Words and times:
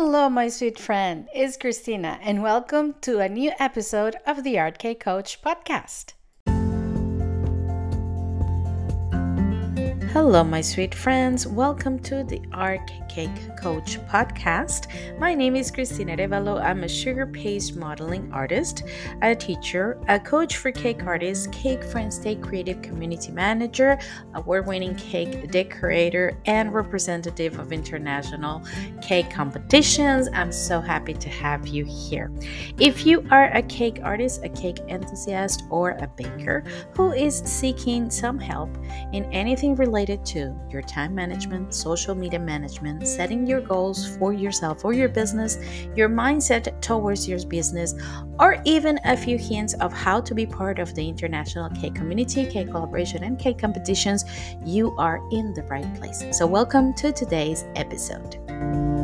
Hello, 0.00 0.28
my 0.28 0.48
sweet 0.48 0.78
friend. 0.78 1.26
It's 1.34 1.56
Cristina, 1.56 2.20
and 2.22 2.40
welcome 2.40 2.94
to 3.00 3.18
a 3.18 3.28
new 3.28 3.50
episode 3.58 4.14
of 4.28 4.44
the 4.44 4.56
Art 4.56 4.78
Cake 4.78 5.00
Coach 5.00 5.42
podcast. 5.42 6.12
Hello, 10.12 10.42
my 10.42 10.62
sweet 10.62 10.94
friends. 10.94 11.46
Welcome 11.46 11.98
to 11.98 12.24
the 12.24 12.40
Art 12.50 12.90
Cake 13.10 13.56
Coach 13.58 14.00
podcast. 14.06 14.88
My 15.18 15.34
name 15.34 15.54
is 15.54 15.70
Cristina 15.70 16.16
Revalo. 16.16 16.58
I'm 16.62 16.82
a 16.84 16.88
sugar 16.88 17.26
paste 17.26 17.76
modeling 17.76 18.32
artist, 18.32 18.84
a 19.20 19.34
teacher, 19.34 20.00
a 20.08 20.18
coach 20.18 20.56
for 20.56 20.72
cake 20.72 21.04
artists, 21.04 21.46
Cake 21.48 21.84
Friends 21.84 22.18
Day 22.18 22.36
creative 22.36 22.80
community 22.80 23.32
manager, 23.32 23.98
award 24.34 24.66
winning 24.66 24.94
cake 24.94 25.50
decorator, 25.50 26.40
and 26.46 26.72
representative 26.72 27.58
of 27.58 27.70
international 27.70 28.64
cake 29.02 29.30
competitions. 29.30 30.30
I'm 30.32 30.52
so 30.52 30.80
happy 30.80 31.12
to 31.12 31.28
have 31.28 31.66
you 31.66 31.84
here. 31.84 32.32
If 32.78 33.04
you 33.04 33.26
are 33.30 33.54
a 33.54 33.62
cake 33.62 34.00
artist, 34.02 34.42
a 34.42 34.48
cake 34.48 34.78
enthusiast, 34.88 35.64
or 35.68 35.90
a 35.90 36.08
baker 36.16 36.64
who 36.94 37.12
is 37.12 37.40
seeking 37.40 38.08
some 38.08 38.38
help 38.38 38.74
in 39.12 39.26
anything 39.34 39.74
related 39.74 39.97
related 39.98 40.24
to 40.24 40.54
your 40.70 40.80
time 40.80 41.12
management, 41.12 41.74
social 41.74 42.14
media 42.14 42.38
management, 42.38 43.04
setting 43.04 43.44
your 43.44 43.60
goals 43.60 44.16
for 44.16 44.32
yourself 44.32 44.84
or 44.84 44.92
your 44.92 45.08
business, 45.08 45.58
your 45.96 46.08
mindset 46.08 46.80
towards 46.80 47.28
your 47.28 47.44
business, 47.46 47.96
or 48.38 48.62
even 48.64 49.00
a 49.06 49.16
few 49.16 49.36
hints 49.36 49.74
of 49.80 49.92
how 49.92 50.20
to 50.20 50.36
be 50.36 50.46
part 50.46 50.78
of 50.78 50.94
the 50.94 51.08
international 51.08 51.68
cake 51.70 51.96
community, 51.96 52.46
cake 52.46 52.70
collaboration, 52.70 53.24
and 53.24 53.40
cake 53.40 53.58
competitions, 53.58 54.24
you 54.64 54.94
are 54.98 55.18
in 55.32 55.52
the 55.54 55.64
right 55.64 55.92
place. 55.96 56.22
So, 56.30 56.46
welcome 56.46 56.94
to 56.94 57.10
today's 57.10 57.64
episode. 57.74 58.97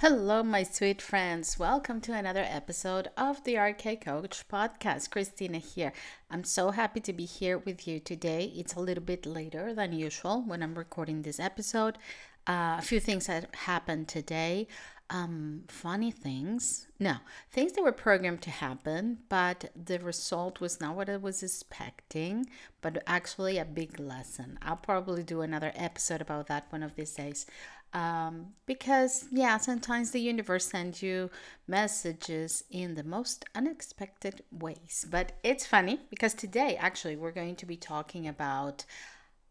Hello, 0.00 0.44
my 0.44 0.62
sweet 0.62 1.02
friends. 1.02 1.58
Welcome 1.58 2.00
to 2.02 2.12
another 2.12 2.46
episode 2.48 3.08
of 3.16 3.42
the 3.42 3.58
Cake 3.76 4.04
Coach 4.04 4.46
podcast. 4.46 5.10
Cristina 5.10 5.58
here. 5.58 5.92
I'm 6.30 6.44
so 6.44 6.70
happy 6.70 7.00
to 7.00 7.12
be 7.12 7.24
here 7.24 7.58
with 7.58 7.88
you 7.88 7.98
today. 7.98 8.52
It's 8.54 8.74
a 8.74 8.80
little 8.80 9.02
bit 9.02 9.26
later 9.26 9.74
than 9.74 9.92
usual 9.92 10.44
when 10.46 10.62
I'm 10.62 10.76
recording 10.76 11.22
this 11.22 11.40
episode. 11.40 11.98
Uh, 12.46 12.76
a 12.78 12.82
few 12.82 13.00
things 13.00 13.26
that 13.26 13.52
happened 13.56 14.06
today. 14.06 14.68
Um, 15.10 15.64
funny 15.66 16.12
things. 16.12 16.86
No, 17.00 17.16
things 17.50 17.72
that 17.72 17.82
were 17.82 17.92
programmed 17.92 18.42
to 18.42 18.50
happen, 18.50 19.18
but 19.28 19.70
the 19.74 19.98
result 19.98 20.60
was 20.60 20.80
not 20.80 20.94
what 20.94 21.08
I 21.08 21.16
was 21.16 21.42
expecting, 21.42 22.46
but 22.82 23.02
actually 23.06 23.58
a 23.58 23.64
big 23.64 23.98
lesson. 23.98 24.58
I'll 24.62 24.76
probably 24.76 25.24
do 25.24 25.40
another 25.40 25.72
episode 25.74 26.20
about 26.20 26.46
that 26.48 26.66
one 26.70 26.82
of 26.82 26.94
these 26.94 27.14
days 27.14 27.46
um, 27.92 28.48
because 28.66 29.26
yeah 29.32 29.56
sometimes 29.56 30.10
the 30.10 30.20
universe 30.20 30.66
sends 30.66 31.02
you 31.02 31.30
messages 31.66 32.64
in 32.70 32.94
the 32.94 33.04
most 33.04 33.44
unexpected 33.54 34.42
ways. 34.52 35.06
But 35.10 35.32
it's 35.42 35.66
funny 35.66 36.00
because 36.10 36.34
today 36.34 36.76
actually 36.76 37.16
we're 37.16 37.32
going 37.32 37.56
to 37.56 37.66
be 37.66 37.76
talking 37.76 38.26
about 38.28 38.84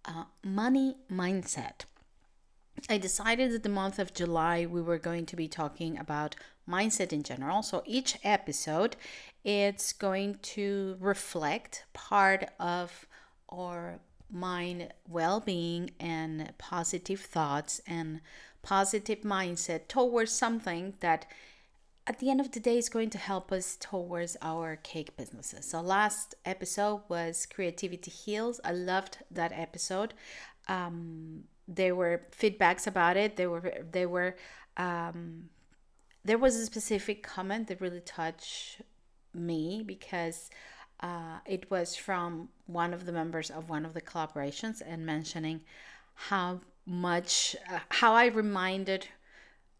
uh, 0.05 0.25
money 0.43 0.97
mindset. 1.11 1.85
I 2.89 2.99
decided 2.99 3.51
that 3.51 3.63
the 3.63 3.69
month 3.69 3.97
of 3.97 4.13
july 4.13 4.65
we 4.65 4.81
were 4.81 4.99
going 4.99 5.25
to 5.27 5.35
be 5.35 5.47
talking 5.47 5.97
about 5.97 6.35
mindset 6.69 7.11
in 7.11 7.23
general. 7.23 7.63
So 7.63 7.81
each 7.85 8.17
episode 8.23 8.95
it's 9.43 9.93
going 9.93 10.39
to 10.41 10.97
reflect 10.99 11.85
part 11.93 12.49
of 12.59 13.07
our 13.49 13.99
mind 14.31 14.93
well 15.07 15.39
being 15.39 15.91
and 15.99 16.53
positive 16.57 17.21
thoughts 17.21 17.81
and 17.87 18.21
positive 18.61 19.21
mindset 19.21 19.87
towards 19.87 20.31
something 20.31 20.93
that 20.99 21.25
at 22.05 22.19
the 22.19 22.29
end 22.29 22.39
of 22.39 22.51
the 22.51 22.59
day 22.59 22.77
is 22.77 22.89
going 22.89 23.09
to 23.09 23.17
help 23.17 23.51
us 23.51 23.77
towards 23.79 24.37
our 24.41 24.77
cake 24.77 25.17
businesses. 25.17 25.65
So 25.65 25.81
last 25.81 26.35
episode 26.45 27.01
was 27.09 27.45
creativity 27.45 28.11
heals. 28.11 28.61
I 28.63 28.71
loved 28.71 29.17
that 29.29 29.51
episode. 29.51 30.13
Um, 30.69 31.43
there 31.67 31.95
were 31.95 32.23
feedbacks 32.37 32.87
about 32.87 33.17
it. 33.17 33.35
There 33.35 33.49
were 33.49 33.73
there 33.91 34.07
were 34.07 34.37
um, 34.77 35.49
there 36.23 36.37
was 36.37 36.55
a 36.55 36.65
specific 36.65 37.23
comment 37.23 37.67
that 37.67 37.81
really 37.81 38.01
touched 38.01 38.81
me 39.33 39.83
because 39.85 40.49
uh, 40.99 41.39
it 41.45 41.69
was 41.69 41.95
from 41.95 42.49
one 42.65 42.93
of 42.93 43.05
the 43.05 43.11
members 43.11 43.49
of 43.49 43.69
one 43.69 43.85
of 43.85 43.93
the 43.93 44.01
collaborations 44.01 44.81
and 44.85 45.05
mentioning 45.05 45.61
how 46.15 46.59
much 46.85 47.55
uh, 47.71 47.79
how 47.89 48.13
I 48.13 48.27
reminded 48.27 49.07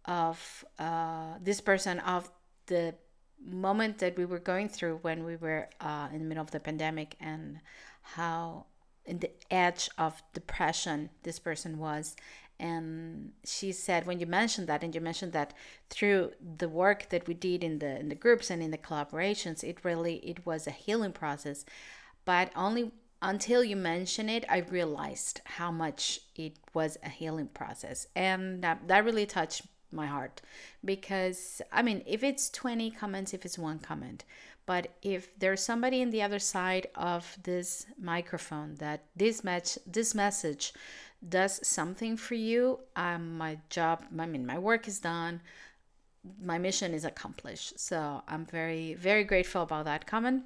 of 0.05 0.65
uh, 0.77 1.33
this 1.41 1.61
person 1.61 1.99
of 1.99 2.29
the 2.67 2.95
moment 3.43 3.99
that 3.99 4.17
we 4.17 4.25
were 4.25 4.39
going 4.39 4.69
through 4.69 4.99
when 5.01 5.23
we 5.23 5.35
were 5.35 5.69
uh, 5.81 6.07
in 6.11 6.19
the 6.19 6.25
middle 6.25 6.43
of 6.43 6.51
the 6.51 6.59
pandemic 6.59 7.15
and 7.19 7.59
how 8.01 8.65
in 9.05 9.19
the 9.19 9.31
edge 9.49 9.89
of 9.97 10.21
depression 10.33 11.09
this 11.23 11.39
person 11.39 11.77
was 11.77 12.15
and 12.59 13.33
she 13.45 13.71
said 13.71 14.05
when 14.07 14.19
you 14.19 14.25
mentioned 14.25 14.67
that 14.67 14.83
and 14.83 14.93
you 14.95 15.01
mentioned 15.01 15.33
that 15.33 15.53
through 15.89 16.31
the 16.57 16.69
work 16.69 17.09
that 17.09 17.27
we 17.27 17.33
did 17.33 17.63
in 17.63 17.79
the 17.79 17.99
in 17.99 18.09
the 18.09 18.15
groups 18.15 18.49
and 18.49 18.63
in 18.63 18.71
the 18.71 18.77
collaborations 18.77 19.63
it 19.63 19.83
really 19.83 20.15
it 20.17 20.45
was 20.45 20.65
a 20.65 20.71
healing 20.71 21.11
process. 21.11 21.65
But 22.25 22.51
only 22.55 22.91
until 23.21 23.63
you 23.63 23.75
mentioned 23.75 24.29
it 24.29 24.45
i 24.49 24.57
realized 24.57 25.41
how 25.45 25.71
much 25.71 26.19
it 26.35 26.57
was 26.73 26.97
a 27.03 27.09
healing 27.09 27.47
process. 27.47 28.07
And 28.15 28.63
that, 28.63 28.87
that 28.87 29.05
really 29.05 29.25
touched 29.25 29.63
my 29.91 30.07
heart. 30.07 30.41
Because 30.83 31.61
i 31.71 31.81
mean 31.81 32.03
if 32.05 32.23
it's 32.23 32.49
20 32.49 32.91
comments 32.91 33.33
if 33.33 33.45
it's 33.45 33.59
one 33.59 33.79
comment 33.79 34.23
but 34.67 34.87
if 35.01 35.39
there's 35.39 35.63
somebody 35.63 36.01
in 36.01 36.11
the 36.11 36.21
other 36.21 36.39
side 36.39 36.87
of 36.93 37.37
this 37.43 37.85
microphone 37.99 38.75
that 38.75 39.05
this 39.15 39.43
match 39.43 39.79
this 39.87 40.13
message 40.13 40.73
does 41.27 41.65
something 41.67 42.17
for 42.17 42.35
you, 42.35 42.79
um, 42.95 43.37
my 43.37 43.59
job, 43.69 44.03
I 44.17 44.25
mean, 44.25 44.45
my 44.45 44.57
work 44.57 44.87
is 44.87 44.99
done, 44.99 45.41
my 46.41 46.57
mission 46.57 46.93
is 46.93 47.05
accomplished. 47.05 47.79
So 47.79 48.21
I'm 48.27 48.45
very, 48.45 48.93
very 48.93 49.23
grateful 49.23 49.63
about 49.63 49.85
that 49.85 50.05
comment. 50.05 50.43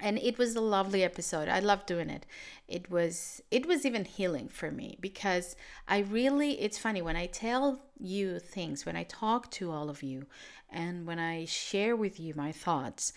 And 0.00 0.18
it 0.18 0.38
was 0.38 0.56
a 0.56 0.60
lovely 0.60 1.04
episode. 1.04 1.48
I 1.48 1.60
loved 1.60 1.86
doing 1.86 2.10
it. 2.10 2.26
It 2.66 2.90
was 2.90 3.40
it 3.50 3.66
was 3.66 3.86
even 3.86 4.04
healing 4.04 4.48
for 4.48 4.70
me 4.70 4.96
because 5.00 5.54
I 5.86 5.98
really 5.98 6.60
it's 6.60 6.78
funny 6.78 7.02
when 7.02 7.14
I 7.14 7.26
tell 7.26 7.82
you 8.00 8.40
things, 8.40 8.84
when 8.84 8.96
I 8.96 9.04
talk 9.04 9.50
to 9.52 9.70
all 9.70 9.90
of 9.90 10.02
you 10.02 10.26
and 10.70 11.06
when 11.06 11.18
I 11.18 11.44
share 11.44 11.94
with 11.94 12.18
you 12.18 12.34
my 12.34 12.50
thoughts, 12.50 13.12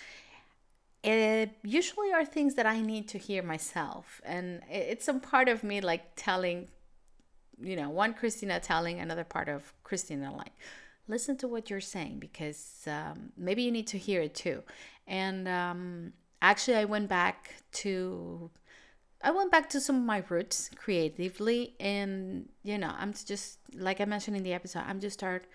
it 1.05 1.51
usually 1.63 2.11
are 2.11 2.25
things 2.25 2.55
that 2.55 2.65
I 2.65 2.81
need 2.81 3.07
to 3.09 3.17
hear 3.17 3.43
myself. 3.43 4.21
And 4.25 4.61
it's 4.69 5.05
some 5.05 5.19
part 5.19 5.47
of 5.49 5.63
me 5.63 5.79
like 5.81 6.15
telling, 6.15 6.67
you 7.61 7.75
know, 7.75 7.89
one 7.89 8.13
Cristina 8.13 8.59
telling 8.59 8.99
another 8.99 9.23
part 9.23 9.47
of 9.47 9.73
Cristina, 9.83 10.35
like, 10.35 10.53
listen 11.07 11.37
to 11.37 11.47
what 11.47 11.69
you're 11.69 11.79
saying 11.79 12.17
because 12.19 12.81
um, 12.87 13.31
maybe 13.37 13.61
you 13.61 13.71
need 13.71 13.87
to 13.87 13.97
hear 13.97 14.21
it 14.21 14.33
too. 14.33 14.63
And 15.05 15.47
um, 15.47 16.13
actually, 16.41 16.77
I 16.77 16.85
went 16.85 17.07
back 17.07 17.53
to. 17.83 18.49
I 19.21 19.31
went 19.31 19.51
back 19.51 19.69
to 19.69 19.81
some 19.81 19.95
of 19.95 20.03
my 20.03 20.23
roots 20.29 20.69
creatively 20.75 21.73
and 21.79 22.47
you 22.63 22.77
know, 22.77 22.93
I'm 22.95 23.11
just 23.11 23.57
like 23.73 23.99
I 23.99 24.05
mentioned 24.05 24.37
in 24.37 24.43
the 24.43 24.53
episode, 24.53 24.83
I'm 24.85 24.99
just 24.99 25.17
start 25.17 25.45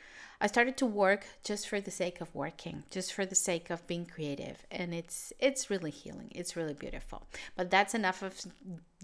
I 0.40 0.46
started 0.46 0.78
to 0.78 0.86
work 0.86 1.26
just 1.44 1.68
for 1.68 1.80
the 1.80 1.90
sake 1.90 2.20
of 2.22 2.34
working, 2.34 2.84
just 2.90 3.12
for 3.12 3.26
the 3.26 3.34
sake 3.34 3.68
of 3.68 3.86
being 3.86 4.06
creative, 4.06 4.64
and 4.70 4.94
it's 4.94 5.34
it's 5.38 5.68
really 5.68 5.90
healing. 5.90 6.32
It's 6.34 6.56
really 6.56 6.72
beautiful. 6.72 7.26
But 7.56 7.70
that's 7.70 7.94
enough 7.94 8.22
of 8.22 8.40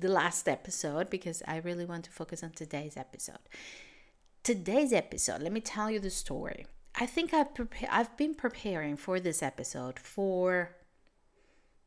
the 0.00 0.08
last 0.08 0.48
episode 0.48 1.10
because 1.10 1.42
I 1.46 1.58
really 1.58 1.84
want 1.84 2.04
to 2.04 2.10
focus 2.10 2.42
on 2.42 2.50
today's 2.50 2.96
episode. 2.96 3.44
Today's 4.42 4.92
episode, 4.92 5.42
let 5.42 5.52
me 5.52 5.60
tell 5.60 5.90
you 5.90 6.00
the 6.00 6.10
story. 6.10 6.66
I 6.94 7.04
think 7.04 7.34
I've 7.34 7.52
prepa- 7.52 7.88
I've 7.90 8.16
been 8.16 8.34
preparing 8.34 8.96
for 8.96 9.20
this 9.20 9.42
episode 9.42 9.98
for 9.98 10.74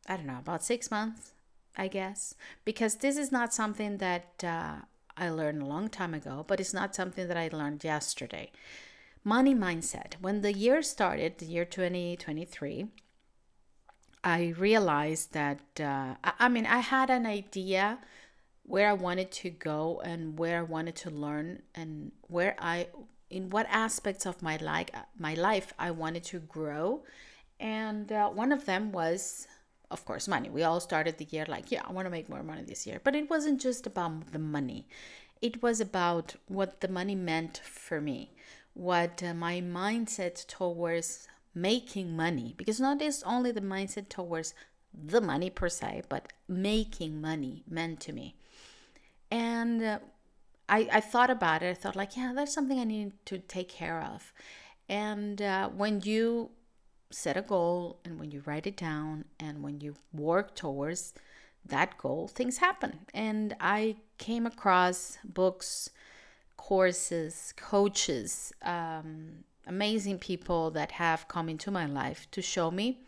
I 0.08 0.16
don't 0.16 0.28
know 0.28 0.38
about 0.38 0.64
six 0.64 0.92
months, 0.92 1.32
I 1.76 1.88
guess, 1.88 2.36
because 2.66 2.96
this 2.98 3.18
is 3.18 3.32
not 3.32 3.52
something 3.52 3.98
that 3.98 4.44
uh, 4.44 4.76
I 5.18 5.30
learned 5.32 5.64
a 5.64 5.66
long 5.66 5.90
time 5.90 6.14
ago, 6.14 6.46
but 6.48 6.60
it's 6.60 6.74
not 6.74 6.94
something 6.94 7.28
that 7.28 7.38
I 7.38 7.50
learned 7.52 7.84
yesterday 7.84 8.52
money 9.24 9.56
mindset. 9.56 10.14
When 10.22 10.42
the 10.42 10.54
year 10.54 10.82
started, 10.82 11.38
the 11.38 11.46
year 11.46 11.66
2023, 11.66 12.88
I 14.24 14.54
realized 14.58 15.34
that, 15.34 15.60
uh, 15.80 16.16
I 16.24 16.50
mean, 16.50 16.66
I 16.66 16.80
had 16.80 17.10
an 17.10 17.26
idea 17.26 18.00
where 18.64 18.90
I 18.90 18.94
wanted 18.94 19.32
to 19.32 19.50
go 19.50 20.02
and 20.04 20.38
where 20.38 20.60
I 20.60 20.64
wanted 20.64 20.96
to 20.98 21.10
learn 21.10 21.64
and 21.74 22.12
where 22.28 22.56
I, 22.60 22.88
in 23.30 23.50
what 23.50 23.66
aspects 23.70 24.26
of 24.26 24.42
my 24.42 24.58
life, 24.58 24.90
my 25.18 25.34
life 25.34 25.74
I 25.80 25.92
wanted 25.92 26.24
to 26.26 26.40
grow. 26.40 27.04
And 27.60 28.12
uh, 28.12 28.30
one 28.30 28.52
of 28.52 28.66
them 28.66 28.92
was, 28.92 29.48
of 29.90 30.06
course, 30.06 30.28
money. 30.28 30.50
We 30.50 30.64
all 30.64 30.80
started 30.80 31.18
the 31.18 31.28
year 31.32 31.46
like, 31.48 31.72
yeah, 31.72 31.82
I 31.88 31.92
want 31.92 32.06
to 32.06 32.12
make 32.12 32.30
more 32.30 32.44
money 32.44 32.64
this 32.64 32.86
year. 32.86 33.02
But 33.04 33.16
it 33.16 33.30
wasn't 33.30 33.60
just 33.60 33.88
about 33.88 34.32
the 34.32 34.40
money 34.40 34.86
it 35.42 35.62
was 35.62 35.80
about 35.80 36.36
what 36.48 36.82
the 36.82 36.88
money 36.88 37.16
meant 37.16 37.62
for 37.64 38.02
me, 38.02 38.32
what 38.80 39.22
uh, 39.22 39.34
my 39.34 39.62
mindset 39.62 40.48
towards 40.48 41.28
making 41.54 42.16
money, 42.16 42.54
because 42.58 42.80
not 42.80 43.00
just 43.00 43.24
only 43.26 43.52
the 43.52 43.62
mindset 43.62 44.08
towards 44.10 44.54
the 44.94 45.22
money 45.22 45.50
per 45.50 45.70
se, 45.70 46.04
but 46.08 46.32
making 46.48 47.20
money 47.20 47.64
meant 47.70 48.00
to 48.00 48.14
me. 48.14 48.36
And 49.30 49.84
uh, 49.84 50.00
I, 50.68 50.88
I 50.92 51.00
thought 51.02 51.30
about 51.30 51.62
it. 51.62 51.72
I 51.72 51.74
thought, 51.74 51.96
like, 51.96 52.16
yeah, 52.16 52.32
that's 52.34 52.54
something 52.54 52.80
I 52.80 52.86
need 52.86 53.12
to 53.26 53.40
take 53.40 53.70
care 53.70 54.02
of. 54.02 54.34
And 54.88 55.42
uh, 55.42 55.70
when 55.70 56.02
you 56.02 56.52
set 57.12 57.38
a 57.38 57.42
goal 57.42 58.00
and 58.06 58.20
when 58.20 58.32
you 58.32 58.42
write 58.46 58.68
it 58.68 58.78
down 58.78 59.26
and 59.40 59.62
when 59.62 59.82
you 59.82 59.96
work 60.14 60.56
towards 60.56 61.14
that 61.66 61.98
goal, 61.98 62.28
things 62.28 62.58
happen. 62.58 63.00
And 63.14 63.56
I 63.60 63.98
came 64.18 64.46
across 64.46 65.18
books, 65.24 65.90
courses, 66.60 67.54
coaches, 67.56 68.52
um, 68.64 69.46
amazing 69.66 70.20
people 70.20 70.70
that 70.72 70.92
have 70.92 71.26
come 71.30 71.48
into 71.48 71.72
my 71.72 71.86
life 71.86 72.28
to 72.32 72.42
show 72.42 72.70
me 72.70 73.00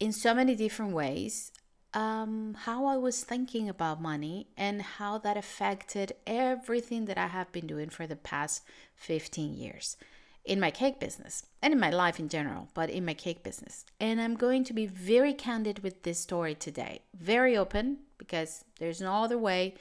in 0.00 0.10
so 0.10 0.34
many 0.34 0.56
different 0.56 0.92
ways 0.92 1.52
um, 1.94 2.56
how 2.66 2.84
I 2.86 2.96
was 2.96 3.22
thinking 3.22 3.68
about 3.68 4.02
money 4.02 4.48
and 4.56 4.82
how 4.82 5.18
that 5.18 5.36
affected 5.36 6.14
everything 6.26 7.04
that 7.04 7.16
I 7.16 7.28
have 7.28 7.50
been 7.52 7.68
doing 7.68 7.90
for 7.90 8.08
the 8.08 8.16
past 8.16 8.64
15 8.96 9.54
years 9.54 9.96
in 10.44 10.58
my 10.58 10.72
cake 10.72 10.98
business 10.98 11.46
and 11.62 11.72
in 11.72 11.78
my 11.78 11.90
life 11.90 12.18
in 12.18 12.28
general, 12.28 12.68
but 12.74 12.90
in 12.90 13.04
my 13.04 13.14
cake 13.14 13.44
business. 13.44 13.84
And 14.00 14.20
I'm 14.20 14.34
going 14.34 14.64
to 14.64 14.72
be 14.72 14.86
very 14.86 15.32
candid 15.32 15.84
with 15.84 16.02
this 16.02 16.18
story 16.18 16.56
today, 16.56 17.02
very 17.14 17.56
open 17.56 17.98
because 18.18 18.64
there's 18.80 19.00
no 19.00 19.12
other 19.22 19.38
way 19.38 19.74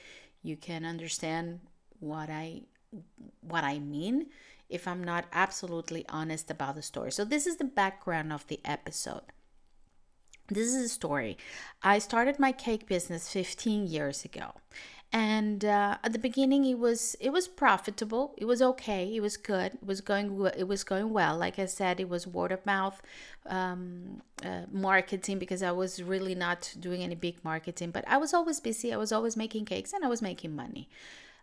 you 0.44 0.56
can 0.56 0.86
understand 0.86 1.60
what 2.00 2.30
I 2.30 2.62
what 3.42 3.64
I 3.64 3.80
mean 3.80 4.28
if 4.70 4.88
I'm 4.88 5.04
not 5.04 5.26
absolutely 5.32 6.06
honest 6.10 6.52
about 6.52 6.76
the 6.76 6.82
story. 6.82 7.12
So 7.12 7.24
this 7.24 7.48
is 7.48 7.58
the 7.58 7.64
background 7.64 8.34
of 8.34 8.46
the 8.48 8.60
episode. 8.66 9.22
This 10.50 10.68
is 10.68 10.76
a 10.76 10.90
story. 10.90 11.38
I 11.84 12.00
started 12.00 12.40
my 12.40 12.52
cake 12.52 12.88
business 12.88 13.30
15 13.32 13.88
years 13.88 14.24
ago. 14.24 14.54
And 15.14 15.64
uh, 15.64 15.98
at 16.04 16.12
the 16.12 16.20
beginning, 16.20 16.66
it 16.66 16.80
was 16.80 17.16
it 17.22 17.30
was 17.30 17.48
profitable. 17.48 18.34
It 18.38 18.44
was 18.44 18.62
okay. 18.62 19.16
It 19.16 19.22
was 19.22 19.38
good. 19.38 19.76
It 19.76 19.86
was 19.86 20.02
going 20.02 20.52
it 20.58 20.68
was 20.68 20.84
going 20.84 21.12
well. 21.12 21.38
Like 21.38 21.58
I 21.60 21.66
said, 21.66 22.02
it 22.02 22.10
was 22.10 22.28
word 22.28 22.52
of 22.52 22.66
mouth 22.66 23.02
um, 23.46 24.22
uh, 24.44 24.64
marketing 24.70 25.40
because 25.40 25.64
I 25.64 25.72
was 25.72 26.04
really 26.04 26.36
not 26.36 26.74
doing 26.78 27.04
any 27.04 27.16
big 27.16 27.42
marketing. 27.44 27.92
But 27.92 28.06
I 28.06 28.18
was 28.18 28.34
always 28.34 28.60
busy. 28.60 28.94
I 28.94 28.98
was 28.98 29.14
always 29.14 29.38
making 29.38 29.64
cakes 29.64 29.94
and 29.94 30.04
I 30.04 30.10
was 30.10 30.22
making 30.22 30.54
money. 30.54 30.90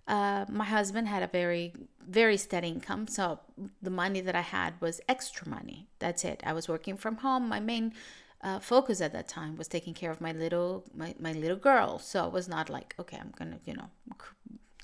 Uh, 0.06 0.44
my 0.50 0.64
husband 0.64 1.08
had 1.08 1.22
a 1.22 1.26
very 1.26 1.72
very 2.06 2.36
steady 2.36 2.68
income 2.68 3.06
so 3.08 3.40
the 3.80 3.88
money 3.90 4.20
that 4.20 4.34
i 4.34 4.42
had 4.42 4.74
was 4.80 5.00
extra 5.08 5.48
money. 5.48 5.88
That's 5.98 6.24
it. 6.24 6.42
I 6.44 6.52
was 6.52 6.68
working 6.68 6.96
from 6.98 7.16
home. 7.16 7.48
My 7.48 7.60
main 7.60 7.94
uh, 8.42 8.58
focus 8.58 9.00
at 9.00 9.12
that 9.14 9.28
time 9.28 9.56
was 9.56 9.68
taking 9.68 9.94
care 9.94 10.10
of 10.10 10.20
my 10.20 10.32
little 10.32 10.84
my, 10.94 11.14
my 11.18 11.32
little 11.32 11.56
girl. 11.56 11.98
So 11.98 12.26
it 12.26 12.32
was 12.32 12.48
not 12.48 12.68
like 12.68 12.94
okay 12.98 13.16
i'm 13.20 13.32
gonna 13.38 13.58
you 13.64 13.74
know 13.74 13.88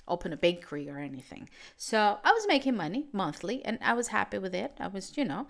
open 0.08 0.32
a 0.32 0.36
bakery 0.36 0.88
or 0.88 0.98
anything. 0.98 1.48
So 1.76 2.18
i 2.24 2.32
was 2.32 2.46
making 2.48 2.76
money 2.76 3.06
monthly 3.12 3.62
and 3.64 3.78
i 3.82 3.92
was 3.92 4.08
happy 4.08 4.38
with 4.38 4.54
it. 4.54 4.72
I 4.80 4.88
was 4.88 5.16
you 5.18 5.24
know 5.26 5.46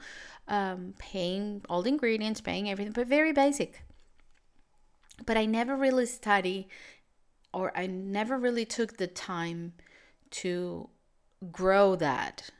um, 0.48 0.94
paying 0.98 1.62
all 1.68 1.82
the 1.82 1.90
ingredients 1.90 2.40
paying 2.40 2.68
everything 2.68 2.92
but 2.92 3.06
very 3.06 3.32
basic. 3.32 3.84
But 5.24 5.36
i 5.36 5.44
never 5.46 5.76
really 5.76 6.06
study 6.06 6.68
or 7.52 7.76
i 7.76 7.86
never 7.86 8.36
really 8.36 8.64
took 8.64 8.96
the 8.96 9.06
time 9.06 9.72
to 10.30 10.88
grow 11.52 11.96
that 11.96 12.50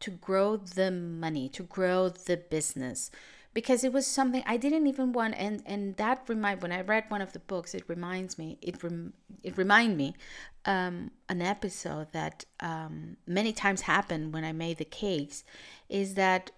to 0.00 0.10
grow 0.10 0.56
the 0.56 0.90
money 0.90 1.48
to 1.48 1.62
grow 1.62 2.08
the 2.08 2.36
business 2.36 3.10
because 3.52 3.82
it 3.82 3.92
was 3.92 4.06
something 4.06 4.42
I 4.46 4.56
didn't 4.56 4.86
even 4.86 5.12
want 5.12 5.34
and 5.36 5.62
and 5.66 5.96
that 5.96 6.22
remind 6.28 6.62
when 6.62 6.72
I 6.72 6.82
read 6.82 7.04
one 7.08 7.20
of 7.20 7.32
the 7.32 7.38
books 7.38 7.74
it 7.74 7.84
reminds 7.88 8.38
me 8.38 8.58
it 8.62 8.82
rem, 8.82 9.12
it 9.42 9.56
remind 9.56 9.96
me 9.96 10.14
um, 10.64 11.10
an 11.28 11.42
episode 11.42 12.12
that 12.12 12.44
um, 12.60 13.16
many 13.26 13.52
times 13.52 13.82
happened 13.82 14.32
when 14.32 14.44
I 14.44 14.52
made 14.52 14.78
the 14.78 14.84
cakes 14.84 15.42
is 15.88 16.14
that 16.14 16.50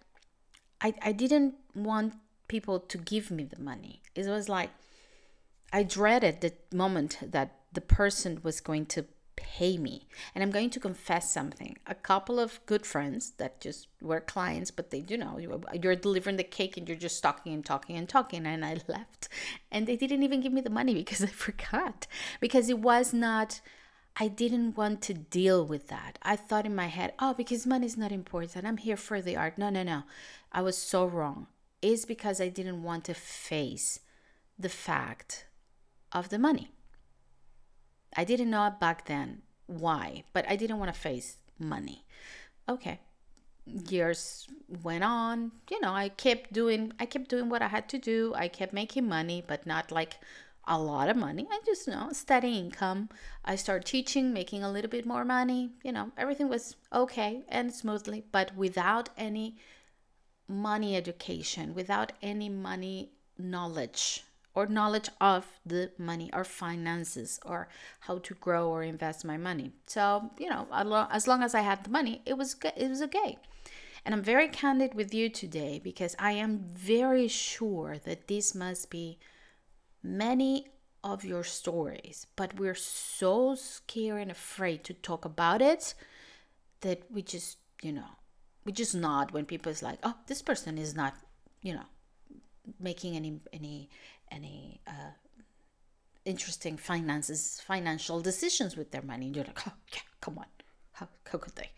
I 0.80 0.94
I 1.02 1.12
didn't 1.12 1.54
want 1.74 2.14
people 2.48 2.78
to 2.80 2.98
give 2.98 3.30
me 3.30 3.44
the 3.44 3.60
money. 3.60 4.02
It 4.14 4.26
was 4.26 4.48
like 4.48 4.70
I 5.72 5.82
dreaded 5.84 6.42
the 6.42 6.52
moment 6.76 7.18
that 7.22 7.61
the 7.72 7.80
person 7.80 8.40
was 8.42 8.60
going 8.60 8.86
to 8.86 9.06
pay 9.36 9.76
me. 9.78 10.06
And 10.34 10.42
I'm 10.42 10.50
going 10.50 10.70
to 10.70 10.80
confess 10.80 11.32
something. 11.32 11.76
A 11.86 11.94
couple 11.94 12.38
of 12.38 12.64
good 12.66 12.86
friends 12.86 13.32
that 13.38 13.60
just 13.60 13.88
were 14.00 14.20
clients, 14.20 14.70
but 14.70 14.90
they, 14.90 15.04
you 15.08 15.16
know, 15.16 15.38
you're 15.80 15.96
delivering 15.96 16.36
the 16.36 16.44
cake 16.44 16.76
and 16.76 16.88
you're 16.88 16.98
just 16.98 17.22
talking 17.22 17.52
and 17.52 17.64
talking 17.64 17.96
and 17.96 18.08
talking. 18.08 18.46
And 18.46 18.64
I 18.64 18.78
left. 18.88 19.28
And 19.70 19.86
they 19.86 19.96
didn't 19.96 20.22
even 20.22 20.40
give 20.40 20.52
me 20.52 20.60
the 20.60 20.70
money 20.70 20.94
because 20.94 21.22
I 21.22 21.28
forgot. 21.28 22.06
Because 22.40 22.68
it 22.68 22.78
was 22.78 23.12
not, 23.12 23.60
I 24.16 24.28
didn't 24.28 24.76
want 24.76 25.02
to 25.02 25.14
deal 25.14 25.64
with 25.64 25.88
that. 25.88 26.18
I 26.22 26.36
thought 26.36 26.66
in 26.66 26.74
my 26.74 26.86
head, 26.86 27.14
oh, 27.18 27.34
because 27.34 27.66
money 27.66 27.86
is 27.86 27.96
not 27.96 28.12
important. 28.12 28.66
I'm 28.66 28.76
here 28.76 28.96
for 28.96 29.20
the 29.20 29.36
art. 29.36 29.58
No, 29.58 29.70
no, 29.70 29.82
no. 29.82 30.02
I 30.52 30.62
was 30.62 30.76
so 30.76 31.06
wrong. 31.06 31.46
It's 31.80 32.04
because 32.04 32.40
I 32.40 32.48
didn't 32.48 32.82
want 32.82 33.04
to 33.06 33.14
face 33.14 34.00
the 34.58 34.68
fact 34.68 35.46
of 36.12 36.28
the 36.28 36.38
money. 36.38 36.70
I 38.16 38.24
didn't 38.24 38.50
know 38.50 38.74
back 38.78 39.06
then 39.06 39.42
why, 39.66 40.24
but 40.32 40.44
I 40.48 40.56
didn't 40.56 40.78
want 40.78 40.92
to 40.92 40.98
face 40.98 41.36
money. 41.58 42.04
Okay. 42.68 43.00
Years 43.64 44.48
went 44.82 45.04
on, 45.04 45.52
you 45.70 45.80
know, 45.80 45.92
I 45.92 46.08
kept 46.08 46.52
doing 46.52 46.92
I 46.98 47.06
kept 47.06 47.28
doing 47.28 47.48
what 47.48 47.62
I 47.62 47.68
had 47.68 47.88
to 47.90 47.98
do. 47.98 48.34
I 48.36 48.48
kept 48.48 48.72
making 48.72 49.08
money, 49.08 49.42
but 49.46 49.66
not 49.66 49.92
like 49.92 50.16
a 50.66 50.78
lot 50.78 51.08
of 51.08 51.16
money. 51.16 51.46
I 51.50 51.60
just 51.64 51.86
you 51.86 51.92
know 51.92 52.08
steady 52.12 52.58
income. 52.58 53.08
I 53.44 53.56
started 53.56 53.86
teaching, 53.86 54.32
making 54.32 54.62
a 54.64 54.70
little 54.70 54.90
bit 54.90 55.06
more 55.06 55.24
money. 55.24 55.70
You 55.84 55.92
know, 55.92 56.10
everything 56.16 56.48
was 56.48 56.76
okay 56.92 57.42
and 57.48 57.72
smoothly, 57.72 58.24
but 58.32 58.56
without 58.56 59.10
any 59.16 59.56
money 60.48 60.96
education, 60.96 61.74
without 61.74 62.12
any 62.20 62.48
money 62.48 63.12
knowledge 63.38 64.24
or 64.54 64.66
knowledge 64.66 65.08
of 65.20 65.46
the 65.64 65.90
money 65.98 66.30
or 66.32 66.44
finances 66.44 67.40
or 67.44 67.68
how 68.00 68.18
to 68.18 68.34
grow 68.34 68.68
or 68.68 68.82
invest 68.82 69.24
my 69.24 69.36
money. 69.36 69.72
So, 69.86 70.30
you 70.38 70.50
know, 70.50 70.66
as 71.10 71.26
long 71.26 71.42
as 71.42 71.54
I 71.54 71.60
had 71.60 71.84
the 71.84 71.90
money, 71.90 72.22
it 72.26 72.36
was 72.36 72.54
good. 72.54 72.72
It 72.76 72.88
was 72.88 73.02
okay. 73.02 73.38
And 74.04 74.14
I'm 74.14 74.22
very 74.22 74.48
candid 74.48 74.94
with 74.94 75.14
you 75.14 75.28
today 75.28 75.80
because 75.82 76.16
I 76.18 76.32
am 76.32 76.70
very 76.74 77.28
sure 77.28 77.98
that 78.04 78.26
this 78.28 78.54
must 78.54 78.90
be 78.90 79.18
many 80.02 80.68
of 81.04 81.24
your 81.24 81.44
stories, 81.44 82.26
but 82.36 82.58
we're 82.58 82.74
so 82.74 83.54
scared 83.54 84.22
and 84.22 84.30
afraid 84.30 84.84
to 84.84 84.94
talk 84.94 85.24
about 85.24 85.62
it 85.62 85.94
that 86.80 87.02
we 87.10 87.22
just, 87.22 87.58
you 87.82 87.92
know, 87.92 88.06
we 88.64 88.72
just 88.72 88.94
nod 88.94 89.30
when 89.32 89.44
people 89.44 89.72
is 89.72 89.82
like, 89.82 89.98
"Oh, 90.02 90.14
this 90.26 90.42
person 90.42 90.78
is 90.78 90.94
not, 90.94 91.14
you 91.62 91.74
know, 91.74 91.86
making 92.78 93.16
any 93.16 93.40
any 93.52 93.90
any 94.32 94.80
uh, 94.86 95.12
interesting 96.24 96.76
finances, 96.76 97.60
financial 97.64 98.20
decisions 98.20 98.76
with 98.76 98.90
their 98.90 99.02
money. 99.02 99.30
You're 99.34 99.44
like, 99.44 99.66
oh, 99.66 99.72
yeah, 99.92 100.00
come 100.20 100.38
on. 100.38 100.46
How, 100.92 101.08
how 101.30 101.38
could 101.38 101.56
they? 101.56 101.70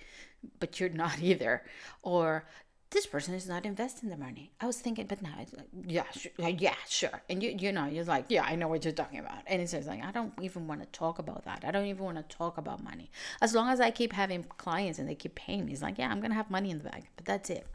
But 0.61 0.81
you're 0.81 0.91
not 0.91 1.19
either. 1.23 1.63
Or 2.03 2.45
this 2.91 3.07
person 3.07 3.35
is 3.35 3.49
not 3.49 3.67
investing 3.67 4.09
the 4.09 4.17
money. 4.17 4.53
I 4.61 4.67
was 4.67 4.79
thinking, 4.79 5.07
but 5.07 5.21
now 5.21 5.35
it's 5.41 5.53
like, 5.53 5.67
yeah, 5.85 6.05
sure, 6.13 6.49
yeah, 6.49 6.75
sure. 6.89 7.23
And 7.29 7.43
you, 7.43 7.55
you 7.59 7.73
know, 7.73 7.87
you're 7.87 8.05
like, 8.05 8.27
yeah, 8.29 8.45
I 8.45 8.55
know 8.55 8.69
what 8.69 8.85
you're 8.85 8.93
talking 8.93 9.19
about. 9.19 9.43
And 9.49 9.61
it's 9.61 9.73
just 9.73 9.89
like, 9.89 10.03
I 10.05 10.13
don't 10.13 10.33
even 10.41 10.69
want 10.69 10.81
to 10.81 10.87
talk 10.87 11.19
about 11.19 11.45
that. 11.45 11.65
I 11.67 11.73
don't 11.73 11.87
even 11.87 12.05
want 12.05 12.17
to 12.17 12.37
talk 12.37 12.57
about 12.57 12.85
money. 12.85 13.11
As 13.43 13.53
long 13.53 13.69
as 13.69 13.81
I 13.81 13.91
keep 13.91 14.13
having 14.13 14.45
clients 14.45 15.01
and 15.01 15.09
they 15.09 15.17
keep 15.17 15.35
paying 15.35 15.67
me, 15.67 15.73
it's 15.73 15.83
like, 15.83 15.99
yeah, 15.99 16.09
I'm 16.09 16.21
gonna 16.21 16.35
have 16.35 16.51
money 16.51 16.71
in 16.71 16.79
the 16.79 16.85
bag. 16.85 17.09
But 17.17 17.25
that's 17.25 17.51
it. 17.51 17.67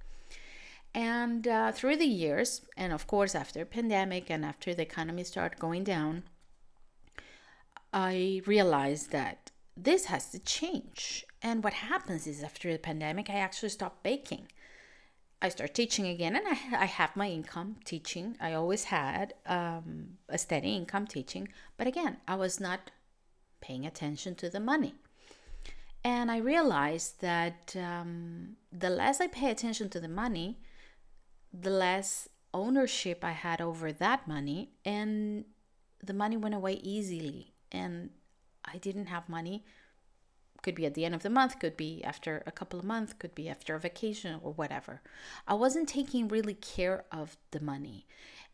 And 0.94 1.48
uh, 1.48 1.72
through 1.72 1.98
the 1.98 2.06
years, 2.06 2.62
and 2.76 2.92
of 2.92 3.08
course 3.08 3.36
after 3.36 3.64
pandemic 3.66 4.30
and 4.30 4.44
after 4.44 4.74
the 4.74 4.82
economy 4.82 5.24
started 5.24 5.60
going 5.60 5.84
down, 5.84 6.24
I 7.94 8.42
realized 8.46 9.12
that 9.12 9.52
this 9.78 10.06
has 10.06 10.32
to 10.32 10.40
change. 10.40 11.26
And 11.42 11.64
what 11.64 11.74
happens 11.74 12.28
is 12.28 12.44
after 12.44 12.72
the 12.72 12.80
pandemic, 12.80 13.30
I 13.30 13.36
actually 13.36 13.70
stopped 13.70 14.04
baking. 14.04 14.48
I 15.42 15.48
start 15.50 15.74
teaching 15.74 16.06
again, 16.08 16.36
and 16.36 16.46
I, 16.46 16.84
I 16.84 16.86
have 16.86 17.16
my 17.16 17.30
income 17.30 17.78
teaching. 17.86 18.36
I 18.42 18.54
always 18.54 18.86
had 18.86 19.34
um, 19.46 20.18
a 20.28 20.38
steady 20.38 20.76
income 20.76 21.08
teaching, 21.08 21.48
but 21.78 21.88
again, 21.88 22.18
I 22.28 22.36
was 22.36 22.60
not 22.60 22.92
paying 23.62 23.86
attention 23.86 24.36
to 24.36 24.50
the 24.50 24.60
money. 24.60 24.96
And 26.04 26.30
I 26.30 26.38
realized 26.38 27.22
that 27.22 27.74
um, 27.78 28.58
the 28.72 28.90
less 28.90 29.22
I 29.22 29.28
pay 29.28 29.50
attention 29.50 29.90
to 29.90 30.00
the 30.00 30.10
money, 30.10 30.60
the 31.54 31.70
less 31.70 32.30
ownership 32.54 33.24
I 33.24 33.32
had 33.32 33.62
over 33.62 33.92
that 33.92 34.28
money, 34.28 34.72
and 34.86 35.46
the 36.04 36.14
money 36.14 36.38
went 36.38 36.56
away 36.56 36.74
easily. 36.84 37.54
And 37.72 38.10
I 38.66 38.78
didn't 38.78 39.08
have 39.08 39.30
money 39.30 39.64
could 40.62 40.76
be 40.76 40.86
at 40.86 40.94
the 40.94 41.06
end 41.06 41.16
of 41.16 41.24
the 41.24 41.30
month, 41.30 41.60
could 41.60 41.78
be 41.78 42.04
after 42.04 42.44
a 42.46 42.52
couple 42.52 42.80
of 42.80 42.86
months, 42.86 43.14
could 43.14 43.36
be 43.36 43.50
after 43.50 43.76
a 43.76 43.80
vacation 43.80 44.40
or 44.44 44.54
whatever. 44.54 45.02
I 45.48 45.54
wasn't 45.54 45.90
taking 45.90 46.28
really 46.28 46.56
care 46.56 47.06
of 47.12 47.38
the 47.52 47.60
money. 47.60 48.06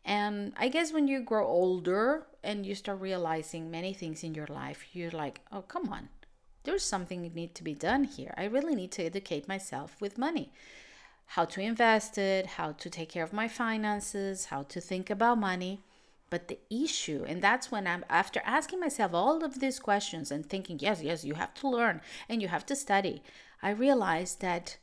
And 0.04 0.52
I 0.56 0.68
guess 0.68 0.92
when 0.92 1.08
you 1.08 1.20
grow 1.20 1.46
older 1.46 2.26
and 2.44 2.64
you 2.64 2.74
start 2.74 3.00
realizing 3.00 3.70
many 3.70 3.92
things 3.92 4.22
in 4.22 4.34
your 4.34 4.46
life, 4.46 4.86
you're 4.92 5.10
like, 5.10 5.40
oh, 5.50 5.62
come 5.62 5.88
on, 5.88 6.08
there's 6.62 6.84
something 6.84 7.22
that 7.22 7.34
need 7.34 7.54
to 7.56 7.64
be 7.64 7.74
done 7.74 8.04
here. 8.04 8.32
I 8.36 8.44
really 8.44 8.76
need 8.76 8.92
to 8.92 9.04
educate 9.04 9.48
myself 9.48 9.96
with 10.00 10.16
money. 10.16 10.52
How 11.26 11.44
to 11.44 11.60
invest 11.60 12.18
it, 12.18 12.46
how 12.46 12.72
to 12.72 12.88
take 12.90 13.10
care 13.10 13.24
of 13.24 13.32
my 13.32 13.48
finances, 13.48 14.46
how 14.46 14.62
to 14.64 14.80
think 14.80 15.10
about 15.10 15.38
money. 15.38 15.80
But 16.28 16.48
the 16.48 16.58
issue, 16.70 17.24
and 17.26 17.40
that's 17.40 17.70
when 17.70 17.86
I'm 17.86 18.04
after 18.08 18.40
asking 18.44 18.80
myself 18.80 19.14
all 19.14 19.44
of 19.44 19.60
these 19.60 19.78
questions 19.78 20.30
and 20.30 20.44
thinking, 20.44 20.78
yes, 20.80 21.02
yes, 21.02 21.24
you 21.24 21.34
have 21.34 21.54
to 21.54 21.68
learn 21.68 22.00
and 22.28 22.42
you 22.42 22.48
have 22.48 22.66
to 22.66 22.76
study, 22.76 23.22
I 23.62 23.70
realized 23.70 24.40
that 24.40 24.76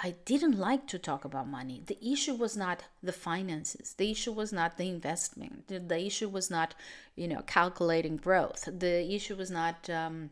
I 0.00 0.14
didn't 0.24 0.56
like 0.56 0.86
to 0.88 0.98
talk 0.98 1.24
about 1.24 1.48
money. 1.48 1.82
The 1.84 1.98
issue 2.00 2.34
was 2.34 2.56
not 2.56 2.84
the 3.02 3.12
finances. 3.12 3.94
The 3.94 4.12
issue 4.12 4.32
was 4.32 4.52
not 4.52 4.76
the 4.76 4.88
investment. 4.88 5.66
The, 5.66 5.80
the 5.80 6.00
issue 6.06 6.28
was 6.28 6.50
not, 6.50 6.76
you 7.16 7.26
know, 7.26 7.42
calculating 7.42 8.16
growth. 8.16 8.68
The 8.72 9.12
issue 9.12 9.34
was 9.34 9.50
not 9.50 9.90
um, 9.90 10.30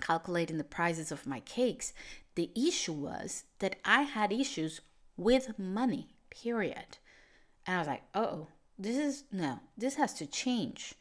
calculating 0.00 0.58
the 0.58 0.64
prices 0.64 1.10
of 1.10 1.26
my 1.26 1.40
cakes. 1.40 1.92
The 2.34 2.50
issue 2.56 2.92
was 2.92 3.44
that 3.60 3.76
I 3.84 4.02
had 4.02 4.32
issues 4.32 4.80
with 5.16 5.58
money, 5.58 6.08
period. 6.30 6.98
And 7.66 7.76
I 7.76 7.78
was 7.78 7.88
like, 7.88 8.02
oh, 8.14 8.48
this 8.78 8.96
is 8.96 9.24
no, 9.30 9.60
this 9.78 9.94
has 9.94 10.14
to 10.14 10.26
change. 10.26 10.94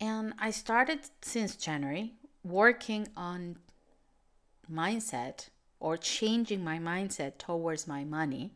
And 0.00 0.34
I 0.38 0.50
started 0.50 1.00
since 1.22 1.56
January 1.56 2.14
working 2.44 3.08
on 3.16 3.56
mindset 4.70 5.48
or 5.80 5.96
changing 5.96 6.62
my 6.62 6.78
mindset 6.78 7.38
towards 7.38 7.86
my 7.86 8.04
money. 8.04 8.52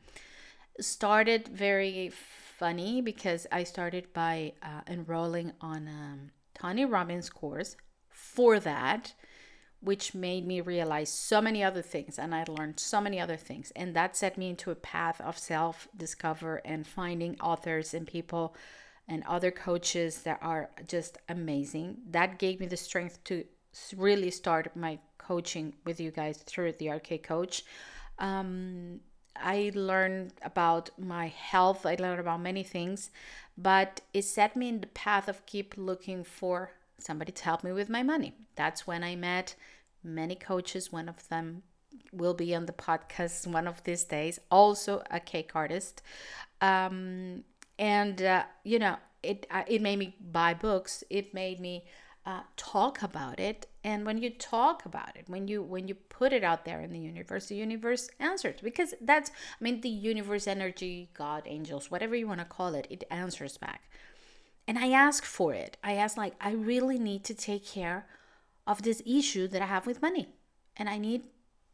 Started 0.80 1.48
very 1.48 2.12
funny 2.58 3.00
because 3.00 3.46
I 3.50 3.64
started 3.64 4.12
by 4.12 4.52
uh, 4.62 4.82
enrolling 4.86 5.52
on 5.60 5.88
um, 5.88 6.30
Tony 6.54 6.84
Robbins 6.84 7.28
course 7.28 7.76
for 8.08 8.60
that 8.60 9.14
which 9.82 10.14
made 10.14 10.46
me 10.46 10.60
realize 10.60 11.08
so 11.08 11.40
many 11.40 11.62
other 11.62 11.82
things 11.82 12.18
and 12.18 12.34
I 12.34 12.44
learned 12.48 12.78
so 12.78 13.00
many 13.00 13.20
other 13.20 13.36
things 13.36 13.72
and 13.74 13.94
that 13.94 14.16
set 14.16 14.38
me 14.38 14.48
into 14.50 14.70
a 14.70 14.76
path 14.76 15.20
of 15.20 15.36
self 15.36 15.88
discover 15.96 16.62
and 16.64 16.86
finding 16.86 17.38
authors 17.40 17.92
and 17.92 18.06
people 18.06 18.54
and 19.08 19.24
other 19.26 19.50
coaches 19.50 20.22
that 20.22 20.38
are 20.40 20.70
just 20.86 21.18
amazing 21.28 21.96
that 22.10 22.38
gave 22.38 22.60
me 22.60 22.66
the 22.66 22.76
strength 22.76 23.22
to 23.24 23.44
really 23.96 24.30
start 24.30 24.74
my 24.76 24.98
coaching 25.18 25.74
with 25.84 25.98
you 25.98 26.10
guys 26.10 26.38
through 26.38 26.72
the 26.72 26.90
Art 26.90 27.04
Cake 27.04 27.26
coach 27.26 27.64
um, 28.18 29.00
I 29.34 29.72
learned 29.74 30.34
about 30.42 30.90
my 30.98 31.26
health 31.26 31.84
I 31.84 31.96
learned 31.98 32.20
about 32.20 32.40
many 32.40 32.62
things 32.62 33.10
but 33.58 34.00
it 34.14 34.22
set 34.22 34.56
me 34.56 34.68
in 34.68 34.80
the 34.80 34.86
path 34.88 35.28
of 35.28 35.44
keep 35.44 35.74
looking 35.76 36.22
for 36.22 36.72
somebody 37.02 37.32
to 37.32 37.44
help 37.44 37.64
me 37.64 37.72
with 37.72 37.88
my 37.88 38.02
money. 38.02 38.34
That's 38.54 38.86
when 38.86 39.02
I 39.04 39.16
met 39.16 39.54
many 40.02 40.34
coaches. 40.34 40.92
One 40.92 41.08
of 41.08 41.28
them 41.28 41.62
will 42.12 42.34
be 42.34 42.54
on 42.54 42.66
the 42.66 42.72
podcast 42.72 43.46
one 43.46 43.66
of 43.66 43.82
these 43.84 44.04
days, 44.04 44.38
also 44.50 45.02
a 45.10 45.20
cake 45.20 45.52
artist. 45.54 46.02
Um, 46.60 47.44
and, 47.78 48.22
uh, 48.22 48.44
you 48.64 48.78
know, 48.78 48.96
it, 49.22 49.46
uh, 49.50 49.62
it 49.66 49.82
made 49.82 49.98
me 49.98 50.16
buy 50.20 50.54
books. 50.54 51.04
It 51.10 51.34
made 51.34 51.60
me 51.60 51.84
uh, 52.24 52.42
talk 52.56 53.02
about 53.02 53.40
it 53.40 53.66
and 53.82 54.06
when 54.06 54.16
you 54.22 54.30
talk 54.30 54.84
about 54.86 55.16
it 55.16 55.24
when 55.26 55.48
you 55.48 55.60
when 55.60 55.88
you 55.88 55.94
put 55.96 56.32
it 56.32 56.44
out 56.44 56.64
there 56.64 56.80
in 56.80 56.92
the 56.92 56.98
universe 57.00 57.46
the 57.46 57.56
universe 57.56 58.08
answers 58.20 58.60
because 58.62 58.94
that's 59.00 59.30
i 59.30 59.64
mean 59.64 59.80
the 59.80 59.88
universe 59.88 60.46
energy 60.46 61.10
god 61.14 61.42
angels 61.46 61.90
whatever 61.90 62.14
you 62.14 62.28
want 62.28 62.38
to 62.38 62.44
call 62.44 62.76
it 62.76 62.86
it 62.88 63.02
answers 63.10 63.56
back 63.56 63.90
and 64.66 64.78
I 64.78 64.90
ask 64.90 65.24
for 65.24 65.52
it. 65.54 65.76
I 65.82 65.94
ask, 65.94 66.16
like, 66.16 66.34
I 66.40 66.52
really 66.52 66.98
need 66.98 67.24
to 67.24 67.34
take 67.34 67.66
care 67.66 68.06
of 68.66 68.82
this 68.82 69.02
issue 69.04 69.48
that 69.48 69.62
I 69.62 69.66
have 69.66 69.86
with 69.86 70.02
money. 70.02 70.28
And 70.76 70.88
I 70.88 70.98
need 70.98 71.24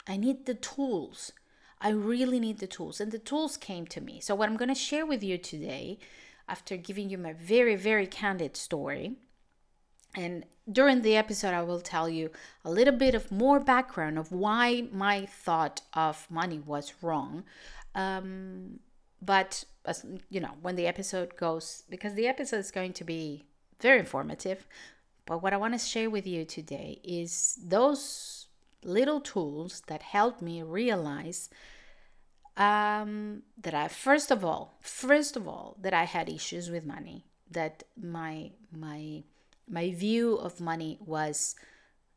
I 0.06 0.16
need 0.16 0.46
the 0.46 0.54
tools. 0.54 1.32
I 1.80 1.90
really 1.90 2.40
need 2.40 2.58
the 2.58 2.66
tools. 2.66 3.00
And 3.00 3.12
the 3.12 3.18
tools 3.18 3.56
came 3.56 3.86
to 3.88 4.00
me. 4.00 4.20
So 4.20 4.34
what 4.34 4.48
I'm 4.48 4.56
going 4.56 4.70
to 4.70 4.74
share 4.74 5.06
with 5.06 5.22
you 5.22 5.38
today, 5.38 5.98
after 6.48 6.76
giving 6.76 7.10
you 7.10 7.18
my 7.18 7.34
very, 7.34 7.76
very 7.76 8.06
candid 8.06 8.56
story, 8.56 9.16
and 10.14 10.44
during 10.70 11.02
the 11.02 11.14
episode, 11.14 11.54
I 11.54 11.62
will 11.62 11.80
tell 11.80 12.08
you 12.08 12.30
a 12.64 12.70
little 12.70 12.94
bit 12.94 13.14
of 13.14 13.30
more 13.30 13.60
background 13.60 14.18
of 14.18 14.32
why 14.32 14.88
my 14.90 15.26
thought 15.26 15.82
of 15.92 16.26
money 16.30 16.58
was 16.58 16.94
wrong. 17.02 17.44
Um, 17.94 18.80
but 19.20 19.64
as 19.84 20.04
you 20.30 20.40
know 20.40 20.52
when 20.62 20.76
the 20.76 20.86
episode 20.86 21.36
goes 21.36 21.82
because 21.88 22.14
the 22.14 22.28
episode 22.28 22.58
is 22.58 22.70
going 22.70 22.92
to 22.92 23.04
be 23.04 23.44
very 23.80 23.98
informative 23.98 24.66
but 25.28 25.42
what 25.42 25.52
i 25.52 25.56
want 25.56 25.74
to 25.74 25.78
share 25.78 26.10
with 26.10 26.26
you 26.26 26.44
today 26.44 27.00
is 27.04 27.58
those 27.64 28.46
little 28.82 29.20
tools 29.20 29.82
that 29.86 30.02
helped 30.02 30.40
me 30.40 30.62
realize 30.62 31.50
um, 32.56 33.42
that 33.64 33.74
i 33.74 33.86
first 33.88 34.30
of 34.30 34.44
all 34.44 34.78
first 34.80 35.36
of 35.36 35.46
all 35.46 35.76
that 35.80 35.94
i 35.94 36.04
had 36.04 36.28
issues 36.28 36.70
with 36.70 36.84
money 36.84 37.24
that 37.50 37.82
my 38.00 38.50
my 38.72 39.22
my 39.68 39.90
view 39.92 40.34
of 40.36 40.60
money 40.60 40.98
was 41.04 41.54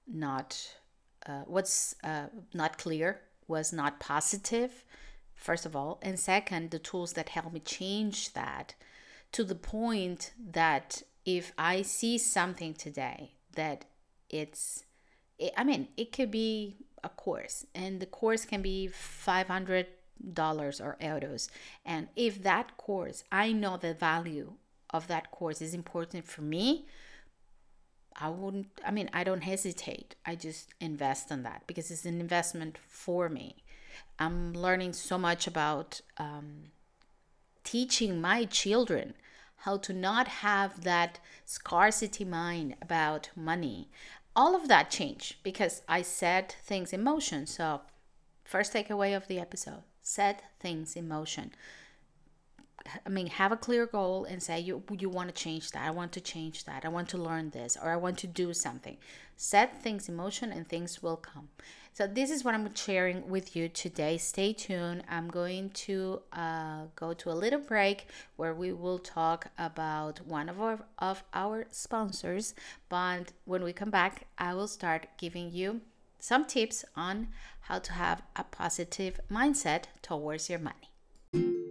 not 0.07 0.75
uh, 1.27 1.43
what's 1.45 1.95
uh, 2.03 2.27
not 2.53 2.77
clear 2.77 3.21
was 3.47 3.73
not 3.73 3.99
positive 3.99 4.83
first 5.41 5.65
of 5.65 5.75
all. 5.75 5.99
And 6.01 6.19
second, 6.19 6.71
the 6.71 6.79
tools 6.79 7.13
that 7.13 7.29
helped 7.29 7.53
me 7.53 7.59
change 7.59 8.33
that 8.33 8.75
to 9.33 9.43
the 9.43 9.55
point 9.55 10.31
that 10.39 11.01
if 11.25 11.51
I 11.57 11.81
see 11.81 12.17
something 12.17 12.73
today 12.73 13.33
that 13.55 13.85
it's, 14.29 14.85
it, 15.37 15.53
I 15.57 15.63
mean, 15.63 15.89
it 15.97 16.11
could 16.11 16.31
be 16.31 16.77
a 17.03 17.09
course 17.09 17.65
and 17.73 17.99
the 17.99 18.05
course 18.05 18.45
can 18.45 18.61
be 18.61 18.87
500 18.87 19.87
dollars 20.33 20.79
or 20.79 20.97
euros. 21.01 21.49
And 21.85 22.07
if 22.15 22.43
that 22.43 22.77
course 22.77 23.23
i 23.31 23.51
know 23.51 23.77
the 23.77 23.93
value 23.93 24.53
of 24.91 25.07
that 25.07 25.31
course 25.31 25.61
is 25.61 25.73
important 25.73 26.25
for 26.25 26.41
me 26.41 26.85
i 28.19 28.29
wouldn't 28.29 28.67
i 28.85 28.91
mean 28.91 29.09
i 29.13 29.23
don't 29.23 29.41
hesitate. 29.41 30.15
I 30.25 30.35
just 30.35 30.73
invest 30.79 31.31
in 31.31 31.43
that 31.43 31.63
because 31.67 31.89
it's 31.91 32.05
an 32.05 32.19
investment 32.19 32.77
for 32.77 33.29
me. 33.29 33.63
I'm 34.19 34.53
learning 34.53 34.93
so 34.93 35.17
much 35.17 35.47
about 35.47 36.01
um, 36.17 36.71
teaching 37.63 38.21
my 38.21 38.45
children 38.45 39.15
how 39.61 39.77
to 39.77 39.93
not 39.93 40.27
have 40.27 40.83
that 40.83 41.19
scarcity 41.45 42.25
mind 42.25 42.75
about 42.81 43.29
money. 43.35 43.89
All 44.35 44.55
of 44.55 44.67
that 44.67 44.89
changed 44.89 45.35
because 45.43 45.81
I 45.87 46.01
set 46.01 46.57
things 46.63 46.93
in 46.93 47.03
motion. 47.03 47.45
So, 47.45 47.81
first 48.43 48.73
takeaway 48.73 49.15
of 49.15 49.27
the 49.27 49.39
episode 49.39 49.83
set 50.01 50.43
things 50.59 50.95
in 50.95 51.07
motion. 51.07 51.51
I 53.05 53.09
mean, 53.09 53.27
have 53.27 53.51
a 53.51 53.57
clear 53.57 53.85
goal 53.85 54.25
and 54.25 54.41
say 54.41 54.59
you 54.59 54.83
you 54.97 55.09
want 55.09 55.29
to 55.29 55.43
change 55.43 55.71
that. 55.71 55.87
I 55.87 55.91
want 55.91 56.11
to 56.13 56.21
change 56.21 56.65
that. 56.65 56.83
I 56.83 56.89
want 56.89 57.09
to 57.09 57.17
learn 57.17 57.51
this 57.51 57.77
or 57.81 57.89
I 57.91 57.97
want 57.97 58.17
to 58.19 58.27
do 58.27 58.53
something. 58.53 58.97
Set 59.35 59.81
things 59.81 60.09
in 60.09 60.15
motion 60.15 60.51
and 60.51 60.67
things 60.67 61.03
will 61.03 61.17
come. 61.17 61.49
So 61.93 62.07
this 62.07 62.31
is 62.31 62.43
what 62.43 62.55
I'm 62.55 62.73
sharing 62.73 63.29
with 63.29 63.55
you 63.55 63.67
today. 63.67 64.17
Stay 64.17 64.53
tuned. 64.53 65.03
I'm 65.09 65.27
going 65.27 65.71
to 65.71 66.21
uh, 66.31 66.83
go 66.95 67.13
to 67.13 67.29
a 67.29 67.33
little 67.33 67.59
break 67.59 68.07
where 68.37 68.53
we 68.53 68.71
will 68.71 68.97
talk 68.97 69.47
about 69.57 70.25
one 70.25 70.47
of 70.47 70.61
our 70.61 70.79
of 70.99 71.23
our 71.33 71.65
sponsors. 71.69 72.55
But 72.87 73.33
when 73.43 73.63
we 73.63 73.73
come 73.73 73.89
back, 73.89 74.27
I 74.37 74.53
will 74.53 74.69
start 74.69 75.07
giving 75.17 75.51
you 75.51 75.81
some 76.17 76.45
tips 76.45 76.85
on 76.95 77.27
how 77.61 77.79
to 77.79 77.91
have 77.93 78.21
a 78.37 78.45
positive 78.45 79.19
mindset 79.29 79.85
towards 80.01 80.49
your 80.49 80.59
money. 80.59 81.70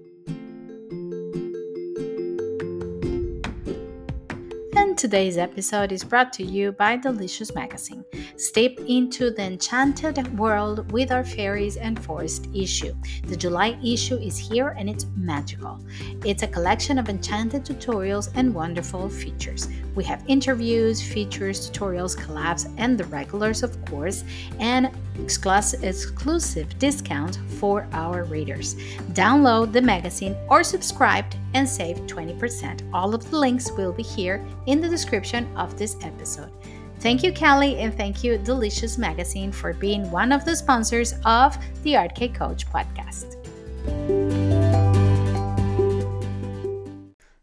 Today's 5.01 5.39
episode 5.39 5.93
is 5.93 6.05
brought 6.05 6.31
to 6.35 6.45
you 6.45 6.73
by 6.73 6.99
D'Licious 6.99 7.55
Magazine. 7.55 8.05
Step 8.37 8.73
into 8.87 9.31
the 9.31 9.45
enchanted 9.45 10.39
world 10.39 10.93
with 10.93 11.11
our 11.11 11.25
fairies 11.25 11.79
and 11.79 11.99
forest 11.99 12.49
issue. 12.55 12.93
The 13.25 13.35
July 13.35 13.79
issue 13.83 14.17
is 14.17 14.37
here 14.37 14.77
and 14.77 14.91
it's 14.91 15.07
magical. 15.17 15.81
It's 16.23 16.43
a 16.43 16.49
collection 16.49 16.99
of 16.99 17.09
enchanted 17.09 17.65
tutorials 17.65 18.29
and 18.35 18.55
wonderful 18.55 19.09
features. 19.09 19.69
We 19.95 20.05
have 20.05 20.23
interviews, 20.29 21.03
features, 21.03 21.71
tutorials, 21.71 22.15
collabs, 22.15 22.71
and 22.77 22.99
the 22.99 23.05
regulars, 23.05 23.63
of 23.63 23.83
course, 23.87 24.23
and 24.59 24.91
exclusive 25.19 26.79
discount 26.79 27.39
for 27.59 27.89
our 27.93 28.25
readers. 28.25 28.75
Download 29.13 29.73
the 29.73 29.83
magazine 29.83 30.37
or 30.49 30.63
subscribe 30.63 31.25
and 31.55 31.69
save 31.69 31.97
20%. 32.07 32.89
All 32.93 33.15
of 33.15 33.29
the 33.31 33.37
links 33.37 33.73
will 33.73 33.93
be 33.93 34.03
here 34.03 34.45
in 34.67 34.81
the 34.81 34.90
description 34.91 35.49
of 35.57 35.79
this 35.79 35.97
episode. 36.03 36.53
Thank 37.01 37.23
you, 37.23 37.33
Kelly, 37.33 37.79
and 37.79 37.97
thank 37.97 38.23
you, 38.23 38.37
D'Licious 38.37 38.99
Magazine, 38.99 39.53
for 39.53 39.73
being 39.73 40.11
one 40.11 40.33
of 40.33 40.45
the 40.45 40.55
sponsors 40.55 41.15
of 41.25 41.57
the 41.83 41.97
Art 41.97 42.15
Cake 42.15 42.35
Coach 42.35 42.67
podcast. 42.67 43.37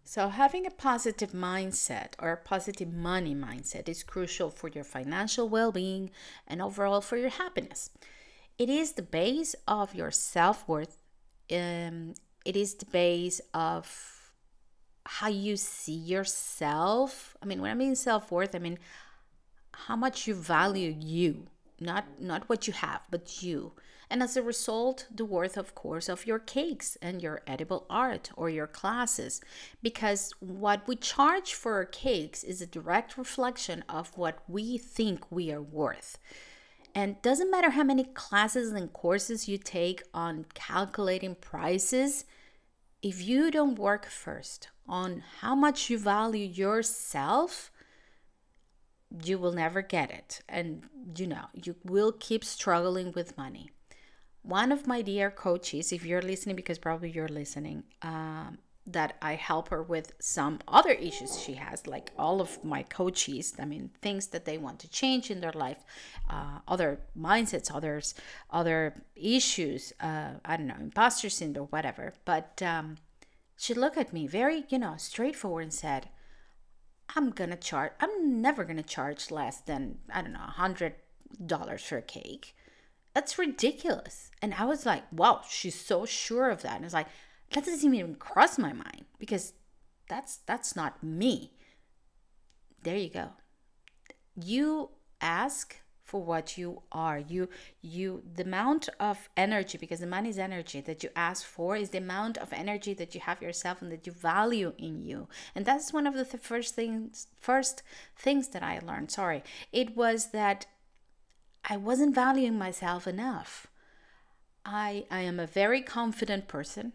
So, 0.04 0.30
having 0.30 0.68
a 0.68 0.72
positive 0.72 1.32
mindset 1.32 2.14
or 2.20 2.32
a 2.32 2.38
positive 2.38 2.94
money 2.94 3.34
mindset 3.34 3.90
is 3.90 4.04
crucial 4.04 4.50
for 4.50 4.68
your 4.68 4.84
financial 4.84 5.50
well 5.50 5.72
being 5.72 6.12
and 6.48 6.62
overall 6.62 7.02
for 7.02 7.18
your 7.18 7.30
happiness. 7.30 7.90
It 8.58 8.70
is 8.70 8.94
the 8.94 9.04
base 9.04 9.56
of 9.68 9.96
your 9.96 10.12
self 10.12 10.68
worth, 10.68 10.98
um, 11.52 12.14
it 12.46 12.56
is 12.56 12.76
the 12.76 12.86
base 12.86 13.42
of 13.54 14.17
how 15.08 15.28
you 15.28 15.58
see 15.58 15.94
yourself. 15.94 17.36
I 17.42 17.46
mean, 17.46 17.62
when 17.62 17.72
I 17.72 17.76
mean 17.76 17.96
self 17.96 18.32
worth, 18.32 18.54
I 18.56 18.60
mean 18.60 18.78
how 19.74 19.96
much 19.96 20.28
you 20.28 20.36
value 20.36 20.96
you, 21.00 21.48
not, 21.80 22.06
not 22.20 22.50
what 22.50 22.68
you 22.68 22.74
have, 22.74 23.02
but 23.10 23.42
you 23.42 23.74
and 24.10 24.24
as 24.24 24.38
a 24.38 24.42
result, 24.42 25.08
the 25.14 25.26
worth, 25.26 25.58
of 25.58 25.76
course, 25.76 26.08
of 26.08 26.26
your 26.26 26.40
cakes 26.40 26.98
and 27.02 27.22
your 27.22 27.42
edible 27.46 27.86
art 27.90 28.32
or 28.38 28.50
your 28.50 28.68
classes. 28.68 29.42
Because 29.82 30.34
what 30.40 30.88
we 30.88 30.96
charge 30.96 31.54
for 31.54 31.74
our 31.74 31.86
cakes 31.86 32.44
is 32.44 32.62
a 32.62 32.68
direct 32.68 33.18
reflection 33.18 33.84
of 33.90 34.18
what 34.18 34.40
we 34.48 34.78
think 34.78 35.30
we 35.30 35.52
are 35.52 35.62
worth. 35.62 36.18
And 36.96 37.22
doesn't 37.22 37.52
matter 37.52 37.72
how 37.72 37.84
many 37.84 38.06
classes 38.06 38.72
and 38.72 38.92
courses 38.94 39.48
you 39.48 39.58
take 39.58 40.02
on 40.14 40.46
calculating 40.54 41.36
prices, 41.36 42.24
if 43.02 43.22
you 43.22 43.52
don't 43.52 43.78
work 43.78 44.06
first 44.08 44.70
on 44.88 45.24
how 45.42 45.56
much 45.56 45.90
you 45.90 45.98
value 46.00 46.46
yourself, 46.46 47.72
you 49.24 49.38
will 49.38 49.54
never 49.54 49.82
get 49.82 50.12
it. 50.12 50.42
And 50.50 50.84
you 51.18 51.28
know, 51.28 51.46
you 51.54 51.76
will 51.84 52.12
keep 52.12 52.44
struggling 52.44 53.12
with 53.14 53.38
money 53.38 53.72
one 54.48 54.72
of 54.72 54.88
my 54.88 55.02
dear 55.02 55.30
coaches, 55.30 55.92
if 55.92 56.06
you're 56.06 56.22
listening, 56.22 56.56
because 56.56 56.78
probably 56.80 57.12
you're 57.12 57.28
listening, 57.28 57.84
um, 58.02 58.58
that 58.88 59.18
I 59.22 59.36
help 59.36 59.70
her 59.70 59.84
with 59.84 60.14
some 60.20 60.60
other 60.68 60.92
issues 60.92 61.40
she 61.40 61.54
has, 61.56 61.86
like 61.86 62.12
all 62.18 62.42
of 62.42 62.64
my 62.64 62.84
coaches. 62.84 63.54
I 63.60 63.66
mean, 63.66 63.92
things 64.02 64.28
that 64.28 64.46
they 64.46 64.58
want 64.58 64.80
to 64.80 64.90
change 64.90 65.30
in 65.30 65.42
their 65.42 65.52
life, 65.52 65.84
uh, 66.30 66.60
other 66.68 67.02
mindsets, 67.18 67.74
others, 67.74 68.16
other 68.50 69.04
issues. 69.16 69.94
Uh, 70.00 70.36
I 70.46 70.58
don't 70.58 70.68
know, 70.68 70.76
imposter 70.80 71.30
syndrome, 71.30 71.68
whatever. 71.68 72.14
But 72.26 72.62
um, 72.62 72.98
she 73.58 73.74
looked 73.74 73.98
at 73.98 74.14
me 74.14 74.26
very, 74.26 74.66
you 74.70 74.80
know, 74.80 74.96
straightforward 74.98 75.64
and 75.64 75.74
said, 75.74 76.10
"I'm 77.16 77.32
gonna 77.32 77.58
charge. 77.58 77.92
I'm 78.00 78.42
never 78.42 78.64
gonna 78.64 78.84
charge 78.84 79.32
less 79.32 79.60
than 79.62 80.00
I 80.14 80.22
don't 80.22 80.34
know, 80.34 80.48
a 80.48 80.52
hundred 80.52 80.96
dollars 81.46 81.84
for 81.84 81.98
a 81.98 82.02
cake." 82.02 82.56
That's 83.18 83.40
ridiculous. 83.40 84.30
And 84.44 84.54
I 84.54 84.66
was 84.66 84.86
like, 84.86 85.02
wow, 85.12 85.42
she's 85.50 85.74
so 85.74 86.06
sure 86.06 86.52
of 86.52 86.62
that. 86.62 86.76
And 86.76 86.86
it's 86.86 86.94
like, 86.94 87.08
that 87.52 87.66
doesn't 87.66 87.94
even 87.94 88.16
cross 88.16 88.58
my 88.58 88.74
mind 88.74 89.06
because 89.20 89.54
that's 90.08 90.38
that's 90.46 90.76
not 90.76 91.04
me. 91.04 91.52
There 92.84 92.98
you 92.98 93.10
go. 93.10 93.30
You 94.36 94.90
ask 95.20 95.76
for 96.04 96.24
what 96.24 96.58
you 96.58 96.82
are. 96.92 97.20
You 97.20 97.50
you 97.82 98.24
the 98.36 98.44
amount 98.44 98.88
of 99.00 99.30
energy 99.36 99.78
because 99.78 100.00
the 100.00 100.08
money 100.08 100.30
is 100.30 100.40
energy 100.40 100.80
that 100.82 101.04
you 101.04 101.10
ask 101.16 101.46
for 101.46 101.76
is 101.76 101.90
the 101.90 101.98
amount 101.98 102.38
of 102.38 102.54
energy 102.54 102.94
that 102.94 103.14
you 103.14 103.22
have 103.22 103.42
yourself 103.42 103.82
and 103.82 103.92
that 103.92 104.08
you 104.08 104.14
value 104.14 104.74
in 104.78 105.02
you. 105.02 105.28
And 105.54 105.66
that's 105.66 105.92
one 105.92 106.08
of 106.08 106.14
the 106.14 106.24
th- 106.24 106.42
first 106.42 106.76
things 106.76 107.28
first 107.40 107.84
things 108.16 108.48
that 108.50 108.64
I 108.64 108.80
learned. 108.80 109.12
Sorry. 109.12 109.44
It 109.74 109.98
was 109.98 110.32
that 110.32 110.66
I 111.66 111.76
wasn't 111.76 112.16
valuing 112.16 112.58
myself 112.58 113.06
enough. 113.06 113.68
I 114.66 115.06
I 115.12 115.22
am 115.22 115.40
a 115.40 115.48
very 115.48 115.82
confident 115.82 116.48
person. 116.48 116.94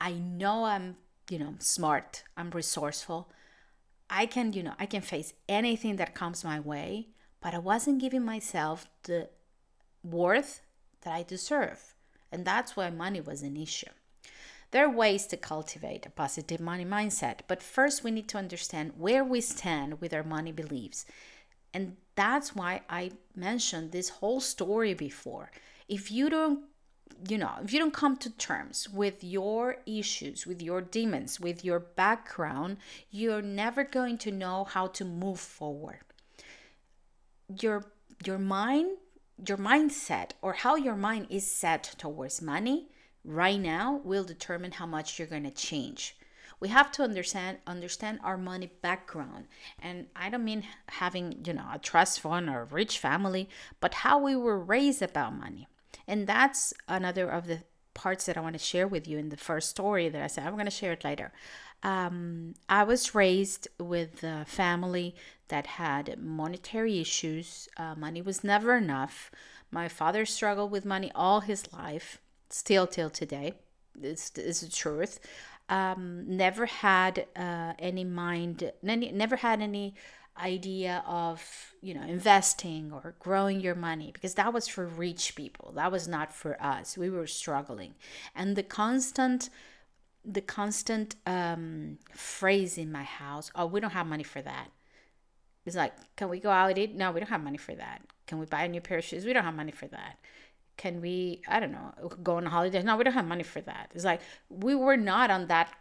I 0.00 0.12
know 0.12 0.64
I'm, 0.64 0.96
you 1.30 1.38
know, 1.38 1.54
smart, 1.58 2.24
I'm 2.36 2.50
resourceful. 2.50 3.30
I 4.08 4.26
can, 4.26 4.52
you 4.52 4.62
know, 4.62 4.74
I 4.78 4.86
can 4.86 5.02
face 5.02 5.32
anything 5.48 5.96
that 5.96 6.14
comes 6.14 6.44
my 6.44 6.60
way, 6.60 7.08
but 7.40 7.54
I 7.54 7.58
wasn't 7.58 8.00
giving 8.00 8.24
myself 8.24 8.86
the 9.04 9.28
worth 10.04 10.60
that 11.02 11.14
I 11.14 11.22
deserve. 11.22 11.94
And 12.30 12.44
that's 12.44 12.76
why 12.76 12.90
money 12.90 13.20
was 13.20 13.42
an 13.42 13.56
issue. 13.56 13.90
There 14.70 14.84
are 14.84 14.90
ways 14.90 15.26
to 15.28 15.36
cultivate 15.36 16.06
a 16.06 16.10
positive 16.10 16.60
money 16.60 16.84
mindset, 16.84 17.40
but 17.46 17.62
first 17.62 18.04
we 18.04 18.10
need 18.10 18.28
to 18.28 18.38
understand 18.38 18.92
where 18.98 19.24
we 19.24 19.40
stand 19.40 20.00
with 20.00 20.12
our 20.12 20.24
money 20.24 20.52
beliefs. 20.52 21.06
And 21.72 21.96
that's 22.14 22.54
why 22.54 22.82
I 22.88 23.12
mentioned 23.34 23.92
this 23.92 24.08
whole 24.08 24.40
story 24.40 24.94
before. 24.94 25.50
If 25.88 26.10
you 26.10 26.28
don't 26.28 26.64
you 27.28 27.38
know, 27.38 27.52
if 27.62 27.72
you 27.72 27.78
don't 27.78 27.94
come 27.94 28.16
to 28.18 28.30
terms 28.30 28.88
with 28.88 29.24
your 29.24 29.78
issues, 29.86 30.46
with 30.46 30.62
your 30.62 30.80
demons, 30.80 31.40
with 31.40 31.64
your 31.64 31.80
background, 31.80 32.76
you're 33.10 33.42
never 33.42 33.84
going 33.84 34.18
to 34.18 34.30
know 34.30 34.64
how 34.64 34.86
to 34.88 35.04
move 35.04 35.40
forward. 35.40 36.00
Your 37.60 37.84
your 38.24 38.38
mind, 38.38 38.98
your 39.46 39.58
mindset 39.58 40.30
or 40.42 40.54
how 40.54 40.76
your 40.76 40.96
mind 40.96 41.26
is 41.30 41.50
set 41.50 41.94
towards 41.98 42.42
money 42.42 42.88
right 43.24 43.60
now 43.60 44.00
will 44.04 44.24
determine 44.24 44.72
how 44.72 44.86
much 44.86 45.18
you're 45.18 45.28
going 45.28 45.44
to 45.44 45.50
change. 45.50 46.16
We 46.58 46.68
have 46.68 46.90
to 46.92 47.02
understand 47.02 47.58
understand 47.66 48.20
our 48.22 48.38
money 48.38 48.70
background. 48.82 49.46
And 49.78 50.06
i 50.16 50.28
don't 50.30 50.44
mean 50.44 50.64
having 50.88 51.44
you 51.44 51.52
know 51.52 51.68
a 51.72 51.78
trust 51.78 52.20
fund 52.20 52.48
or 52.48 52.62
a 52.62 52.64
rich 52.64 52.98
family 52.98 53.48
but 53.80 53.94
how 53.94 54.18
we 54.18 54.36
were 54.36 54.58
raised 54.58 55.02
about 55.02 55.34
money 55.34 55.66
and 56.06 56.26
that's 56.26 56.72
another 56.88 57.28
of 57.28 57.46
the 57.46 57.60
parts 57.94 58.26
that 58.26 58.36
i 58.36 58.40
want 58.40 58.54
to 58.54 58.58
share 58.58 58.86
with 58.86 59.08
you 59.08 59.18
in 59.18 59.30
the 59.30 59.36
first 59.36 59.70
story 59.70 60.08
that 60.08 60.22
i 60.22 60.26
said 60.26 60.46
i'm 60.46 60.52
going 60.54 60.64
to 60.66 60.70
share 60.70 60.92
it 60.92 61.04
later. 61.04 61.32
Um, 61.82 62.54
i 62.68 62.82
was 62.84 63.14
raised 63.14 63.68
with 63.78 64.22
a 64.22 64.44
family 64.46 65.14
that 65.48 65.66
had 65.66 66.18
monetary 66.18 67.00
issues. 67.00 67.68
Uh, 67.76 67.94
money 67.96 68.20
was 68.22 68.42
never 68.42 68.76
enough. 68.76 69.30
My 69.70 69.88
father 69.88 70.26
struggled 70.26 70.70
with 70.70 70.84
money 70.84 71.10
all 71.14 71.40
his 71.40 71.72
life 71.72 72.20
still 72.50 72.86
till 72.86 73.10
today. 73.10 73.54
It's, 74.00 74.32
it's 74.36 74.60
the 74.60 74.70
truth. 74.70 75.20
Um, 75.68 76.24
never 76.28 76.66
had 76.66 77.26
uh, 77.34 77.72
any 77.78 78.04
mind, 78.04 78.72
never 78.82 79.36
had 79.36 79.60
any 79.60 79.94
idea 80.40 81.02
of 81.06 81.74
you 81.80 81.94
know 81.94 82.02
investing 82.02 82.92
or 82.92 83.14
growing 83.18 83.60
your 83.60 83.74
money 83.74 84.10
because 84.12 84.34
that 84.34 84.52
was 84.52 84.68
for 84.68 84.86
rich 84.86 85.34
people. 85.34 85.72
That 85.74 85.92
was 85.92 86.06
not 86.08 86.32
for 86.32 86.60
us. 86.62 86.96
We 86.96 87.10
were 87.10 87.26
struggling. 87.26 87.94
And 88.34 88.56
the 88.56 88.62
constant 88.62 89.50
the 90.24 90.40
constant 90.40 91.14
um, 91.24 91.98
phrase 92.12 92.76
in 92.76 92.90
my 92.90 93.04
house 93.04 93.50
oh 93.54 93.66
we 93.66 93.80
don't 93.80 93.90
have 93.90 94.06
money 94.06 94.24
for 94.24 94.42
that. 94.42 94.68
It's 95.64 95.76
like 95.76 95.94
can 96.16 96.28
we 96.28 96.40
go 96.40 96.50
out 96.50 96.70
and 96.70 96.78
eat? 96.78 96.94
No 96.94 97.12
we 97.12 97.20
don't 97.20 97.30
have 97.30 97.42
money 97.42 97.58
for 97.58 97.74
that. 97.74 98.02
Can 98.26 98.38
we 98.38 98.46
buy 98.46 98.64
a 98.64 98.68
new 98.68 98.80
pair 98.80 98.98
of 98.98 99.04
shoes? 99.04 99.24
We 99.24 99.32
don't 99.32 99.44
have 99.44 99.54
money 99.54 99.72
for 99.72 99.86
that. 99.88 100.18
Can 100.76 101.00
we 101.00 101.40
i 101.48 101.58
don't 101.58 101.72
know 101.72 101.92
go 102.22 102.36
on 102.36 102.46
a 102.46 102.50
holiday? 102.50 102.82
No 102.82 102.96
we 102.96 103.04
don't 103.04 103.14
have 103.14 103.26
money 103.26 103.42
for 103.42 103.60
that. 103.62 103.90
It's 103.94 104.04
like 104.04 104.20
we 104.48 104.74
were 104.74 104.96
not 104.96 105.30
on 105.30 105.46
that 105.46 105.72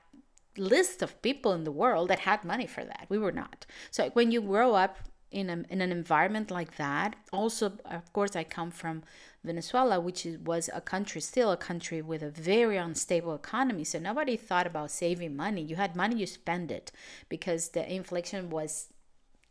list 0.58 1.02
of 1.02 1.22
people 1.22 1.54
in 1.54 1.64
the 1.64 1.72
world 1.72 2.10
that 2.10 2.20
had 2.20 2.44
money 2.44 2.68
for 2.68 2.84
that 2.84 3.06
we 3.10 3.18
were 3.18 3.32
not 3.32 3.66
so 3.92 4.10
when 4.14 4.32
you 4.32 4.42
grow 4.42 4.76
up 4.76 4.98
in, 5.32 5.50
a, 5.50 5.64
in 5.70 5.82
an 5.82 5.92
environment 5.92 6.50
like 6.50 6.78
that 6.78 7.16
also 7.34 7.74
of 7.86 8.14
course 8.14 8.36
i 8.36 8.44
come 8.44 8.72
from 8.72 9.04
venezuela 9.44 10.00
which 10.00 10.26
is, 10.26 10.38
was 10.40 10.70
a 10.74 10.82
country 10.82 11.20
still 11.20 11.52
a 11.52 11.58
country 11.58 12.02
with 12.02 12.22
a 12.22 12.30
very 12.30 12.78
unstable 12.78 13.36
economy 13.36 13.84
so 13.84 14.00
nobody 14.00 14.38
thought 14.38 14.68
about 14.68 14.92
saving 14.92 15.36
money 15.36 15.62
you 15.62 15.76
had 15.76 15.96
money 15.96 16.16
you 16.16 16.26
spend 16.26 16.72
it 16.72 16.92
because 17.28 17.70
the 17.70 17.94
inflation 17.94 18.50
was 18.50 18.88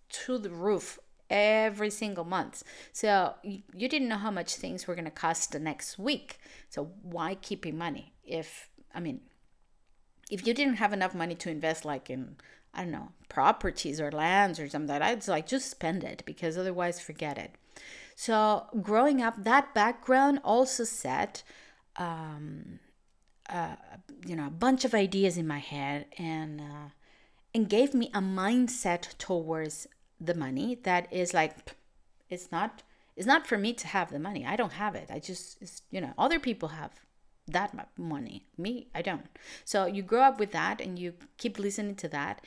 to 0.09 0.38
the 0.38 0.51
roof 0.51 0.99
every 1.31 1.90
single 1.90 2.25
month. 2.25 2.62
So 2.93 3.35
you 3.43 3.88
didn't 3.88 4.09
know 4.09 4.19
how 4.19 4.31
much 4.31 4.55
things 4.57 4.87
were 4.87 4.95
going 4.95 5.05
to 5.07 5.11
cost 5.11 5.53
the 5.53 5.59
next 5.59 5.99
week. 5.99 6.38
So 6.69 6.90
why 7.03 7.35
keeping 7.37 7.77
money 7.77 8.12
if 8.25 8.71
I 8.95 9.01
mean 9.01 9.21
if 10.30 10.46
you 10.46 10.54
didn't 10.54 10.76
have 10.76 10.92
enough 10.92 11.14
money 11.14 11.34
to 11.37 11.50
invest 11.50 11.84
like 11.84 12.10
in 12.10 12.37
I 12.76 12.82
don't 12.82 12.90
know, 12.90 13.12
properties 13.28 14.00
or 14.00 14.10
lands 14.10 14.58
or 14.58 14.68
something, 14.68 14.88
that 14.88 15.02
I'd 15.02 15.28
like 15.28 15.46
just 15.46 15.70
spend 15.70 16.02
it 16.02 16.22
because 16.26 16.58
otherwise 16.58 16.98
forget 16.98 17.38
it. 17.38 17.52
So 18.16 18.66
growing 18.82 19.22
up, 19.22 19.44
that 19.44 19.74
background 19.74 20.40
also 20.44 20.84
set, 20.84 21.42
um, 21.96 22.80
uh, 23.48 23.76
you 24.26 24.34
know, 24.34 24.46
a 24.46 24.50
bunch 24.50 24.84
of 24.84 24.94
ideas 24.94 25.37
in 25.37 25.46
my 25.46 25.58
head 25.58 26.06
and 26.18 26.60
uh, 26.60 26.88
and 27.54 27.68
gave 27.68 27.94
me 27.94 28.10
a 28.12 28.20
mindset 28.20 29.16
towards 29.18 29.87
the 30.20 30.34
money 30.34 30.78
that 30.82 31.12
is 31.12 31.34
like 31.34 31.76
it's 32.30 32.50
not 32.50 32.82
it's 33.16 33.26
not 33.26 33.46
for 33.46 33.58
me 33.58 33.72
to 33.72 33.87
have 33.87 34.10
the 34.10 34.18
money 34.18 34.46
i 34.46 34.56
don't 34.56 34.74
have 34.74 34.94
it 34.94 35.08
i 35.10 35.18
just 35.18 35.82
you 35.90 36.00
know 36.00 36.12
other 36.16 36.38
people 36.38 36.68
have 36.68 37.00
that 37.46 37.74
money. 37.98 38.44
Me, 38.57 38.88
I 38.94 39.02
don't. 39.02 39.26
So 39.64 39.87
you 39.87 40.02
grow 40.02 40.22
up 40.22 40.38
with 40.38 40.52
that 40.52 40.80
and 40.80 40.98
you 40.98 41.14
keep 41.37 41.59
listening 41.59 41.96
to 41.96 42.09
that 42.09 42.40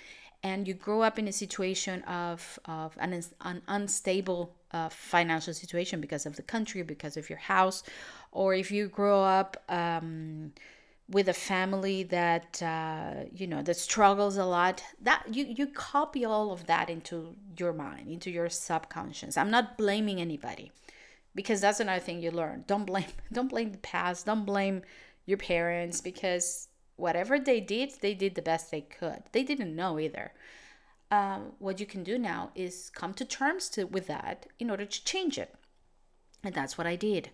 and 0.43 0.67
you 0.67 0.73
grow 0.73 1.01
up 1.01 1.17
in 1.19 1.27
a 1.27 1.31
situation 1.31 2.03
of, 2.03 2.59
of 2.65 2.95
an, 2.99 3.21
an 3.41 3.61
unstable 3.67 4.55
uh, 4.71 4.89
financial 4.89 5.53
situation 5.53 6.01
because 6.01 6.25
of 6.25 6.35
the 6.35 6.41
country, 6.41 6.81
because 6.83 7.17
of 7.17 7.29
your 7.29 7.39
house, 7.39 7.83
or 8.31 8.53
if 8.53 8.71
you 8.71 8.87
grow 8.87 9.23
up 9.23 9.57
um, 9.69 10.51
with 11.09 11.29
a 11.29 11.33
family 11.33 12.03
that 12.03 12.61
uh, 12.61 13.23
you 13.33 13.47
know 13.47 13.61
that 13.61 13.75
struggles 13.75 14.35
a 14.37 14.45
lot, 14.45 14.83
that 15.01 15.23
you 15.33 15.45
you 15.45 15.67
copy 15.67 16.25
all 16.25 16.51
of 16.51 16.67
that 16.67 16.89
into 16.89 17.35
your 17.57 17.71
mind, 17.71 18.09
into 18.09 18.29
your 18.29 18.49
subconscious. 18.49 19.37
I'm 19.37 19.49
not 19.49 19.77
blaming 19.77 20.19
anybody 20.19 20.71
because 21.37 21.61
that's 21.61 21.79
another 21.79 22.01
thing 22.01 22.19
you 22.19 22.31
learn. 22.31 22.63
Don't 22.67 22.85
blame 22.85 23.13
don't 23.31 23.47
blame 23.49 23.71
the 23.71 23.77
past. 23.77 24.25
Don't 24.25 24.45
blame 24.45 24.81
your 25.25 25.37
parents 25.37 26.01
because 26.01 26.67
whatever 26.95 27.39
they 27.39 27.61
did, 27.61 27.93
they 28.01 28.15
did 28.15 28.33
the 28.33 28.41
best 28.41 28.71
they 28.71 28.81
could. 28.81 29.21
They 29.31 29.43
didn't 29.43 29.75
know 29.75 29.99
either. 29.99 30.33
Um, 31.11 31.53
what 31.59 31.79
you 31.79 31.85
can 31.85 32.03
do 32.03 32.17
now 32.17 32.51
is 32.55 32.89
come 32.89 33.13
to 33.13 33.23
terms 33.23 33.69
to, 33.69 33.85
with 33.85 34.07
that 34.07 34.47
in 34.59 34.69
order 34.69 34.85
to 34.85 35.05
change 35.05 35.37
it. 35.37 35.53
And 36.43 36.55
that's 36.55 36.77
what 36.77 36.87
I 36.87 36.95
did. 36.95 37.29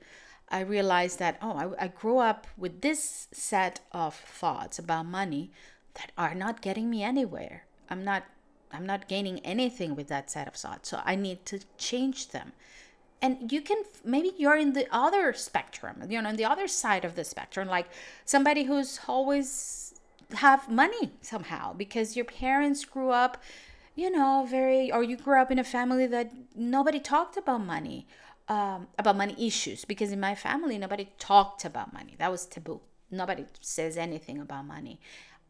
I 0.50 0.60
realized 0.60 1.18
that, 1.20 1.40
oh, 1.42 1.76
I, 1.80 1.86
I 1.86 1.88
grew 1.88 2.18
up 2.18 2.46
with 2.58 2.82
this 2.82 3.30
set 3.32 3.80
of 3.92 4.14
thoughts 4.14 4.78
about 4.78 5.06
money 5.06 5.52
that 5.96 6.12
are 6.18 6.36
not 6.36 6.62
getting 6.62 6.90
me 6.90 7.04
anywhere. 7.04 7.66
I'm 7.90 8.04
not 8.04 8.24
I'm 8.76 8.88
not 8.88 9.08
gaining 9.08 9.38
anything 9.42 9.96
with 9.96 10.08
that 10.08 10.32
set 10.32 10.48
of 10.48 10.56
thoughts. 10.56 10.90
So 10.90 11.00
I 11.06 11.16
need 11.16 11.46
to 11.46 11.60
change 11.78 12.30
them. 12.30 12.54
And 13.24 13.52
you 13.54 13.62
can 13.62 13.78
maybe 14.04 14.32
you're 14.38 14.58
in 14.58 14.74
the 14.74 14.86
other 14.92 15.32
spectrum, 15.32 15.96
you 16.10 16.22
know, 16.22 16.28
on 16.28 16.36
the 16.36 16.44
other 16.44 16.68
side 16.68 17.06
of 17.06 17.16
the 17.16 17.24
spectrum, 17.24 17.70
like 17.70 17.88
somebody 18.26 18.64
who's 18.66 19.00
always 19.08 19.96
have 20.34 20.70
money 20.70 21.14
somehow 21.22 21.74
because 21.74 22.18
your 22.18 22.26
parents 22.26 22.84
grew 22.84 23.12
up, 23.12 23.42
you 23.96 24.10
know, 24.12 24.46
very 24.58 24.92
or 24.92 25.04
you 25.04 25.16
grew 25.16 25.40
up 25.42 25.52
in 25.52 25.58
a 25.58 25.64
family 25.64 26.06
that 26.06 26.34
nobody 26.54 27.00
talked 27.00 27.38
about 27.38 27.66
money 27.66 28.06
um, 28.50 28.88
about 29.00 29.16
money 29.16 29.36
issues 29.40 29.86
because 29.86 30.12
in 30.12 30.20
my 30.20 30.36
family 30.36 30.78
nobody 30.78 31.08
talked 31.18 31.64
about 31.64 31.94
money. 31.94 32.16
That 32.20 32.30
was 32.30 32.46
taboo. 32.46 32.82
Nobody 33.10 33.46
says 33.62 33.96
anything 33.96 34.38
about 34.38 34.66
money 34.66 35.00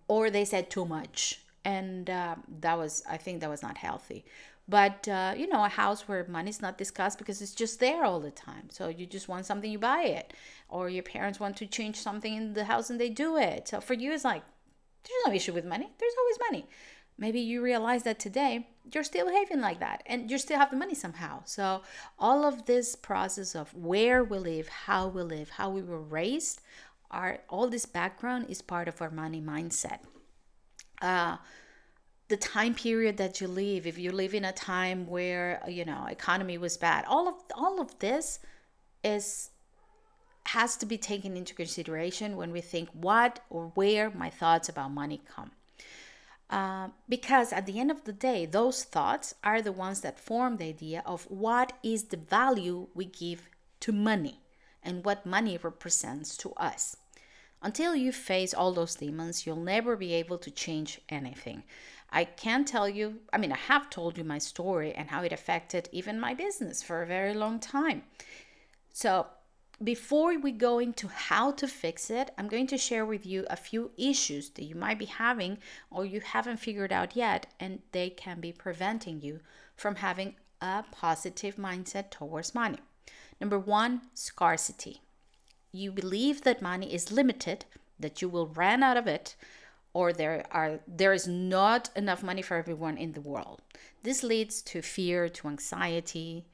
or 0.08 0.30
they 0.30 0.46
said 0.46 0.70
too 0.70 0.86
much. 0.86 1.40
And 1.66 2.10
uh, 2.10 2.36
that 2.60 2.78
was 2.78 3.04
i 3.10 3.16
think 3.16 3.40
that 3.40 3.50
was 3.50 3.64
not 3.64 3.78
healthy 3.78 4.26
but 4.67 5.08
uh, 5.08 5.34
you 5.36 5.47
know 5.47 5.63
a 5.63 5.69
house 5.69 6.08
where 6.08 6.26
money's 6.28 6.62
not 6.62 6.78
discussed 6.78 7.17
because 7.17 7.41
it's 7.41 7.54
just 7.54 7.80
there 7.80 8.04
all 8.06 8.19
the 8.19 8.32
time. 8.32 8.69
So 8.69 8.88
you 8.88 9.06
just 9.06 9.28
want 9.28 9.45
something 9.45 9.69
you 9.69 9.80
buy 9.80 10.04
it. 10.04 10.34
Or 10.69 10.89
your 10.89 11.04
parents 11.04 11.39
want 11.39 11.58
to 11.58 11.67
change 11.67 11.97
something 11.97 12.36
in 12.36 12.54
the 12.54 12.65
house 12.65 12.89
and 12.89 12.99
they 12.99 13.10
do 13.10 13.38
it. 13.38 13.67
So 13.67 13.82
for 13.82 13.93
you 13.93 14.12
it's 14.13 14.23
like 14.23 14.43
there's 15.04 15.28
no 15.28 15.34
issue 15.34 15.54
with 15.54 15.65
money. 15.65 15.89
There's 15.99 16.13
always 16.19 16.38
money. 16.52 16.67
Maybe 17.17 17.41
you 17.41 17.62
realize 17.62 18.04
that 18.04 18.19
today 18.19 18.67
you're 18.91 19.04
still 19.04 19.28
behaving 19.28 19.62
like 19.62 19.80
that 19.80 20.02
and 20.06 20.32
you 20.32 20.38
still 20.38 20.58
have 20.58 20.71
the 20.71 20.78
money 20.78 20.95
somehow. 20.95 21.41
So, 21.45 21.84
all 22.17 22.45
of 22.45 22.65
this 22.65 22.95
process 22.95 23.56
of 23.56 23.73
where 23.73 24.23
we 24.23 24.38
live, 24.38 24.67
how 24.67 25.08
we 25.08 25.21
live, 25.21 25.52
how 25.52 25.69
we 25.69 25.84
were 25.84 26.02
raised, 26.02 26.62
are 27.12 27.41
all 27.49 27.69
this 27.69 27.86
background 27.86 28.47
is 28.49 28.62
part 28.62 28.88
of 28.88 29.02
our 29.02 29.12
money 29.12 29.41
mindset. 29.41 29.99
Uh, 31.02 31.38
the 32.30 32.38
time 32.38 32.74
period 32.74 33.18
that 33.18 33.42
you 33.42 33.48
live, 33.48 33.86
if 33.86 33.98
you 33.98 34.12
live 34.12 34.34
in 34.34 34.46
a 34.46 34.52
time 34.52 35.08
where 35.08 35.62
you 35.68 35.86
know 35.86 36.08
economy 36.10 36.58
was 36.58 36.78
bad, 36.78 37.06
all 37.08 37.28
of 37.28 37.36
all 37.56 37.82
of 37.82 38.00
this 38.00 38.40
is 39.04 39.50
has 40.48 40.76
to 40.78 40.86
be 40.86 40.98
taken 40.98 41.38
into 41.38 41.54
consideration 41.54 42.36
when 42.36 42.52
we 42.52 42.62
think 42.62 42.90
what 42.92 43.40
or 43.50 43.72
where 43.76 44.10
my 44.12 44.30
thoughts 44.30 44.68
about 44.70 44.92
money 44.92 45.22
come. 45.34 45.52
Uh, 46.50 46.90
because 47.10 47.52
at 47.54 47.66
the 47.66 47.80
end 47.80 47.90
of 47.90 48.04
the 48.04 48.14
day, 48.14 48.46
those 48.46 48.84
thoughts 48.84 49.34
are 49.44 49.62
the 49.62 49.72
ones 49.72 50.02
that 50.02 50.20
form 50.20 50.58
the 50.58 50.66
idea 50.66 51.02
of 51.06 51.24
what 51.24 51.74
is 51.82 52.06
the 52.06 52.18
value 52.18 52.88
we 52.94 53.06
give 53.06 53.50
to 53.80 53.92
money 53.92 54.40
and 54.84 55.06
what 55.06 55.26
money 55.26 55.58
represents 55.62 56.38
to 56.38 56.52
us. 56.54 56.98
Until 57.62 57.96
you 57.96 58.12
face 58.12 58.54
all 58.54 58.74
those 58.74 58.96
demons, 58.96 59.48
you'll 59.48 59.56
never 59.56 59.96
be 59.96 60.14
able 60.14 60.38
to 60.38 60.52
change 60.52 61.00
anything. 61.08 61.64
I 62.13 62.26
can 62.26 62.63
tell 62.63 62.88
you, 62.88 63.21
I 63.34 63.39
mean, 63.39 63.52
I 63.52 63.58
have 63.58 63.89
told 63.89 64.19
you 64.19 64.23
my 64.23 64.38
story 64.38 64.93
and 64.93 65.10
how 65.10 65.23
it 65.23 65.34
affected 65.34 65.89
even 65.91 66.19
my 66.19 66.36
business 66.36 66.84
for 66.84 67.02
a 67.02 67.08
very 67.08 67.34
long 67.34 67.60
time. 67.60 68.04
So, 68.93 69.28
before 69.84 70.38
we 70.39 70.52
go 70.52 70.78
into 70.78 71.08
how 71.08 71.52
to 71.54 71.67
fix 71.67 72.12
it, 72.12 72.30
I'm 72.38 72.47
going 72.47 72.67
to 72.67 72.78
share 72.78 73.06
with 73.06 73.26
you 73.26 73.45
a 73.49 73.56
few 73.56 73.91
issues 73.97 74.52
that 74.52 74.63
you 74.63 74.76
might 74.76 74.99
be 74.99 75.06
having 75.06 75.58
or 75.89 76.06
you 76.06 76.21
haven't 76.21 76.58
figured 76.58 76.93
out 76.93 77.15
yet, 77.15 77.47
and 77.60 77.80
they 77.91 78.12
can 78.12 78.39
be 78.39 78.54
preventing 78.54 79.21
you 79.21 79.39
from 79.76 79.95
having 79.95 80.36
a 80.62 80.84
positive 80.91 81.56
mindset 81.56 82.12
towards 82.12 82.54
money. 82.54 82.78
Number 83.41 83.58
one, 83.58 84.02
scarcity. 84.13 85.02
You 85.71 85.91
believe 85.91 86.43
that 86.43 86.62
money 86.62 86.93
is 86.93 87.12
limited, 87.12 87.65
that 87.99 88.21
you 88.21 88.30
will 88.30 88.47
run 88.47 88.84
out 88.84 88.97
of 88.97 89.08
it, 89.08 89.36
or 89.93 90.12
there 90.12 90.43
are 90.51 90.79
there 90.88 91.13
is 91.13 91.27
not 91.27 91.89
enough 91.95 92.23
money 92.23 92.41
for 92.41 92.58
everyone 92.58 92.97
in 92.97 93.13
the 93.13 93.21
world. 93.21 93.62
This 94.03 94.23
leads 94.23 94.62
to 94.63 94.82
fear, 94.82 95.29
to 95.29 95.47
anxiety, 95.47 96.45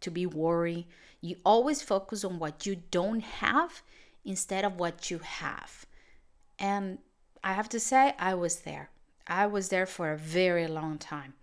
to 0.00 0.10
be 0.10 0.26
worried 0.26 0.86
you 1.20 1.36
always 1.44 1.82
focus 1.82 2.24
on 2.24 2.38
what 2.38 2.66
you 2.66 2.76
don't 2.90 3.20
have 3.20 3.82
instead 4.24 4.64
of 4.64 4.78
what 4.78 5.10
you 5.10 5.18
have. 5.18 5.86
And 6.58 6.98
I 7.44 7.52
have 7.52 7.68
to 7.70 7.80
say, 7.80 8.14
I 8.18 8.34
was 8.34 8.60
there. 8.60 8.90
I 9.26 9.46
was 9.46 9.68
there 9.68 9.86
for 9.86 10.12
a 10.12 10.18
very 10.18 10.66
long 10.66 10.98
time. 10.98 11.34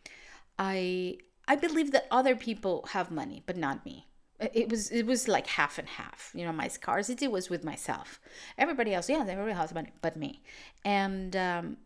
I 0.58 1.20
I 1.48 1.56
believe 1.56 1.92
that 1.92 2.08
other 2.12 2.36
people 2.36 2.90
have 2.92 3.10
money, 3.10 3.42
but 3.46 3.56
not 3.56 3.86
me. 3.86 4.08
It 4.40 4.70
was 4.70 4.92
it 4.92 5.06
was 5.06 5.28
like 5.28 5.48
half 5.48 5.80
and 5.80 5.88
half. 5.88 6.32
You 6.36 6.46
know, 6.46 6.54
my 6.54 6.68
scarcity 6.68 7.28
was 7.28 7.50
with 7.50 7.64
myself. 7.64 8.20
Everybody 8.58 8.94
else, 8.94 9.10
yeah, 9.10 9.26
everybody 9.28 9.54
has 9.54 9.74
money, 9.74 9.92
but 10.02 10.16
me. 10.16 10.42
And 10.86 11.36
um, 11.36 11.78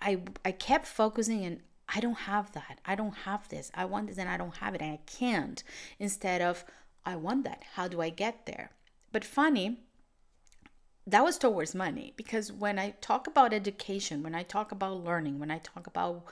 I 0.00 0.20
I 0.44 0.52
kept 0.52 0.86
focusing 0.86 1.44
and 1.44 1.60
I 1.88 2.00
don't 2.00 2.18
have 2.32 2.52
that. 2.52 2.80
I 2.84 2.94
don't 2.94 3.16
have 3.24 3.48
this. 3.48 3.70
I 3.74 3.84
want 3.86 4.08
this 4.08 4.18
and 4.18 4.28
I 4.28 4.36
don't 4.36 4.56
have 4.56 4.74
it 4.74 4.82
and 4.82 4.92
I 4.92 5.00
can't. 5.06 5.62
Instead 5.98 6.42
of 6.42 6.64
I 7.06 7.16
want 7.16 7.44
that. 7.44 7.62
How 7.74 7.88
do 7.88 8.00
I 8.00 8.10
get 8.10 8.46
there? 8.46 8.70
But 9.12 9.24
funny, 9.24 9.78
that 11.06 11.24
was 11.24 11.38
towards 11.38 11.74
money 11.74 12.14
because 12.16 12.50
when 12.50 12.78
I 12.78 12.90
talk 13.00 13.26
about 13.26 13.52
education, 13.52 14.22
when 14.22 14.34
I 14.34 14.42
talk 14.42 14.72
about 14.72 15.04
learning, 15.04 15.38
when 15.38 15.50
I 15.50 15.58
talk 15.58 15.86
about 15.86 16.24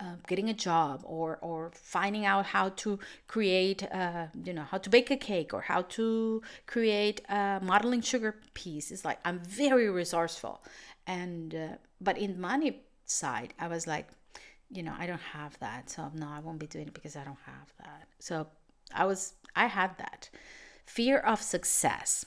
uh, 0.00 0.16
getting 0.26 0.48
a 0.48 0.54
job 0.54 1.02
or 1.04 1.38
or 1.40 1.70
finding 1.74 2.24
out 2.24 2.46
how 2.46 2.68
to 2.70 2.98
create 3.28 3.82
uh, 3.92 4.26
you 4.44 4.52
know 4.52 4.64
how 4.70 4.78
to 4.78 4.90
bake 4.90 5.10
a 5.10 5.16
cake 5.16 5.54
or 5.54 5.62
how 5.62 5.82
to 5.82 6.42
create 6.66 7.20
a 7.28 7.60
modeling 7.62 8.00
sugar 8.00 8.36
piece 8.54 8.90
it's 8.90 9.04
like 9.04 9.18
i'm 9.24 9.38
very 9.40 9.88
resourceful 9.88 10.62
and 11.06 11.54
uh, 11.54 11.68
but 12.00 12.18
in 12.18 12.40
money 12.40 12.82
side 13.04 13.54
i 13.58 13.66
was 13.68 13.86
like 13.86 14.08
you 14.70 14.82
know 14.82 14.94
i 14.98 15.06
don't 15.06 15.20
have 15.20 15.58
that 15.60 15.88
so 15.88 16.10
no 16.14 16.28
i 16.28 16.40
won't 16.40 16.58
be 16.58 16.66
doing 16.66 16.88
it 16.88 16.94
because 16.94 17.16
i 17.16 17.24
don't 17.24 17.44
have 17.46 17.72
that 17.78 18.06
so 18.18 18.46
I 18.94 19.04
was 19.04 19.34
I 19.54 19.66
had 19.66 19.96
that. 19.98 20.30
Fear 20.84 21.18
of 21.18 21.42
success. 21.42 22.24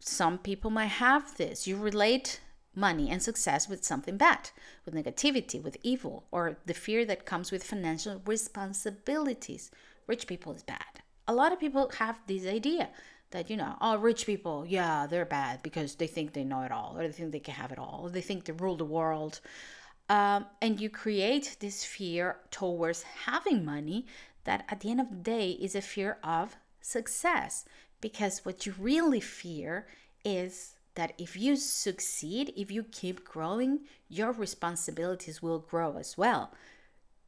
Some 0.00 0.38
people 0.38 0.70
might 0.70 0.86
have 0.86 1.36
this. 1.36 1.66
You 1.66 1.76
relate 1.76 2.40
money 2.76 3.10
and 3.10 3.22
success 3.22 3.68
with 3.68 3.84
something 3.84 4.16
bad, 4.16 4.50
with 4.84 4.94
negativity, 4.94 5.62
with 5.62 5.76
evil, 5.82 6.26
or 6.30 6.58
the 6.66 6.74
fear 6.74 7.04
that 7.06 7.26
comes 7.26 7.50
with 7.50 7.64
financial 7.64 8.20
responsibilities. 8.26 9.70
Rich 10.06 10.26
people 10.26 10.52
is 10.52 10.62
bad. 10.62 11.02
A 11.26 11.34
lot 11.34 11.52
of 11.52 11.58
people 11.58 11.90
have 11.98 12.20
this 12.26 12.46
idea 12.46 12.90
that, 13.30 13.50
you 13.50 13.56
know, 13.56 13.76
oh, 13.80 13.98
rich 13.98 14.26
people, 14.26 14.64
yeah, 14.66 15.06
they're 15.06 15.24
bad 15.24 15.62
because 15.62 15.96
they 15.96 16.06
think 16.06 16.32
they 16.32 16.44
know 16.44 16.62
it 16.62 16.70
all, 16.70 16.96
or 16.96 17.06
they 17.06 17.12
think 17.12 17.32
they 17.32 17.40
can 17.40 17.54
have 17.54 17.72
it 17.72 17.78
all, 17.78 18.02
or 18.04 18.10
they 18.10 18.20
think 18.20 18.44
they 18.44 18.52
rule 18.52 18.76
the 18.76 18.84
world. 18.84 19.40
Um, 20.08 20.46
and 20.62 20.80
you 20.80 20.88
create 20.88 21.56
this 21.58 21.84
fear 21.84 22.36
towards 22.50 23.02
having 23.02 23.64
money 23.64 24.06
that 24.44 24.64
at 24.68 24.80
the 24.80 24.90
end 24.90 25.00
of 25.00 25.10
the 25.10 25.16
day 25.16 25.50
is 25.50 25.74
a 25.74 25.80
fear 25.80 26.18
of 26.22 26.56
success 26.80 27.64
because 28.00 28.44
what 28.44 28.66
you 28.66 28.74
really 28.78 29.20
fear 29.20 29.88
is 30.24 30.75
that 30.96 31.12
if 31.16 31.36
you 31.36 31.56
succeed, 31.56 32.52
if 32.56 32.70
you 32.70 32.82
keep 32.82 33.24
growing, 33.24 33.80
your 34.08 34.32
responsibilities 34.32 35.40
will 35.40 35.60
grow 35.60 35.96
as 35.96 36.18
well. 36.18 36.52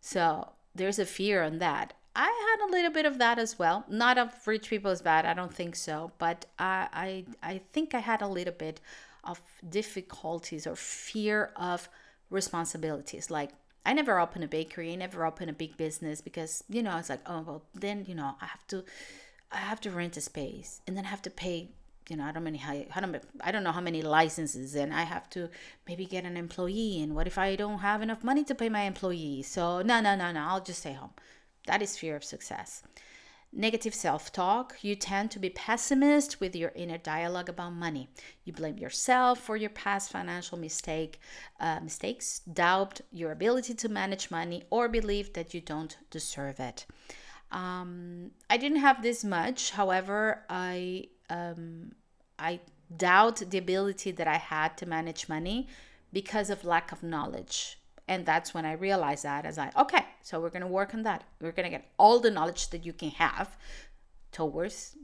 So 0.01 0.51
there's 0.75 0.99
a 0.99 1.07
fear 1.07 1.43
on 1.43 1.59
that. 1.59 1.95
I 2.17 2.27
had 2.27 2.69
a 2.69 2.73
little 2.73 2.91
bit 2.91 3.07
of 3.07 3.19
that 3.19 3.39
as 3.39 3.59
well. 3.59 3.85
Not 3.89 4.19
of 4.19 4.47
rich 4.47 4.69
people 4.69 4.91
is 4.91 5.03
bad, 5.03 5.25
I 5.25 5.35
don't 5.35 5.55
think 5.55 5.77
so, 5.77 6.11
but 6.19 6.47
I 6.59 6.89
I, 6.93 7.25
I 7.43 7.61
think 7.73 7.95
I 7.95 8.01
had 8.01 8.23
a 8.23 8.27
little 8.27 8.55
bit 8.55 8.81
of 9.23 9.41
difficulties 9.69 10.67
or 10.67 10.75
fear 10.75 11.51
of 11.57 11.89
responsibilities 12.31 13.31
like 13.31 13.51
I 13.89 13.95
never 13.95 14.21
open 14.21 14.43
a 14.43 14.49
bakery, 14.49 14.93
I 14.93 14.97
never 14.97 15.25
open 15.25 15.49
a 15.49 15.53
big 15.55 15.79
business 15.79 16.21
because, 16.21 16.63
you 16.69 16.83
know, 16.83 16.91
I 16.91 16.97
was 16.97 17.09
like, 17.09 17.23
oh, 17.25 17.41
well, 17.41 17.63
then, 17.75 18.05
you 18.07 18.15
know, 18.15 18.35
I 18.39 18.45
have 18.45 18.67
to, 18.67 18.85
I 19.51 19.57
have 19.57 19.81
to 19.81 19.91
rent 19.91 20.19
a 20.19 20.21
space 20.21 20.83
and 20.87 20.95
then 20.95 21.07
I 21.07 21.09
have 21.09 21.23
to 21.23 21.31
pay 21.31 21.71
you 22.09 22.17
know, 22.17 22.25
I 22.25 22.33
don't 22.33 22.45
many 22.45 22.61
I 22.65 23.01
don't 23.01 23.23
I 23.41 23.53
don't 23.53 23.65
know 23.65 23.73
how 23.73 23.81
many 23.81 24.03
licenses 24.03 24.75
and 24.75 24.93
I 24.95 25.03
have 25.03 25.29
to 25.31 25.49
maybe 25.87 26.07
get 26.07 26.25
an 26.25 26.37
employee 26.37 27.01
and 27.03 27.15
what 27.15 27.27
if 27.27 27.39
I 27.39 27.55
don't 27.57 27.79
have 27.79 28.03
enough 28.03 28.25
money 28.25 28.45
to 28.45 28.55
pay 28.55 28.69
my 28.69 28.83
employee? 28.83 29.43
So 29.43 29.83
no, 29.83 30.01
no, 30.01 30.17
no, 30.17 30.33
no, 30.33 30.41
I'll 30.41 30.63
just 30.63 30.81
stay 30.81 30.95
home. 30.95 31.11
That 31.67 31.83
is 31.83 31.99
fear 31.99 32.17
of 32.17 32.25
success. 32.25 32.83
Negative 33.53 33.95
self 33.95 34.31
talk. 34.31 34.77
You 34.83 34.95
tend 34.95 35.31
to 35.31 35.39
be 35.39 35.49
pessimist 35.51 36.39
with 36.41 36.55
your 36.55 36.73
inner 36.75 36.99
dialogue 36.99 37.49
about 37.49 37.73
money. 37.73 38.09
You 38.45 38.53
blame 38.53 38.77
yourself 38.79 39.41
for 39.41 39.57
your 39.57 39.71
past 39.71 40.11
financial 40.11 40.59
mistake, 40.59 41.19
uh, 41.59 41.81
mistakes, 41.81 42.41
doubt 42.41 43.01
your 43.11 43.33
ability 43.33 43.75
to 43.75 43.89
manage 43.89 44.31
money, 44.31 44.65
or 44.69 44.89
believe 44.89 45.33
that 45.33 45.55
you 45.55 45.63
don't 45.63 45.97
deserve 46.11 46.61
it. 46.61 46.85
Um, 47.51 48.33
I 48.51 48.59
didn't 48.59 48.81
have 48.81 49.03
this 49.03 49.25
much. 49.25 49.71
However, 49.71 50.45
I 50.51 51.09
um, 51.31 51.93
I 52.39 52.61
doubt 52.97 53.43
the 53.51 53.59
ability 53.59 54.13
that 54.13 54.27
I 54.27 54.37
had 54.37 54.77
to 54.79 54.87
manage 54.87 55.29
money 55.29 55.69
because 56.13 56.51
of 56.51 56.65
lack 56.65 56.93
of 56.93 57.03
knowledge. 57.03 57.79
And 58.07 58.25
that's 58.25 58.55
when 58.55 58.65
I 58.65 58.73
realized 58.73 59.25
that 59.25 59.45
as 59.45 59.59
I, 59.59 59.71
okay, 59.77 60.07
so 60.23 60.41
we're 60.41 60.49
going 60.49 60.63
to 60.63 60.67
work 60.67 60.95
on 60.95 61.03
that. 61.03 61.25
We're 61.41 61.53
going 61.53 61.65
to 61.65 61.71
get 61.71 61.91
all 61.99 62.21
the 62.21 62.31
knowledge 62.31 62.71
that 62.71 62.87
you 62.87 62.95
can 62.95 63.11
have 63.11 63.57
towards 64.33 64.97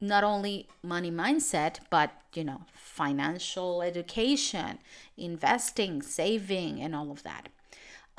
not 0.00 0.24
only 0.24 0.68
money 0.82 1.10
mindset, 1.10 1.78
but, 1.90 2.10
you 2.34 2.44
know, 2.44 2.62
financial 2.72 3.82
education, 3.82 4.78
investing, 5.16 6.02
saving, 6.02 6.80
and 6.80 6.94
all 6.94 7.10
of 7.10 7.22
that. 7.22 7.48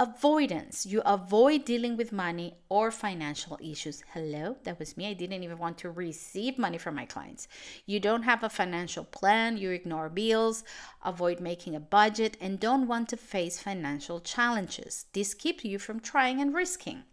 Avoidance. 0.02 0.86
You 0.86 1.02
avoid 1.06 1.66
dealing 1.66 1.98
with 1.98 2.14
money 2.14 2.56
or 2.70 2.90
financial 2.90 3.60
issues. 3.62 4.02
Hello, 4.14 4.56
that 4.64 4.80
was 4.80 4.96
me. 4.96 5.10
I 5.10 5.14
didn't 5.14 5.44
even 5.44 5.58
want 5.58 5.78
to 5.80 5.92
receive 5.92 6.58
money 6.58 6.78
from 6.78 6.96
my 6.96 7.04
clients. 7.04 7.50
You 7.86 8.00
don't 8.00 8.24
have 8.24 8.42
a 8.42 8.50
financial 8.50 9.04
plan. 9.04 9.58
You 9.58 9.72
ignore 9.72 10.08
bills, 10.08 10.64
avoid 11.04 11.42
making 11.42 11.76
a 11.76 11.82
budget, 11.82 12.38
and 12.40 12.62
don't 12.62 12.88
want 12.88 13.10
to 13.10 13.18
face 13.18 13.62
financial 13.62 14.22
challenges. 14.22 15.06
This 15.12 15.34
keeps 15.34 15.66
you 15.66 15.78
from 15.78 16.00
trying 16.00 16.40
and 16.40 16.54
risking. 16.56 17.04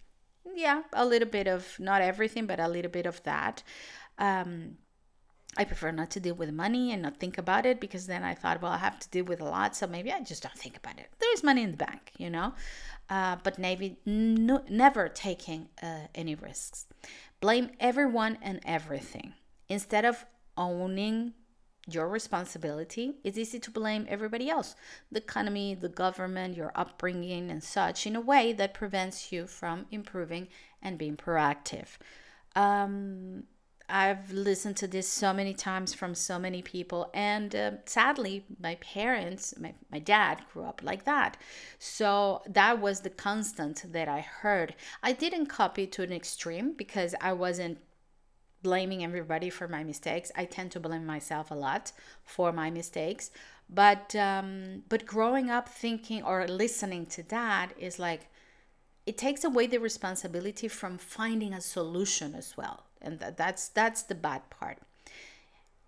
Yeah, 0.55 0.83
a 0.93 1.05
little 1.05 1.29
bit 1.29 1.49
of 1.49 1.81
not 1.81 2.03
everything, 2.03 2.47
but 2.47 2.61
a 2.61 2.69
little 2.69 2.91
bit 2.91 3.07
of 3.07 3.21
that. 3.25 3.65
Um, 4.17 4.77
I 5.57 5.65
prefer 5.65 5.91
not 5.91 6.11
to 6.11 6.21
deal 6.21 6.35
with 6.35 6.53
money 6.53 6.93
and 6.93 7.03
not 7.03 7.19
think 7.19 7.39
about 7.39 7.67
it 7.67 7.81
because 7.81 8.07
then 8.07 8.23
I 8.23 8.35
thought, 8.35 8.61
well, 8.61 8.73
I 8.73 8.79
have 8.79 8.99
to 8.99 9.09
deal 9.09 9.25
with 9.25 9.41
a 9.41 9.45
lot, 9.45 9.75
so 9.75 9.87
maybe 9.87 10.13
I 10.13 10.21
just 10.21 10.43
don't 10.43 10.59
think 10.59 10.77
about 10.77 10.99
it. 10.99 11.09
There's 11.19 11.43
money 11.43 11.63
in 11.63 11.71
the 11.71 11.77
bank, 11.77 12.13
you 12.19 12.31
know, 12.31 12.53
uh, 13.09 13.37
but 13.43 13.59
maybe 13.59 13.99
no, 14.05 14.63
never 14.69 15.09
taking 15.09 15.69
uh, 15.83 16.09
any 16.15 16.35
risks. 16.35 16.87
Blame 17.41 17.71
everyone 17.81 18.39
and 18.43 18.61
everything 18.65 19.35
instead 19.69 20.05
of 20.05 20.27
owning 20.57 21.33
your 21.89 22.09
responsibility. 22.09 23.15
It's 23.23 23.39
easy 23.39 23.61
to 23.61 23.71
blame 23.71 24.07
everybody 24.09 24.51
else, 24.51 24.75
the 25.11 25.19
economy, 25.19 25.75
the 25.75 25.89
government, 25.89 26.57
your 26.57 26.73
upbringing, 26.75 27.51
and 27.51 27.63
such, 27.63 28.07
in 28.07 28.17
a 28.17 28.21
way 28.21 28.53
that 28.55 28.75
prevents 28.75 29.31
you 29.33 29.47
from 29.47 29.87
improving 29.91 30.49
and 30.83 30.99
being 30.99 31.17
proactive. 31.17 31.97
Um, 32.57 33.45
I've 33.89 34.33
listened 34.33 34.77
to 34.79 34.89
this 34.89 35.09
so 35.09 35.33
many 35.33 35.55
times 35.55 35.95
from 35.95 36.15
so 36.15 36.39
many 36.39 36.61
people, 36.61 37.11
and 37.15 37.55
uh, 37.55 37.71
sadly, 37.85 38.45
my 38.61 38.75
parents, 38.77 39.55
my, 39.61 39.75
my 39.93 40.01
dad 40.01 40.43
grew 40.53 40.65
up 40.65 40.81
like 40.83 41.05
that. 41.05 41.37
So 41.79 42.43
that 42.49 42.81
was 42.81 43.01
the 43.01 43.11
constant 43.11 43.93
that 43.93 44.09
I 44.09 44.21
heard. 44.21 44.75
I 45.03 45.13
didn't 45.13 45.47
copy 45.47 45.87
to 45.87 46.03
an 46.03 46.13
extreme 46.13 46.73
because 46.73 47.15
I 47.21 47.33
wasn't 47.33 47.79
blaming 48.63 49.05
everybody 49.05 49.51
for 49.51 49.69
my 49.69 49.85
mistakes. 49.85 50.33
I 50.35 50.45
tend 50.45 50.73
to 50.73 50.81
blame 50.81 51.07
myself 51.07 51.53
a 51.53 51.55
lot 51.55 51.93
for 52.25 52.53
my 52.53 52.71
mistakes. 52.71 53.31
But 53.69 54.15
um, 54.17 54.85
but 54.89 55.07
growing 55.07 55.51
up 55.51 55.69
thinking 55.69 56.23
or 56.23 56.47
listening 56.47 57.07
to 57.07 57.23
that 57.25 57.73
is 57.79 57.99
like 57.99 58.29
it 59.07 59.19
takes 59.19 59.45
away 59.45 59.67
the 59.69 59.79
responsibility 59.79 60.69
from 60.69 60.99
finding 60.99 61.53
a 61.53 61.61
solution 61.61 62.35
as 62.35 62.57
well 62.57 62.86
and 63.07 63.21
that's 63.21 63.69
that's 63.69 64.03
the 64.03 64.15
bad 64.15 64.51
part. 64.51 64.79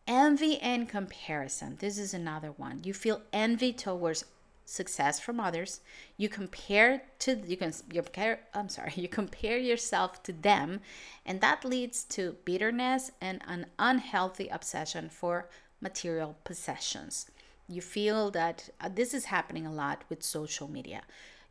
Envy 0.06 0.58
and 0.60 0.88
comparison 0.88 1.76
this 1.80 1.98
is 1.98 2.14
another 2.14 2.52
one. 2.52 2.80
You 2.84 2.94
feel 2.94 3.22
envy 3.32 3.72
towards 3.72 4.24
success 4.64 5.18
from 5.18 5.40
others. 5.40 5.80
You 6.16 6.28
compare 6.28 7.02
to 7.20 7.36
you 7.46 7.56
can 7.56 7.72
you 7.92 8.02
compare 8.02 8.40
i'm 8.54 8.68
sorry 8.68 8.92
you 8.96 9.08
compare 9.08 9.58
yourself 9.58 10.22
to 10.24 10.32
them. 10.32 10.80
And 11.26 11.40
that 11.40 11.64
leads 11.64 12.04
to 12.04 12.36
bitterness 12.44 13.10
and 13.20 13.42
an 13.46 13.66
unhealthy 13.78 14.48
obsession 14.48 15.08
for 15.08 15.48
material 15.80 16.36
possessions. 16.44 17.30
You 17.68 17.82
feel 17.82 18.30
that 18.30 18.70
uh, 18.80 18.88
this 18.88 19.12
is 19.12 19.26
happening 19.26 19.66
a 19.66 19.72
lot 19.72 20.04
with 20.08 20.22
social 20.22 20.68
media 20.68 21.02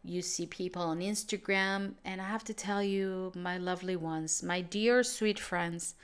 you 0.08 0.22
see 0.22 0.46
people 0.46 0.82
on 0.82 1.00
Instagram, 1.00 1.94
and 2.06 2.22
I 2.22 2.26
have 2.26 2.44
to 2.46 2.54
tell 2.54 2.82
you, 2.82 3.32
my 3.36 3.58
lovely 3.58 3.96
ones, 3.96 4.42
my 4.44 4.62
dear 4.62 5.04
sweet 5.04 5.40
friends, 5.40 5.96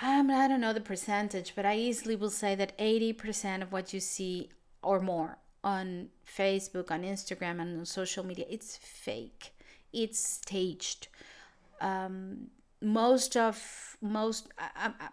um, 0.00 0.30
I 0.30 0.46
don't 0.46 0.60
know 0.60 0.72
the 0.72 0.80
percentage, 0.80 1.54
but 1.56 1.66
I 1.66 1.76
easily 1.76 2.14
will 2.14 2.30
say 2.30 2.54
that 2.54 2.78
80% 2.78 3.62
of 3.62 3.72
what 3.72 3.92
you 3.92 3.98
see 3.98 4.50
or 4.82 5.00
more 5.00 5.38
on 5.64 6.08
Facebook, 6.24 6.90
on 6.90 7.02
Instagram, 7.02 7.60
and 7.60 7.80
on 7.80 7.84
social 7.84 8.24
media, 8.24 8.46
it's 8.48 8.76
fake. 8.76 9.52
It's 9.92 10.18
staged. 10.18 11.08
Um, 11.80 12.48
most 12.80 13.36
of 13.36 13.96
most 14.00 14.48
I, 14.58 14.92
I, 15.00 15.08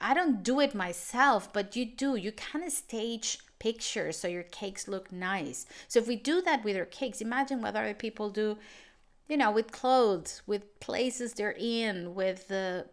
I 0.00 0.14
don't 0.14 0.42
do 0.42 0.60
it 0.60 0.74
myself, 0.74 1.52
but 1.52 1.76
you 1.76 1.84
do. 1.84 2.16
You 2.16 2.32
kind 2.32 2.64
of 2.64 2.72
stage 2.72 3.38
pictures 3.62 4.18
so 4.18 4.26
your 4.26 4.42
cakes 4.42 4.88
look 4.88 5.12
nice. 5.12 5.66
So 5.86 6.00
if 6.00 6.08
we 6.08 6.16
do 6.16 6.42
that 6.42 6.64
with 6.64 6.76
our 6.76 6.84
cakes, 6.84 7.20
imagine 7.20 7.62
what 7.62 7.76
other 7.76 7.94
people 7.94 8.28
do, 8.28 8.58
you 9.28 9.36
know, 9.36 9.52
with 9.52 9.70
clothes, 9.70 10.42
with 10.48 10.80
places 10.80 11.34
they're 11.34 11.56
in, 11.56 12.16
with 12.16 12.48
the 12.48 12.86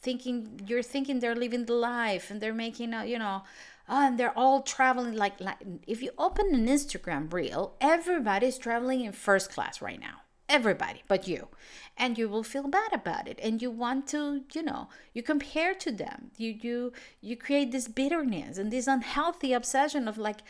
thinking 0.00 0.60
you're 0.68 0.82
thinking 0.94 1.18
they're 1.18 1.34
living 1.34 1.64
the 1.66 1.72
life 1.72 2.30
and 2.30 2.40
they're 2.40 2.54
making 2.54 2.94
a, 2.94 3.04
you 3.04 3.18
know, 3.18 3.42
oh, 3.88 4.06
and 4.06 4.16
they're 4.16 4.38
all 4.38 4.62
traveling 4.62 5.16
like 5.16 5.40
like 5.40 5.58
if 5.88 6.00
you 6.02 6.12
open 6.18 6.54
an 6.54 6.66
Instagram 6.66 7.32
reel, 7.32 7.74
everybody's 7.80 8.58
traveling 8.58 9.00
in 9.04 9.12
first 9.12 9.50
class 9.50 9.82
right 9.82 10.00
now 10.00 10.20
everybody 10.48 11.02
but 11.08 11.26
you. 11.26 11.48
And 11.96 12.18
you 12.18 12.28
will 12.28 12.42
feel 12.42 12.68
bad 12.68 12.92
about 12.92 13.26
it. 13.26 13.38
And 13.42 13.62
you 13.62 13.70
want 13.70 14.06
to 14.08 14.42
you 14.54 14.62
know 14.62 14.88
you 15.14 15.22
compare 15.22 15.74
to 15.74 15.92
them. 15.92 16.30
You 16.36 16.50
you 16.60 16.92
you 17.20 17.36
create 17.36 17.72
this 17.72 17.88
bitterness 17.88 18.58
and 18.58 18.70
this 18.70 18.86
unhealthy 18.86 19.52
obsession 19.52 20.08
of 20.08 20.18
like 20.18 20.40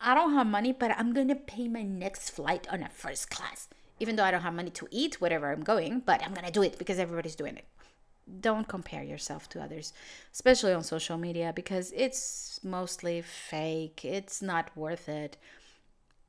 i 0.00 0.14
don't 0.14 0.34
have 0.34 0.46
money 0.46 0.72
but 0.72 0.90
i'm 0.98 1.12
gonna 1.12 1.36
pay 1.36 1.68
my 1.68 1.82
next 1.82 2.30
flight 2.30 2.66
on 2.70 2.82
a 2.82 2.88
first 2.88 3.30
class. 3.30 3.68
Even 4.00 4.16
though 4.16 4.24
i 4.24 4.30
don't 4.30 4.42
have 4.42 4.54
money 4.54 4.70
to 4.70 4.88
eat 4.90 5.20
wherever 5.20 5.50
i'm 5.52 5.62
going 5.62 6.00
but 6.00 6.22
i'm 6.24 6.34
gonna 6.34 6.50
do 6.50 6.62
it 6.62 6.78
because 6.78 6.98
everybody's 6.98 7.36
doing 7.36 7.56
it. 7.56 7.66
Don't 8.40 8.68
compare 8.68 9.02
yourself 9.02 9.48
to 9.50 9.60
others 9.62 9.92
especially 10.32 10.72
on 10.72 10.84
social 10.84 11.18
media 11.18 11.52
because 11.54 11.92
it's 11.94 12.60
mostly 12.62 13.22
fake. 13.22 14.04
It's 14.04 14.40
not 14.40 14.70
worth 14.76 15.08
it. 15.08 15.36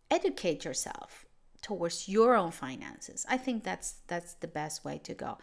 Educate 0.10 0.66
yourself 0.66 1.23
towards 1.64 2.08
your 2.08 2.36
own 2.36 2.52
finances. 2.52 3.26
I 3.28 3.38
think 3.38 3.64
that's 3.64 3.96
that's 4.08 4.36
the 4.36 4.48
best 4.48 4.86
way 4.86 5.00
to 5.04 5.14
go. 5.16 5.40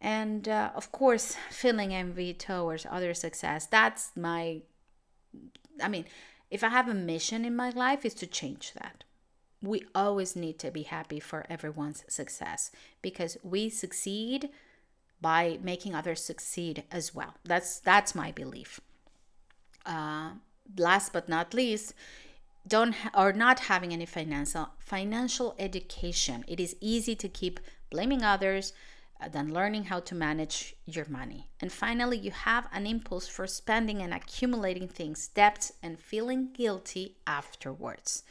And 0.00 0.48
uh, 0.48 0.70
of 0.74 0.92
course, 0.92 1.36
feeling 1.50 1.92
envy 1.92 2.32
towards 2.32 2.86
other 2.90 3.12
success. 3.12 3.66
That's 3.66 4.12
my 4.16 4.62
I 5.82 5.88
mean, 5.88 6.06
if 6.50 6.64
I 6.64 6.68
have 6.68 6.88
a 6.88 6.94
mission 6.94 7.44
in 7.44 7.54
my 7.54 7.70
life 7.70 8.04
is 8.04 8.14
to 8.14 8.26
change 8.26 8.72
that. 8.74 9.04
We 9.62 9.84
always 9.94 10.36
need 10.36 10.58
to 10.60 10.70
be 10.70 10.82
happy 10.82 11.18
for 11.18 11.44
everyone's 11.48 12.04
success 12.08 12.70
because 13.02 13.36
we 13.42 13.68
succeed 13.68 14.50
by 15.20 15.58
making 15.62 15.94
others 15.94 16.22
succeed 16.22 16.84
as 16.90 17.14
well. 17.14 17.34
That's 17.44 17.80
that's 17.80 18.14
my 18.14 18.32
belief. 18.32 18.80
Uh, 19.84 20.32
last 20.76 21.12
but 21.12 21.28
not 21.28 21.54
least, 21.54 21.94
don't 22.66 22.92
ha- 22.92 23.10
or 23.14 23.32
not 23.32 23.60
having 23.60 23.92
any 23.92 24.06
financial 24.06 24.70
financial 24.78 25.54
education. 25.58 26.44
It 26.48 26.60
is 26.60 26.76
easy 26.80 27.14
to 27.16 27.28
keep 27.28 27.60
blaming 27.90 28.22
others 28.22 28.72
uh, 29.20 29.28
than 29.28 29.54
learning 29.54 29.84
how 29.84 30.00
to 30.00 30.14
manage 30.14 30.74
your 30.84 31.06
money. 31.08 31.48
And 31.60 31.72
finally 31.72 32.18
you 32.18 32.30
have 32.30 32.68
an 32.72 32.86
impulse 32.86 33.28
for 33.28 33.46
spending 33.46 34.02
and 34.02 34.12
accumulating 34.12 34.88
things 34.88 35.28
debts 35.28 35.72
and 35.82 35.98
feeling 35.98 36.52
guilty 36.52 37.16
afterwards. 37.26 38.24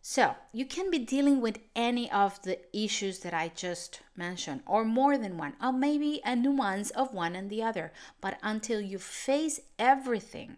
So 0.00 0.36
you 0.52 0.64
can 0.64 0.90
be 0.90 0.98
dealing 0.98 1.40
with 1.40 1.58
any 1.76 2.10
of 2.10 2.40
the 2.42 2.58
issues 2.72 3.18
that 3.20 3.34
i 3.34 3.52
just 3.54 4.00
mentioned 4.16 4.62
or 4.64 4.84
more 4.84 5.18
than 5.18 5.36
one 5.36 5.54
or 5.62 5.72
maybe 5.72 6.22
a 6.24 6.34
nuance 6.34 6.90
of 6.90 7.12
one 7.12 7.36
and 7.36 7.50
the 7.50 7.62
other. 7.62 7.92
But 8.20 8.38
until 8.42 8.80
you 8.80 8.98
face 8.98 9.60
everything 9.78 10.56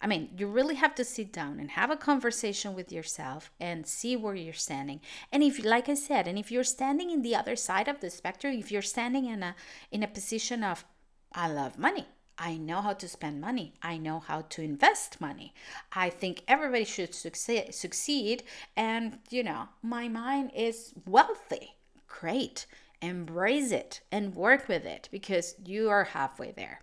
I 0.00 0.06
mean, 0.06 0.30
you 0.36 0.46
really 0.46 0.76
have 0.76 0.94
to 0.96 1.04
sit 1.04 1.32
down 1.32 1.58
and 1.58 1.70
have 1.70 1.90
a 1.90 1.96
conversation 1.96 2.74
with 2.74 2.92
yourself 2.92 3.50
and 3.58 3.86
see 3.86 4.16
where 4.16 4.34
you're 4.34 4.52
standing. 4.52 5.00
And 5.32 5.42
if 5.42 5.64
like 5.64 5.88
I 5.88 5.94
said, 5.94 6.28
and 6.28 6.38
if 6.38 6.50
you're 6.50 6.64
standing 6.64 7.10
in 7.10 7.22
the 7.22 7.34
other 7.34 7.56
side 7.56 7.88
of 7.88 8.00
the 8.00 8.10
spectrum, 8.10 8.54
if 8.54 8.70
you're 8.70 8.82
standing 8.82 9.26
in 9.26 9.42
a 9.42 9.54
in 9.90 10.02
a 10.02 10.08
position 10.08 10.62
of 10.62 10.84
I 11.32 11.48
love 11.48 11.78
money. 11.78 12.06
I 12.38 12.56
know 12.56 12.82
how 12.82 12.92
to 12.92 13.08
spend 13.08 13.40
money. 13.40 13.74
I 13.82 13.96
know 13.96 14.20
how 14.20 14.42
to 14.42 14.62
invest 14.62 15.20
money. 15.20 15.54
I 15.92 16.10
think 16.10 16.42
everybody 16.46 16.84
should 16.84 17.14
succeed, 17.14 17.74
succeed 17.74 18.42
and, 18.76 19.18
you 19.30 19.42
know, 19.42 19.68
my 19.82 20.08
mind 20.08 20.50
is 20.54 20.92
wealthy. 21.06 21.76
Great. 22.06 22.66
Embrace 23.00 23.72
it 23.72 24.00
and 24.12 24.34
work 24.34 24.68
with 24.68 24.84
it 24.84 25.08
because 25.10 25.54
you 25.64 25.88
are 25.88 26.04
halfway 26.04 26.52
there. 26.52 26.80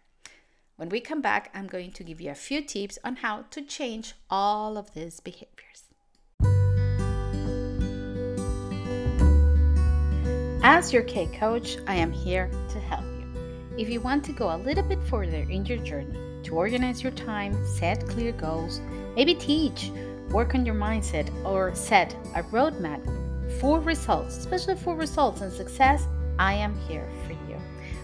When 0.75 0.89
we 0.89 1.01
come 1.01 1.21
back, 1.21 1.51
I'm 1.53 1.67
going 1.67 1.91
to 1.91 2.03
give 2.03 2.19
you 2.19 2.31
a 2.31 2.36
few 2.36 2.59
tips 2.62 2.97
on 3.03 3.17
how 3.17 3.45
to 3.51 3.62
change 3.62 4.15
all 4.27 4.75
of 4.75 4.91
these 4.95 5.19
behaviors. 5.19 5.83
As 10.63 10.91
your 10.91 11.03
K 11.03 11.27
coach, 11.38 11.77
I 11.86 11.93
am 11.93 12.12
here 12.12 12.49
to 12.69 12.79
help 12.79 13.03
you. 13.03 13.75
If 13.77 13.88
you 13.88 14.01
want 14.01 14.23
to 14.25 14.31
go 14.31 14.55
a 14.55 14.57
little 14.57 14.83
bit 14.83 15.03
further 15.03 15.45
in 15.47 15.63
your 15.67 15.77
journey 15.77 16.17
to 16.43 16.55
organize 16.55 17.03
your 17.03 17.12
time, 17.12 17.53
set 17.67 18.07
clear 18.09 18.31
goals, 18.31 18.81
maybe 19.15 19.36
teach, 19.36 19.91
work 20.29 20.55
on 20.55 20.65
your 20.65 20.75
mindset, 20.75 21.29
or 21.45 21.75
set 21.75 22.15
a 22.36 22.41
roadmap 22.43 23.01
for 23.59 23.79
results, 23.79 24.38
especially 24.38 24.75
for 24.75 24.95
results 24.95 25.41
and 25.41 25.53
success, 25.53 26.07
I 26.39 26.55
am 26.55 26.75
here 26.88 27.07
for 27.27 27.32
you. 27.32 27.32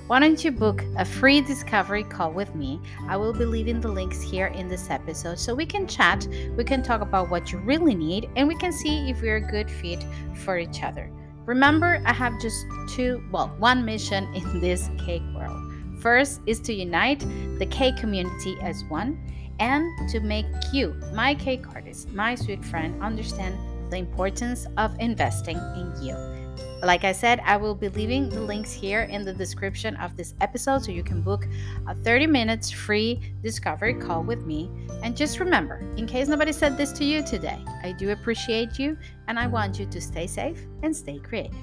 Why 0.10 0.20
don't 0.20 0.44
you 0.44 0.50
book 0.50 0.84
a 0.98 1.06
free 1.06 1.40
discovery 1.40 2.04
call 2.04 2.32
with 2.32 2.56
me? 2.56 2.82
I 3.08 3.16
will 3.16 3.32
be 3.32 3.46
leaving 3.46 3.80
the 3.80 3.90
links 3.92 4.20
here 4.24 4.48
in 4.48 4.68
this 4.68 4.90
episode 4.90 5.38
so 5.38 5.54
we 5.54 5.68
can 5.68 5.86
chat, 5.86 6.28
we 6.58 6.64
can 6.64 6.82
talk 6.82 7.02
about 7.02 7.30
what 7.30 7.52
you 7.52 7.60
really 7.60 7.94
need, 7.94 8.28
and 8.36 8.48
we 8.48 8.56
can 8.56 8.72
see 8.72 9.08
if 9.12 9.22
we're 9.22 9.36
a 9.36 9.52
good 9.52 9.70
fit 9.70 10.04
for 10.38 10.58
each 10.58 10.82
other. 10.82 11.12
Remember, 11.46 12.02
I 12.08 12.14
have 12.14 12.42
just 12.42 12.66
two, 12.90 13.24
well, 13.32 13.54
one 13.60 13.86
mission 13.86 14.24
in 14.34 14.60
this 14.62 14.90
cake 15.06 15.22
world. 15.36 15.62
First 16.02 16.42
is 16.48 16.60
to 16.62 16.74
unite 16.74 17.20
the 17.60 17.68
cake 17.68 17.98
community 17.98 18.58
as 18.64 18.84
one 18.86 19.16
and 19.60 20.10
to 20.10 20.22
make 20.22 20.48
you, 20.74 21.00
my 21.14 21.36
cake 21.36 21.68
artist, 21.76 22.10
my 22.14 22.34
sweet 22.34 22.66
friend, 22.66 23.00
understand 23.04 23.56
the 23.92 23.98
importance 23.98 24.66
of 24.76 24.96
investing 25.00 25.58
in 25.58 25.94
you. 26.02 26.49
Like 26.82 27.04
I 27.04 27.12
said, 27.12 27.42
I 27.44 27.58
will 27.58 27.76
be 27.76 27.90
leaving 27.90 28.30
the 28.30 28.40
links 28.40 28.72
here 28.72 29.02
in 29.02 29.26
the 29.26 29.34
description 29.34 29.98
of 29.98 30.16
this 30.16 30.34
episode 30.40 30.86
so 30.86 30.92
you 30.92 31.04
can 31.04 31.22
book 31.22 31.46
a 31.88 31.94
30 31.94 32.26
minutes 32.28 32.72
free 32.72 33.20
discovery 33.44 33.94
call 33.94 34.24
with 34.24 34.46
me. 34.46 34.72
And 35.04 35.16
just 35.16 35.42
remember, 35.42 35.84
in 35.98 36.08
case 36.08 36.30
nobody 36.30 36.54
said 36.54 36.78
this 36.78 36.94
to 36.94 37.04
you 37.04 37.22
today, 37.22 37.60
I 37.84 37.92
do 37.92 38.12
appreciate 38.12 38.80
you 38.80 38.98
and 39.28 39.38
I 39.38 39.48
want 39.48 39.78
you 39.78 39.88
to 39.88 40.00
stay 40.00 40.26
safe 40.26 40.66
and 40.82 40.96
stay 40.96 41.20
creative. 41.20 41.54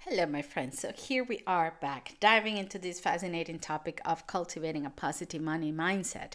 Hello, 0.00 0.26
my 0.26 0.42
friends. 0.42 0.80
So, 0.80 0.90
here 0.92 1.22
we 1.22 1.42
are 1.46 1.74
back 1.80 2.16
diving 2.18 2.56
into 2.56 2.78
this 2.78 2.98
fascinating 2.98 3.60
topic 3.60 4.00
of 4.04 4.26
cultivating 4.26 4.84
a 4.84 4.90
positive 4.90 5.42
money 5.42 5.72
mindset. 5.72 6.32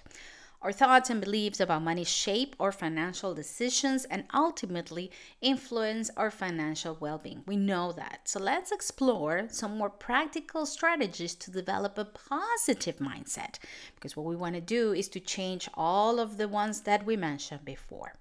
Our 0.62 0.74
thoughts 0.74 1.10
and 1.10 1.22
beliefs 1.22 1.62
about 1.62 1.84
money 1.84 2.04
shape 2.04 2.54
our 2.60 2.74
financial 2.74 3.34
decisions 3.34 4.04
and 4.04 4.26
ultimately 4.34 5.10
influence 5.42 6.12
our 6.18 6.30
financial 6.30 6.98
well 7.00 7.18
being. 7.18 7.44
We 7.46 7.56
know 7.56 7.94
that. 7.94 8.28
So 8.28 8.42
let's 8.42 8.74
explore 8.74 9.48
some 9.50 9.78
more 9.78 9.90
practical 9.90 10.66
strategies 10.66 11.34
to 11.36 11.52
develop 11.52 11.98
a 11.98 12.04
positive 12.04 12.98
mindset 12.98 13.58
because 13.96 14.18
what 14.18 14.26
we 14.26 14.36
want 14.36 14.56
to 14.56 14.62
do 14.62 14.92
is 14.92 15.08
to 15.10 15.22
change 15.22 15.70
all 15.76 16.20
of 16.20 16.36
the 16.36 16.50
ones 16.50 16.82
that 16.82 17.06
we 17.06 17.16
mentioned 17.16 17.64
before. 17.64 18.14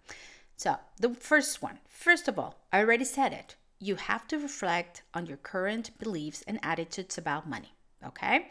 So, 0.56 0.76
the 0.98 1.14
first 1.14 1.60
one, 1.62 1.78
first 1.88 2.28
of 2.28 2.38
all, 2.38 2.56
I 2.72 2.80
already 2.80 3.04
said 3.04 3.32
it. 3.32 3.56
You 3.80 3.96
have 3.96 4.26
to 4.28 4.38
reflect 4.38 5.02
on 5.14 5.26
your 5.26 5.36
current 5.36 5.96
beliefs 5.98 6.42
and 6.46 6.58
attitudes 6.62 7.16
about 7.16 7.48
money. 7.48 7.74
Okay? 8.04 8.48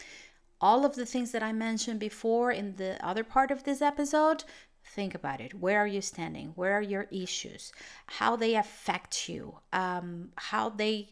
All 0.59 0.85
of 0.85 0.95
the 0.95 1.05
things 1.05 1.31
that 1.31 1.43
I 1.43 1.53
mentioned 1.53 1.99
before 1.99 2.51
in 2.51 2.75
the 2.75 3.03
other 3.05 3.23
part 3.23 3.51
of 3.51 3.63
this 3.63 3.81
episode, 3.81 4.43
think 4.83 5.13
about 5.13 5.41
it. 5.41 5.53
Where 5.53 5.79
are 5.79 5.87
you 5.87 6.01
standing? 6.01 6.53
Where 6.55 6.73
are 6.73 6.81
your 6.81 7.07
issues? 7.11 7.71
How 8.07 8.35
they 8.35 8.55
affect 8.55 9.29
you? 9.29 9.59
Um, 9.73 10.29
how 10.35 10.69
they 10.69 11.09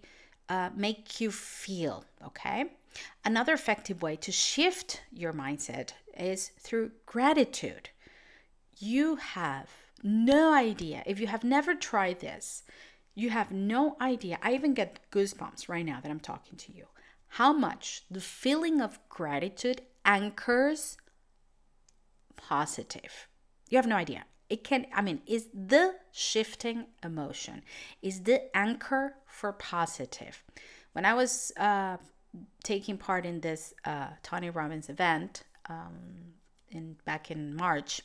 uh, 0.50 0.70
make 0.76 1.20
you 1.22 1.32
feel? 1.32 2.06
Okay. 2.26 2.66
Another 3.24 3.54
effective 3.54 4.02
way 4.02 4.16
to 4.16 4.32
shift 4.32 5.02
your 5.12 5.34
mindset 5.34 5.92
is 6.18 6.52
through 6.60 6.92
gratitude. 7.06 7.90
You 8.78 9.18
have 9.18 9.70
no 10.02 10.54
idea 10.54 11.04
if 11.06 11.20
you 11.20 11.28
have 11.28 11.44
never 11.44 11.76
tried 11.76 12.20
this. 12.20 12.64
You 13.14 13.30
have 13.30 13.52
no 13.52 13.96
idea. 14.02 14.38
I 14.42 14.54
even 14.54 14.74
get 14.74 15.00
goosebumps 15.12 15.70
right 15.70 15.86
now 15.86 16.00
that 16.02 16.12
I'm 16.12 16.20
talking 16.20 16.58
to 16.58 16.74
you 16.74 16.86
how 17.28 17.54
much 17.54 18.04
the 18.10 18.22
feeling 18.22 18.82
of 18.82 19.00
gratitude 19.10 19.82
anchors 20.04 20.98
positive. 22.36 23.28
You 23.70 23.78
have 23.78 23.88
no 23.88 23.96
idea. 23.96 24.26
It 24.50 24.64
can, 24.64 24.86
I 24.94 25.02
mean, 25.02 25.22
is 25.26 25.48
the 25.54 25.96
shifting 26.12 26.86
emotion, 27.04 27.64
is 28.02 28.22
the 28.24 28.56
anchor 28.56 29.16
for 29.26 29.52
positive. 29.52 30.44
When 30.94 31.04
I 31.04 31.14
was 31.16 31.52
uh, 31.58 31.98
taking 32.64 32.98
part 32.98 33.26
in 33.26 33.42
this 33.42 33.74
uh, 33.86 34.10
Tony 34.22 34.50
Robbins 34.50 34.90
event 34.90 35.44
um, 35.68 36.34
in 36.70 36.96
back 37.06 37.32
in 37.32 37.56
March, 37.56 38.02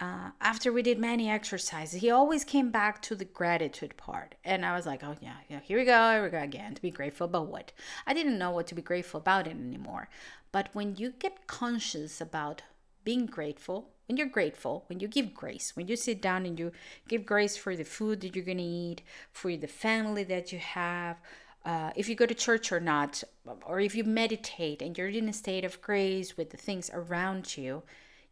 uh, 0.00 0.30
after 0.40 0.72
we 0.72 0.82
did 0.82 0.98
many 0.98 1.28
exercises, 1.28 2.00
he 2.00 2.10
always 2.10 2.42
came 2.42 2.70
back 2.70 3.02
to 3.02 3.14
the 3.14 3.26
gratitude 3.26 3.94
part. 3.98 4.34
And 4.44 4.64
I 4.64 4.74
was 4.74 4.86
like, 4.86 5.04
oh, 5.04 5.16
yeah, 5.20 5.36
yeah, 5.48 5.60
here 5.60 5.78
we 5.78 5.84
go, 5.84 6.12
here 6.12 6.22
we 6.22 6.30
go 6.30 6.38
again. 6.38 6.74
To 6.74 6.82
be 6.82 6.90
grateful 6.90 7.26
about 7.26 7.48
what? 7.48 7.72
I 8.06 8.14
didn't 8.14 8.38
know 8.38 8.50
what 8.50 8.66
to 8.68 8.74
be 8.74 8.80
grateful 8.80 9.20
about 9.20 9.46
it 9.46 9.50
anymore. 9.50 10.08
But 10.52 10.70
when 10.72 10.96
you 10.96 11.12
get 11.18 11.46
conscious 11.46 12.20
about 12.20 12.62
being 13.04 13.26
grateful, 13.26 13.90
when 14.08 14.16
you're 14.16 14.26
grateful, 14.26 14.84
when 14.88 15.00
you 15.00 15.06
give 15.06 15.34
grace, 15.34 15.76
when 15.76 15.86
you 15.86 15.96
sit 15.96 16.22
down 16.22 16.46
and 16.46 16.58
you 16.58 16.72
give 17.06 17.26
grace 17.26 17.56
for 17.56 17.76
the 17.76 17.84
food 17.84 18.22
that 18.22 18.34
you're 18.34 18.44
going 18.44 18.58
to 18.58 18.64
eat, 18.64 19.02
for 19.32 19.54
the 19.54 19.68
family 19.68 20.24
that 20.24 20.50
you 20.50 20.58
have, 20.58 21.20
uh, 21.64 21.90
if 21.94 22.08
you 22.08 22.14
go 22.14 22.26
to 22.26 22.34
church 22.34 22.72
or 22.72 22.80
not, 22.80 23.22
or 23.66 23.80
if 23.80 23.94
you 23.94 24.02
meditate 24.02 24.80
and 24.80 24.96
you're 24.96 25.08
in 25.08 25.28
a 25.28 25.32
state 25.32 25.64
of 25.64 25.80
grace 25.82 26.38
with 26.38 26.50
the 26.50 26.56
things 26.56 26.90
around 26.94 27.58
you, 27.58 27.82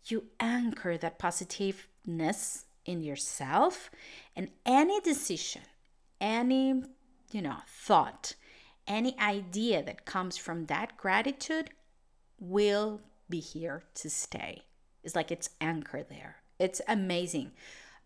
you 0.07 0.25
anchor 0.41 0.97
that 0.97 1.19
positiveness 1.19 2.65
in 2.85 3.03
yourself 3.03 3.91
and 4.35 4.49
any 4.65 5.01
decision 5.01 5.63
any 6.21 6.83
you 7.31 7.43
know 7.43 7.57
thought 7.67 8.35
any 8.89 9.17
idea 9.21 9.83
that 9.83 10.07
comes 10.07 10.37
from 10.37 10.65
that 10.67 10.97
gratitude 10.97 11.71
will 12.41 13.01
be 13.29 13.39
here 13.39 13.85
to 13.95 14.09
stay. 14.09 14.63
It's 15.05 15.15
like 15.15 15.31
it's 15.31 15.51
anchored 15.61 16.07
there. 16.09 16.37
It's 16.59 16.81
amazing. 16.89 17.53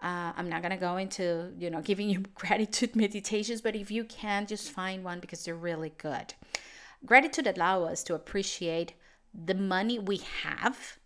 Uh, 0.02 0.32
i'm 0.36 0.48
not 0.48 0.62
going 0.62 0.72
to 0.72 0.76
go 0.76 0.96
into 0.96 1.52
you 1.56 1.70
know 1.70 1.80
giving 1.90 2.10
you 2.10 2.18
gratitude 2.34 2.96
meditations 2.96 3.60
but 3.60 3.76
if 3.76 3.88
you 3.88 4.02
can 4.02 4.48
just 4.48 4.68
find 4.68 5.04
one 5.04 5.20
because 5.20 5.44
they're 5.44 5.54
really 5.54 5.92
good. 5.96 6.34
Gratitude 7.06 7.46
allow 7.46 7.84
us 7.84 8.02
to 8.04 8.14
appreciate 8.14 8.94
the 9.32 9.54
money 9.54 9.98
we 9.98 10.20
have 10.42 10.98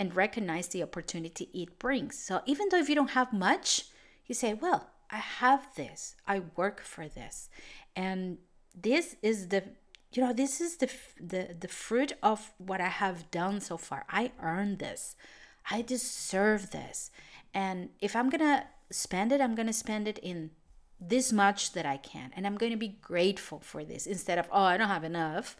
and 0.00 0.16
recognize 0.16 0.68
the 0.68 0.82
opportunity 0.82 1.50
it 1.52 1.78
brings. 1.78 2.18
So 2.18 2.40
even 2.46 2.68
though 2.70 2.78
if 2.78 2.88
you 2.88 2.94
don't 2.94 3.10
have 3.10 3.34
much, 3.34 3.84
you 4.26 4.34
say, 4.34 4.54
well, 4.54 4.88
I 5.10 5.18
have 5.18 5.68
this. 5.76 6.16
I 6.26 6.40
work 6.56 6.80
for 6.80 7.06
this. 7.06 7.50
And 7.94 8.38
this 8.74 9.16
is 9.22 9.48
the 9.48 9.62
you 10.12 10.24
know, 10.24 10.32
this 10.32 10.60
is 10.60 10.78
the 10.78 10.90
the 11.20 11.54
the 11.60 11.68
fruit 11.68 12.14
of 12.22 12.50
what 12.56 12.80
I 12.80 12.88
have 12.88 13.30
done 13.30 13.60
so 13.60 13.76
far. 13.76 14.04
I 14.08 14.32
earned 14.42 14.78
this. 14.78 15.14
I 15.70 15.82
deserve 15.82 16.70
this. 16.70 17.10
And 17.52 17.90
if 18.00 18.16
I'm 18.16 18.30
going 18.30 18.40
to 18.40 18.64
spend 18.90 19.30
it, 19.32 19.40
I'm 19.40 19.54
going 19.54 19.66
to 19.66 19.72
spend 19.84 20.08
it 20.08 20.18
in 20.18 20.50
this 20.98 21.30
much 21.32 21.72
that 21.72 21.86
I 21.86 21.98
can. 21.98 22.32
And 22.34 22.46
I'm 22.46 22.56
going 22.56 22.72
to 22.72 22.78
be 22.78 22.96
grateful 23.02 23.60
for 23.60 23.84
this 23.84 24.06
instead 24.06 24.38
of, 24.38 24.48
oh, 24.50 24.62
I 24.62 24.76
don't 24.76 24.88
have 24.88 25.04
enough 25.04 25.56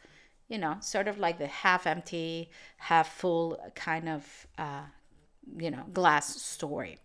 you 0.51 0.59
know, 0.59 0.77
sort 0.81 1.09
of 1.09 1.19
like 1.19 1.39
the 1.39 1.47
half 1.47 1.87
empty, 1.87 2.51
half 2.77 3.09
full 3.09 3.59
kind 3.75 4.09
of, 4.09 4.47
uh, 4.59 4.83
you 5.57 5.71
know, 5.71 5.85
glass 5.95 6.43
story. 6.43 6.99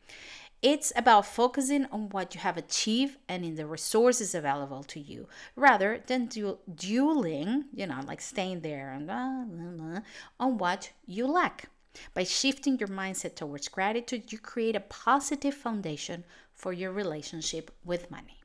It's 0.62 0.92
about 0.96 1.28
focusing 1.28 1.86
on 1.92 2.10
what 2.10 2.34
you 2.34 2.42
have 2.42 2.58
achieved 2.58 3.18
and 3.30 3.46
in 3.46 3.56
the 3.56 3.68
resources 3.68 4.34
available 4.34 4.84
to 4.86 5.00
you 5.00 5.28
rather 5.56 6.02
than 6.08 6.26
du- 6.26 6.58
dueling, 6.74 7.66
you 7.72 7.86
know, 7.86 8.02
like 8.08 8.20
staying 8.20 8.62
there 8.62 8.92
and 8.92 9.06
blah, 9.06 9.44
blah, 9.46 9.72
blah, 9.72 10.00
on 10.40 10.58
what 10.58 10.92
you 11.06 11.28
lack. 11.28 11.70
By 12.16 12.24
shifting 12.24 12.80
your 12.80 12.90
mindset 12.90 13.36
towards 13.36 13.68
gratitude, 13.68 14.32
you 14.32 14.40
create 14.40 14.76
a 14.76 14.82
positive 14.82 15.54
foundation 15.54 16.24
for 16.54 16.74
your 16.74 16.92
relationship 16.92 17.72
with 17.86 18.10
money. 18.10 18.42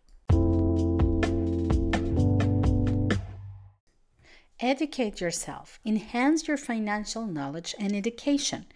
Educate 4.62 5.22
yourself, 5.22 5.80
enhance 5.86 6.46
your 6.46 6.58
financial 6.58 7.26
knowledge 7.26 7.74
and 7.78 7.96
education. 7.96 8.66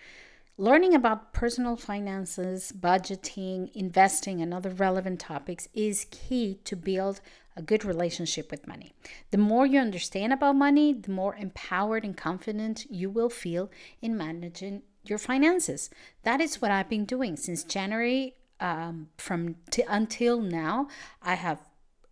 Learning 0.56 0.94
about 0.94 1.34
personal 1.34 1.76
finances, 1.76 2.72
budgeting, 2.72 3.70
investing, 3.74 4.40
and 4.40 4.54
other 4.54 4.70
relevant 4.70 5.20
topics 5.20 5.68
is 5.74 6.06
key 6.10 6.58
to 6.64 6.74
build 6.74 7.20
a 7.54 7.60
good 7.60 7.84
relationship 7.84 8.50
with 8.50 8.66
money. 8.66 8.94
The 9.30 9.36
more 9.36 9.66
you 9.66 9.78
understand 9.78 10.32
about 10.32 10.56
money, 10.56 10.94
the 10.94 11.10
more 11.10 11.36
empowered 11.36 12.04
and 12.04 12.16
confident 12.16 12.86
you 12.88 13.10
will 13.10 13.28
feel 13.28 13.70
in 14.00 14.16
managing 14.16 14.82
your 15.04 15.18
finances. 15.18 15.90
That 16.22 16.40
is 16.40 16.62
what 16.62 16.70
I've 16.70 16.88
been 16.88 17.04
doing 17.04 17.36
since 17.36 17.62
January 17.62 18.36
um, 18.58 19.08
from 19.18 19.56
t- 19.70 19.84
until 19.86 20.40
now. 20.40 20.88
I 21.20 21.34
have 21.34 21.60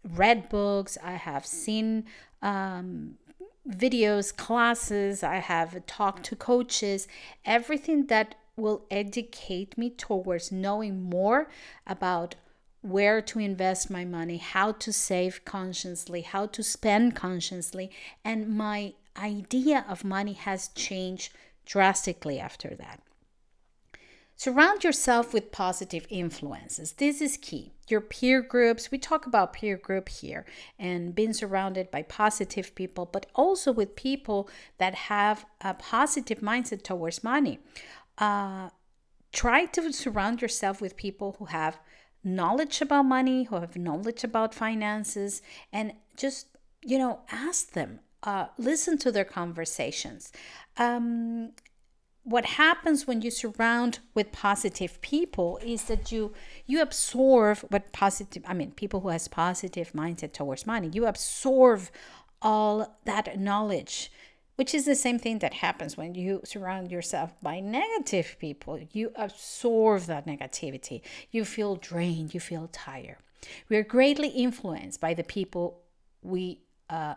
read 0.05 0.51
books, 0.51 0.99
I 1.03 1.13
have 1.13 1.47
seen 1.47 2.05
um, 2.43 3.15
videos, 3.69 4.37
classes, 4.37 5.23
I 5.23 5.37
have 5.37 5.87
talked 5.87 6.25
to 6.25 6.37
coaches, 6.37 7.07
everything 7.45 8.07
that 8.07 8.35
will 8.57 8.85
educate 8.91 9.79
me 9.79 9.91
towards 9.91 10.53
knowing 10.53 11.03
more 11.03 11.49
about 11.87 12.35
where 12.83 13.23
to 13.23 13.39
invest 13.39 13.91
my 13.91 14.05
money, 14.05 14.39
how 14.39 14.73
to 14.73 14.93
save 14.93 15.45
consciously, 15.45 16.23
how 16.23 16.47
to 16.47 16.63
spend 16.63 17.15
consciously. 17.15 17.91
And 18.25 18.49
my 18.49 18.95
idea 19.17 19.85
of 19.89 20.05
money 20.05 20.33
has 20.33 20.69
changed 20.69 21.33
drastically 21.65 22.41
after 22.41 22.75
that. 22.75 23.01
Surround 24.37 24.83
yourself 24.83 25.33
with 25.33 25.53
positive 25.53 26.07
influences. 26.11 26.93
This 26.95 27.21
is 27.21 27.37
key. 27.37 27.75
Your 27.89 28.01
peer 28.01 28.43
groups, 28.43 28.91
we 28.91 28.99
talk 28.99 29.27
about 29.27 29.53
peer 29.53 29.77
group 29.77 30.09
here 30.09 30.45
and 30.79 31.15
being 31.15 31.33
surrounded 31.33 31.91
by 31.91 32.03
positive 32.03 32.75
people, 32.75 33.07
but 33.07 33.27
also 33.35 33.71
with 33.71 33.95
people 33.95 34.49
that 34.79 34.95
have 34.95 35.47
a 35.61 35.75
positive 35.75 36.41
mindset 36.41 36.83
towards 36.83 37.23
money. 37.23 37.61
Uh, 38.19 38.71
try 39.33 39.67
to 39.67 39.93
surround 39.93 40.43
yourself 40.43 40.81
with 40.81 40.97
people 40.97 41.37
who 41.39 41.45
have 41.47 41.79
knowledge 42.25 42.81
about 42.81 43.05
money, 43.05 43.45
who 43.45 43.57
have 43.57 43.77
knowledge 43.77 44.25
about 44.25 44.55
finances, 44.55 45.43
and 45.73 45.93
just, 46.17 46.47
you 46.83 46.99
know, 46.99 47.21
ask 47.31 47.73
them, 47.73 48.01
uh, 48.23 48.47
listen 48.59 48.99
to 48.99 49.13
their 49.13 49.25
conversations. 49.25 50.33
Um, 50.77 51.53
what 52.25 52.45
happens 52.45 53.07
when 53.07 53.21
you 53.21 53.31
surround 53.31 53.99
with 54.15 54.31
positive 54.31 55.01
people 55.01 55.59
is 55.65 55.85
that 55.85 56.13
you 56.13 56.33
you 56.67 56.81
absorb 56.81 57.59
what 57.69 57.93
positive 57.93 58.43
i 58.47 58.55
mean 58.55 58.71
people 58.73 59.01
who 59.01 59.09
has 59.09 59.27
positive 59.27 59.93
mindset 59.93 60.33
towards 60.33 60.67
money 60.67 60.89
you 60.93 61.07
absorb 61.07 61.83
all 62.41 62.99
that 63.05 63.39
knowledge 63.39 64.11
which 64.57 64.75
is 64.75 64.85
the 64.85 64.95
same 64.95 65.19
thing 65.19 65.39
that 65.39 65.55
happens 65.55 65.97
when 65.97 66.15
you 66.15 66.41
surround 66.45 66.91
yourself 66.91 67.33
by 67.43 67.59
negative 67.59 68.37
people. 68.39 68.79
You 68.93 69.11
absorb 69.17 70.03
that 70.03 70.27
negativity. 70.27 71.01
You 71.31 71.45
feel 71.45 71.77
drained. 71.77 72.35
You 72.35 72.41
feel 72.41 72.69
tired. 72.71 73.17
We 73.69 73.77
are 73.77 73.83
greatly 73.83 74.29
influenced 74.29 75.01
by 75.01 75.15
the 75.15 75.25
people 75.25 75.81
we 76.23 76.61
uh, 76.91 77.15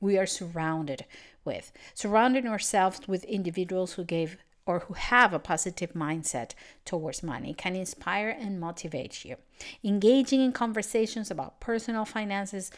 we 0.00 0.16
are 0.16 0.26
surrounded 0.26 1.04
with. 1.44 1.72
Surrounding 1.94 2.46
ourselves 2.46 3.00
with 3.06 3.24
individuals 3.24 3.92
who 3.92 4.04
gave 4.04 4.38
or 4.68 4.80
who 4.80 4.92
have 4.92 5.32
a 5.32 5.38
positive 5.38 5.94
mindset 5.94 6.52
towards 6.84 7.22
money 7.22 7.54
can 7.54 7.74
inspire 7.74 8.28
and 8.28 8.60
motivate 8.60 9.24
you. 9.24 9.34
Engaging 9.82 10.42
in 10.42 10.52
conversations 10.52 11.30
about 11.30 11.58
personal 11.58 12.04
finances 12.04 12.70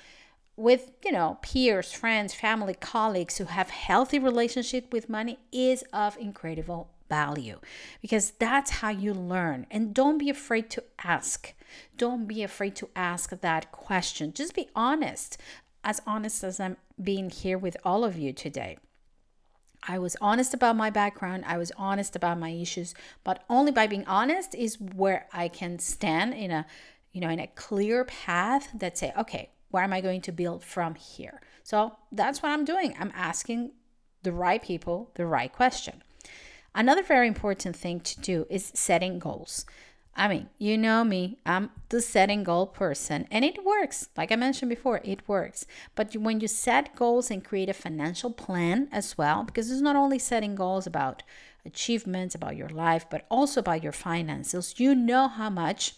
with, 0.57 0.93
you 1.05 1.11
know, 1.11 1.39
peers, 1.43 1.93
friends, 1.93 2.33
family, 2.33 2.75
colleagues 2.75 3.39
who 3.39 3.47
have 3.47 3.71
healthy 3.71 4.21
relationship 4.21 4.93
with 4.93 5.09
money 5.09 5.41
is 5.51 5.83
of 5.93 6.17
incredible 6.17 6.89
value 7.09 7.59
because 8.01 8.31
that's 8.39 8.71
how 8.71 8.91
you 8.91 9.13
learn. 9.13 9.67
And 9.69 9.93
don't 9.93 10.19
be 10.19 10.31
afraid 10.31 10.71
to 10.71 10.85
ask. 11.03 11.53
Don't 11.97 12.27
be 12.27 12.45
afraid 12.45 12.77
to 12.77 12.89
ask 12.95 13.31
that 13.41 13.73
question. 13.73 14.33
Just 14.33 14.55
be 14.55 14.69
honest, 14.77 15.39
as 15.83 16.01
honest 16.07 16.45
as 16.45 16.61
I'm 16.61 16.77
being 17.03 17.31
here 17.31 17.59
with 17.59 17.77
all 17.85 18.05
of 18.05 18.17
you 18.17 18.33
today. 18.33 18.79
I 19.83 19.99
was 19.99 20.17
honest 20.21 20.55
about 20.55 20.77
my 20.77 20.91
background. 20.91 21.45
I 21.47 21.57
was 21.57 21.73
honest 21.77 22.15
about 22.15 22.39
my 22.39 22.51
issues, 22.51 22.95
but 23.25 23.45
only 23.49 23.73
by 23.73 23.87
being 23.87 24.07
honest 24.07 24.55
is 24.55 24.81
where 24.81 25.27
I 25.33 25.49
can 25.49 25.79
stand 25.79 26.35
in 26.35 26.51
a, 26.51 26.67
you 27.13 27.21
know, 27.21 27.31
in 27.31 27.41
a 27.41 27.47
clear 27.47 28.05
path 28.05 28.69
that 28.75 28.99
say, 28.99 29.13
okay, 29.17 29.51
where 29.71 29.83
am 29.83 29.93
I 29.93 30.01
going 30.01 30.21
to 30.23 30.33
build 30.33 30.65
from 30.65 30.95
here? 30.95 31.41
So 31.63 31.97
that's 32.13 32.43
what 32.43 32.51
I'm 32.53 32.65
doing. 32.65 32.95
I'm 32.99 33.13
asking 33.15 33.73
the 34.23 34.33
right 34.33 34.63
people 34.63 35.11
the 35.15 35.27
right 35.27 35.53
question. 35.53 36.03
Another 36.75 37.03
very 37.03 37.27
important 37.27 37.75
thing 37.75 38.01
to 38.01 38.21
do 38.21 38.47
is 38.49 38.71
setting 38.75 39.19
goals. 39.19 39.65
I 40.21 40.29
mean, 40.29 40.51
you 40.59 40.77
know 40.77 41.03
me, 41.03 41.39
I'm 41.47 41.71
the 41.89 42.03
setting 42.03 42.45
goal 42.45 42.67
person, 42.67 43.27
and 43.31 43.43
it 43.43 43.65
works. 43.65 44.11
Like 44.19 44.31
I 44.31 44.37
mentioned 44.37 44.69
before, 44.69 45.01
it 45.03 45.27
works. 45.27 45.65
But 45.95 46.15
when 46.15 46.41
you 46.41 46.47
set 46.47 46.95
goals 46.95 47.31
and 47.31 47.43
create 47.43 47.71
a 47.71 47.73
financial 47.73 48.31
plan 48.31 48.89
as 48.93 49.17
well, 49.17 49.45
because 49.45 49.71
it's 49.71 49.81
not 49.81 49.97
only 49.97 50.19
setting 50.19 50.55
goals 50.55 50.87
about 50.87 51.23
achievements, 51.65 52.35
about 52.35 52.55
your 52.55 52.69
life, 52.69 53.07
but 53.11 53.25
also 53.31 53.61
about 53.61 53.83
your 53.83 53.93
finances, 53.93 54.75
you 54.77 54.95
know 54.95 55.27
how 55.27 55.49
much 55.49 55.95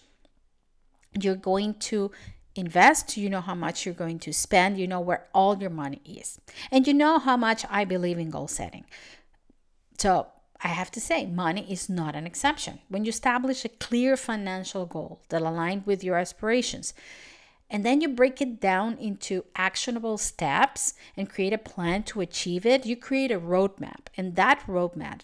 you're 1.21 1.35
going 1.35 1.75
to 1.91 2.13
invest, 2.55 3.17
you 3.17 3.29
know 3.29 3.41
how 3.41 3.57
much 3.57 3.85
you're 3.85 3.93
going 3.93 4.21
to 4.21 4.33
spend, 4.33 4.79
you 4.79 4.87
know 4.87 5.01
where 5.01 5.27
all 5.35 5.59
your 5.59 5.69
money 5.69 6.01
is, 6.05 6.41
and 6.71 6.87
you 6.87 6.95
know 6.95 7.19
how 7.19 7.37
much 7.37 7.65
I 7.69 7.85
believe 7.85 8.19
in 8.19 8.31
goal 8.31 8.47
setting. 8.47 8.85
So, 9.99 10.29
I 10.65 10.69
have 10.69 10.91
to 10.93 11.01
say, 11.01 11.27
money 11.27 11.67
is 11.71 11.89
not 11.89 12.15
an 12.15 12.27
exception. 12.27 12.79
When 12.89 13.05
you 13.05 13.09
establish 13.09 13.65
a 13.65 13.69
clear 13.69 14.17
financial 14.17 14.87
goal 14.87 15.21
that 15.29 15.43
aligns 15.43 15.87
with 15.87 16.05
your 16.05 16.17
aspirations, 16.17 16.95
and 17.69 17.85
then 17.85 18.01
you 18.01 18.09
break 18.09 18.41
it 18.41 18.61
down 18.61 18.99
into 18.99 19.45
actionable 19.57 20.19
steps 20.19 20.95
and 21.17 21.29
create 21.29 21.53
a 21.53 21.59
plan 21.59 22.03
to 22.05 22.21
achieve 22.21 22.67
it, 22.67 22.87
you 22.87 22.97
create 22.97 23.33
a 23.33 23.41
roadmap. 23.41 24.07
And 24.17 24.37
that 24.37 24.63
roadmap 24.69 25.21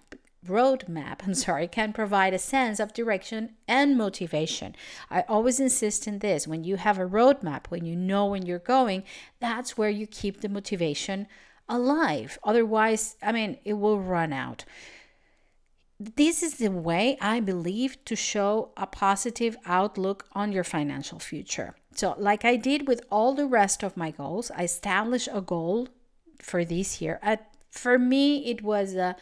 roadmap, 0.46 1.20
I'm 1.26 1.34
sorry, 1.34 1.68
can 1.68 1.92
provide 1.92 2.34
a 2.34 2.38
sense 2.38 2.80
of 2.80 2.94
direction 2.94 3.50
and 3.68 3.96
motivation. 3.96 4.74
I 5.10 5.22
always 5.28 5.60
insist 5.60 6.06
in 6.06 6.20
this 6.20 6.48
when 6.48 6.64
you 6.64 6.76
have 6.76 6.98
a 6.98 7.06
roadmap, 7.06 7.66
when 7.68 7.84
you 7.84 7.94
know 7.94 8.26
when 8.26 8.46
you're 8.46 8.58
going, 8.58 9.04
that's 9.40 9.76
where 9.76 9.90
you 9.90 10.06
keep 10.06 10.40
the 10.40 10.48
motivation 10.48 11.26
alive. 11.68 12.38
Otherwise, 12.42 13.16
I 13.22 13.32
mean, 13.32 13.58
it 13.64 13.74
will 13.74 14.00
run 14.00 14.32
out 14.32 14.64
this 16.00 16.42
is 16.42 16.54
the 16.54 16.70
way 16.70 17.18
I 17.20 17.40
believe 17.40 18.04
to 18.04 18.14
show 18.14 18.70
a 18.76 18.86
positive 18.86 19.56
outlook 19.66 20.26
on 20.32 20.52
your 20.52 20.64
financial 20.64 21.18
future. 21.18 21.74
So, 21.94 22.14
like 22.18 22.44
I 22.44 22.54
did 22.54 22.86
with 22.86 23.00
all 23.10 23.34
the 23.34 23.46
rest 23.46 23.82
of 23.82 23.96
my 23.96 24.12
goals, 24.12 24.52
I 24.52 24.62
established 24.62 25.28
a 25.32 25.40
goal 25.40 25.88
for 26.40 26.64
this 26.64 27.00
year. 27.00 27.20
For 27.70 27.98
me, 27.98 28.46
it 28.46 28.62
was 28.62 28.94
a, 28.94 29.16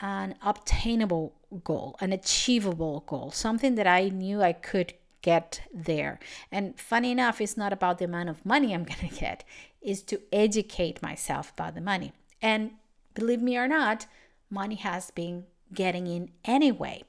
an 0.00 0.34
obtainable 0.42 1.34
goal, 1.62 1.96
an 2.00 2.12
achievable 2.12 3.04
goal, 3.06 3.30
something 3.30 3.76
that 3.76 3.86
I 3.86 4.08
knew 4.08 4.42
I 4.42 4.54
could 4.54 4.94
get 5.22 5.60
there. 5.72 6.18
And 6.50 6.78
funny 6.78 7.12
enough, 7.12 7.40
it's 7.40 7.56
not 7.56 7.72
about 7.72 7.98
the 7.98 8.04
amount 8.04 8.30
of 8.30 8.44
money 8.44 8.74
I'm 8.74 8.84
going 8.92 9.08
to 9.08 9.14
get, 9.14 9.44
is 9.80 10.02
to 10.04 10.20
educate 10.32 11.00
myself 11.02 11.52
about 11.52 11.76
the 11.76 11.80
money. 11.80 12.12
And 12.42 12.72
believe 13.14 13.40
me 13.40 13.56
or 13.56 13.68
not, 13.68 14.06
money 14.50 14.76
has 14.76 15.12
been 15.12 15.44
getting 15.72 16.06
in 16.06 16.30
anyway. 16.44 17.02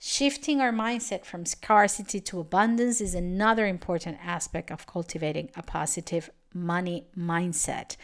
Shifting 0.00 0.60
our 0.60 0.72
mindset 0.72 1.24
from 1.24 1.44
scarcity 1.44 2.20
to 2.20 2.38
abundance 2.38 3.00
is 3.00 3.14
another 3.14 3.66
important 3.66 4.18
aspect 4.24 4.70
of 4.70 4.86
cultivating 4.86 5.50
a 5.56 5.62
positive 5.62 6.30
money 6.54 7.06
mindset. 7.16 7.96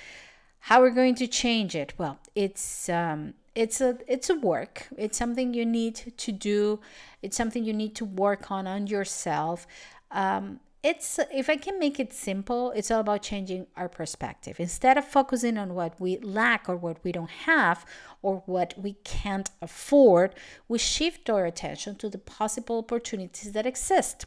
How 0.61 0.81
we're 0.81 0.91
going 0.91 1.15
to 1.17 1.27
change 1.27 1.77
it? 1.77 1.95
Well, 1.97 2.19
it's 2.35 2.89
um, 2.89 3.35
it's 3.55 3.81
a 3.81 3.99
it's 4.09 4.29
a 4.29 4.35
work. 4.35 4.89
It's 4.97 5.17
something 5.17 5.55
you 5.55 5.65
need 5.65 5.95
to 6.17 6.33
do. 6.33 6.81
It's 7.23 7.37
something 7.37 7.65
you 7.65 7.73
need 7.73 7.95
to 7.97 8.05
work 8.05 8.51
on 8.51 8.67
on 8.67 8.87
yourself. 8.89 9.67
Um, 10.11 10.61
it's 10.85 11.19
if 11.33 11.49
I 11.49 11.57
can 11.57 11.79
make 11.79 11.99
it 11.99 12.13
simple, 12.13 12.71
it's 12.73 12.91
all 12.91 13.01
about 13.01 13.23
changing 13.23 13.67
our 13.75 13.89
perspective. 13.89 14.61
Instead 14.61 14.99
of 14.99 15.07
focusing 15.07 15.57
on 15.57 15.75
what 15.75 15.99
we 15.99 16.19
lack 16.19 16.69
or 16.69 16.77
what 16.77 17.03
we 17.03 17.11
don't 17.11 17.31
have 17.31 17.87
or 18.21 18.43
what 18.45 18.75
we 18.77 18.93
can't 19.03 19.51
afford, 19.63 20.35
we 20.69 20.79
shift 20.79 21.31
our 21.31 21.47
attention 21.47 21.97
to 21.97 22.11
the 22.11 22.19
possible 22.19 22.79
opportunities 22.79 23.53
that 23.53 23.65
exist. 23.65 24.27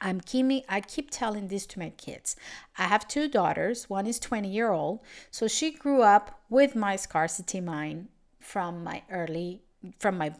I'm 0.00 0.20
keeping, 0.20 0.62
I 0.68 0.80
keep 0.80 1.12
telling 1.12 1.46
this 1.46 1.66
to 1.66 1.78
my 1.78 1.90
kids. 1.90 2.34
I 2.76 2.84
have 2.88 3.06
two 3.06 3.28
daughters. 3.28 3.88
One 3.88 4.08
is 4.08 4.18
20 4.18 4.48
year 4.48 4.72
old, 4.72 5.00
so 5.30 5.46
she 5.46 5.70
grew 5.70 6.02
up 6.02 6.40
with 6.50 6.74
my 6.74 6.96
scarcity 6.96 7.60
mind 7.60 8.08
from 8.40 8.82
my 8.82 9.02
early 9.08 9.62
from 10.00 10.18
my 10.18 10.34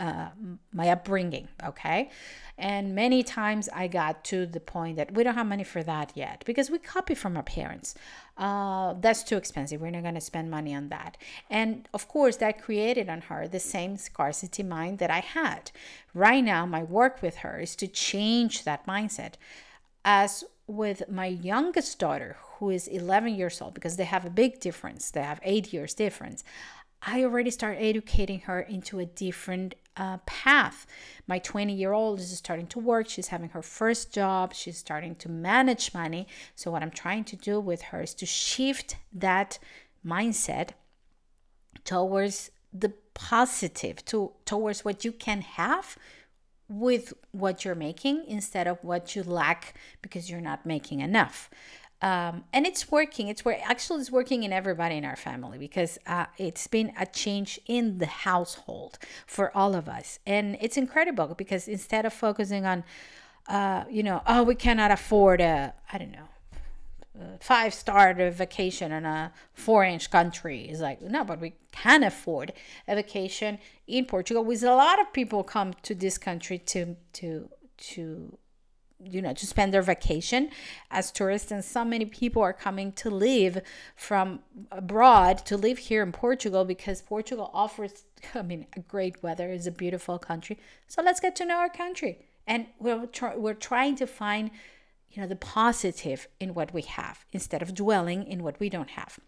uh, 0.00 0.28
my 0.72 0.88
upbringing, 0.88 1.46
okay? 1.70 2.10
And 2.56 2.94
many 2.94 3.22
times 3.22 3.68
I 3.74 3.86
got 3.86 4.24
to 4.30 4.46
the 4.46 4.60
point 4.60 4.96
that 4.96 5.12
we 5.14 5.22
don't 5.24 5.34
have 5.34 5.46
money 5.46 5.64
for 5.64 5.82
that 5.82 6.12
yet 6.14 6.42
because 6.46 6.70
we 6.70 6.78
copy 6.78 7.14
from 7.14 7.36
our 7.36 7.42
parents. 7.42 7.94
uh, 8.36 8.94
that's 9.00 9.22
too 9.22 9.36
expensive. 9.36 9.80
We're 9.80 9.90
not 9.90 10.02
going 10.02 10.14
to 10.14 10.20
spend 10.32 10.50
money 10.50 10.74
on 10.74 10.88
that. 10.88 11.18
And 11.50 11.70
of 11.92 12.08
course, 12.08 12.36
that 12.38 12.62
created 12.62 13.08
on 13.10 13.20
her 13.22 13.46
the 13.46 13.60
same 13.60 13.98
scarcity 13.98 14.62
mind 14.62 14.98
that 14.98 15.10
I 15.10 15.20
had. 15.20 15.70
Right 16.14 16.42
now, 16.42 16.64
my 16.66 16.82
work 16.82 17.20
with 17.22 17.36
her 17.44 17.60
is 17.60 17.76
to 17.76 17.86
change 17.86 18.64
that 18.64 18.86
mindset. 18.86 19.34
As 20.04 20.44
with 20.66 21.02
my 21.10 21.26
youngest 21.26 21.98
daughter, 21.98 22.36
who 22.58 22.70
is 22.70 22.86
11 22.88 23.34
years 23.34 23.60
old, 23.60 23.74
because 23.74 23.96
they 23.96 24.04
have 24.04 24.24
a 24.24 24.30
big 24.30 24.60
difference, 24.60 25.10
they 25.10 25.22
have 25.22 25.40
eight 25.42 25.72
years 25.72 25.92
difference. 25.94 26.44
I 27.02 27.24
already 27.24 27.50
start 27.50 27.78
educating 27.80 28.40
her 28.40 28.60
into 28.60 28.98
a 28.98 29.06
different 29.06 29.74
uh, 29.96 30.18
path. 30.26 30.86
My 31.26 31.38
20 31.38 31.72
year 31.72 31.92
old 31.92 32.20
is 32.20 32.36
starting 32.36 32.66
to 32.68 32.78
work. 32.78 33.08
She's 33.08 33.28
having 33.28 33.50
her 33.50 33.62
first 33.62 34.12
job. 34.12 34.54
She's 34.54 34.78
starting 34.78 35.14
to 35.16 35.28
manage 35.28 35.94
money. 35.94 36.26
So, 36.54 36.70
what 36.70 36.82
I'm 36.82 36.90
trying 36.90 37.24
to 37.24 37.36
do 37.36 37.60
with 37.60 37.82
her 37.82 38.02
is 38.02 38.14
to 38.14 38.26
shift 38.26 38.96
that 39.12 39.58
mindset 40.04 40.70
towards 41.84 42.50
the 42.72 42.92
positive, 43.14 44.04
to, 44.06 44.32
towards 44.44 44.84
what 44.84 45.04
you 45.04 45.12
can 45.12 45.40
have 45.40 45.96
with 46.68 47.12
what 47.32 47.64
you're 47.64 47.74
making 47.74 48.24
instead 48.28 48.68
of 48.68 48.78
what 48.84 49.16
you 49.16 49.22
lack 49.24 49.74
because 50.02 50.30
you're 50.30 50.40
not 50.40 50.64
making 50.64 51.00
enough 51.00 51.50
um, 52.02 52.44
and 52.52 52.66
it's 52.66 52.90
working. 52.90 53.28
It's 53.28 53.44
where 53.44 53.60
actually 53.64 54.00
it's 54.00 54.10
working 54.10 54.42
in 54.42 54.52
everybody 54.52 54.96
in 54.96 55.04
our 55.04 55.16
family 55.16 55.58
because 55.58 55.98
uh, 56.06 56.26
it's 56.38 56.66
been 56.66 56.92
a 56.98 57.06
change 57.06 57.60
in 57.66 57.98
the 57.98 58.06
household 58.06 58.98
for 59.26 59.54
all 59.56 59.74
of 59.74 59.88
us. 59.88 60.18
And 60.26 60.56
it's 60.60 60.76
incredible 60.76 61.34
because 61.36 61.68
instead 61.68 62.06
of 62.06 62.12
focusing 62.12 62.64
on 62.64 62.84
uh, 63.48 63.84
you 63.90 64.02
know 64.02 64.22
oh 64.26 64.42
we 64.42 64.54
cannot 64.54 64.90
afford 64.90 65.40
a 65.40 65.74
i 65.92 65.98
don't 65.98 66.12
know 66.12 66.28
five 67.40 67.74
star 67.74 68.14
vacation 68.14 68.92
in 68.92 69.04
a 69.04 69.32
four 69.52 69.84
inch 69.84 70.10
country. 70.10 70.68
Is 70.68 70.80
like 70.80 71.02
no 71.02 71.24
but 71.24 71.40
we 71.40 71.54
can 71.72 72.02
afford 72.02 72.52
a 72.88 72.94
vacation 72.94 73.58
in 73.86 74.04
portugal. 74.04 74.44
With 74.44 74.62
a 74.62 74.74
lot 74.74 75.00
of 75.00 75.12
people 75.12 75.42
come 75.42 75.74
to 75.82 75.94
this 75.94 76.18
country 76.18 76.58
to 76.58 76.96
to 77.14 77.48
to 77.78 78.38
you 79.02 79.22
know 79.22 79.32
to 79.32 79.46
spend 79.46 79.72
their 79.72 79.82
vacation 79.82 80.50
as 80.90 81.10
tourists 81.10 81.50
and 81.50 81.64
so 81.64 81.84
many 81.84 82.04
people 82.04 82.42
are 82.42 82.52
coming 82.52 82.92
to 82.92 83.10
live 83.10 83.60
from 83.96 84.40
abroad 84.70 85.38
to 85.38 85.56
live 85.56 85.78
here 85.78 86.02
in 86.02 86.12
portugal 86.12 86.64
because 86.64 87.02
portugal 87.02 87.50
offers 87.54 88.04
i 88.34 88.42
mean 88.42 88.66
a 88.76 88.80
great 88.80 89.22
weather 89.22 89.50
is 89.50 89.66
a 89.66 89.70
beautiful 89.70 90.18
country 90.18 90.58
so 90.86 91.02
let's 91.02 91.20
get 91.20 91.34
to 91.34 91.44
know 91.44 91.56
our 91.56 91.70
country 91.70 92.26
and 92.46 92.66
we're, 92.78 93.08
we're 93.36 93.54
trying 93.54 93.94
to 93.94 94.06
find 94.06 94.50
you 95.10 95.22
know 95.22 95.28
the 95.28 95.36
positive 95.36 96.28
in 96.38 96.54
what 96.54 96.72
we 96.72 96.82
have 96.82 97.24
instead 97.32 97.62
of 97.62 97.74
dwelling 97.74 98.26
in 98.26 98.42
what 98.42 98.58
we 98.60 98.68
don't 98.68 98.90
have 98.90 99.18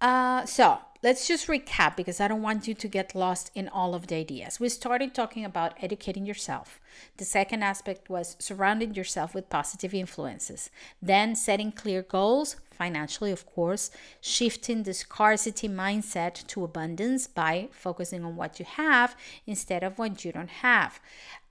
uh, 0.00 0.44
so 0.44 0.78
let's 1.02 1.26
just 1.26 1.46
recap 1.46 1.96
because 1.96 2.20
I 2.20 2.28
don't 2.28 2.42
want 2.42 2.68
you 2.68 2.74
to 2.74 2.88
get 2.88 3.14
lost 3.14 3.50
in 3.54 3.68
all 3.68 3.94
of 3.94 4.08
the 4.08 4.16
ideas. 4.16 4.60
We 4.60 4.68
started 4.68 5.14
talking 5.14 5.44
about 5.44 5.74
educating 5.80 6.26
yourself. 6.26 6.80
The 7.16 7.24
second 7.24 7.62
aspect 7.62 8.10
was 8.10 8.36
surrounding 8.38 8.94
yourself 8.94 9.34
with 9.34 9.50
positive 9.50 9.94
influences. 9.94 10.70
Then 11.00 11.34
setting 11.34 11.72
clear 11.72 12.02
goals, 12.02 12.56
financially, 12.76 13.32
of 13.32 13.46
course, 13.46 13.90
shifting 14.20 14.82
the 14.82 14.94
scarcity 14.94 15.68
mindset 15.68 16.46
to 16.48 16.62
abundance 16.62 17.26
by 17.26 17.68
focusing 17.72 18.24
on 18.24 18.36
what 18.36 18.58
you 18.58 18.66
have 18.66 19.16
instead 19.46 19.82
of 19.82 19.98
what 19.98 20.24
you 20.24 20.32
don't 20.32 20.50
have. 20.50 21.00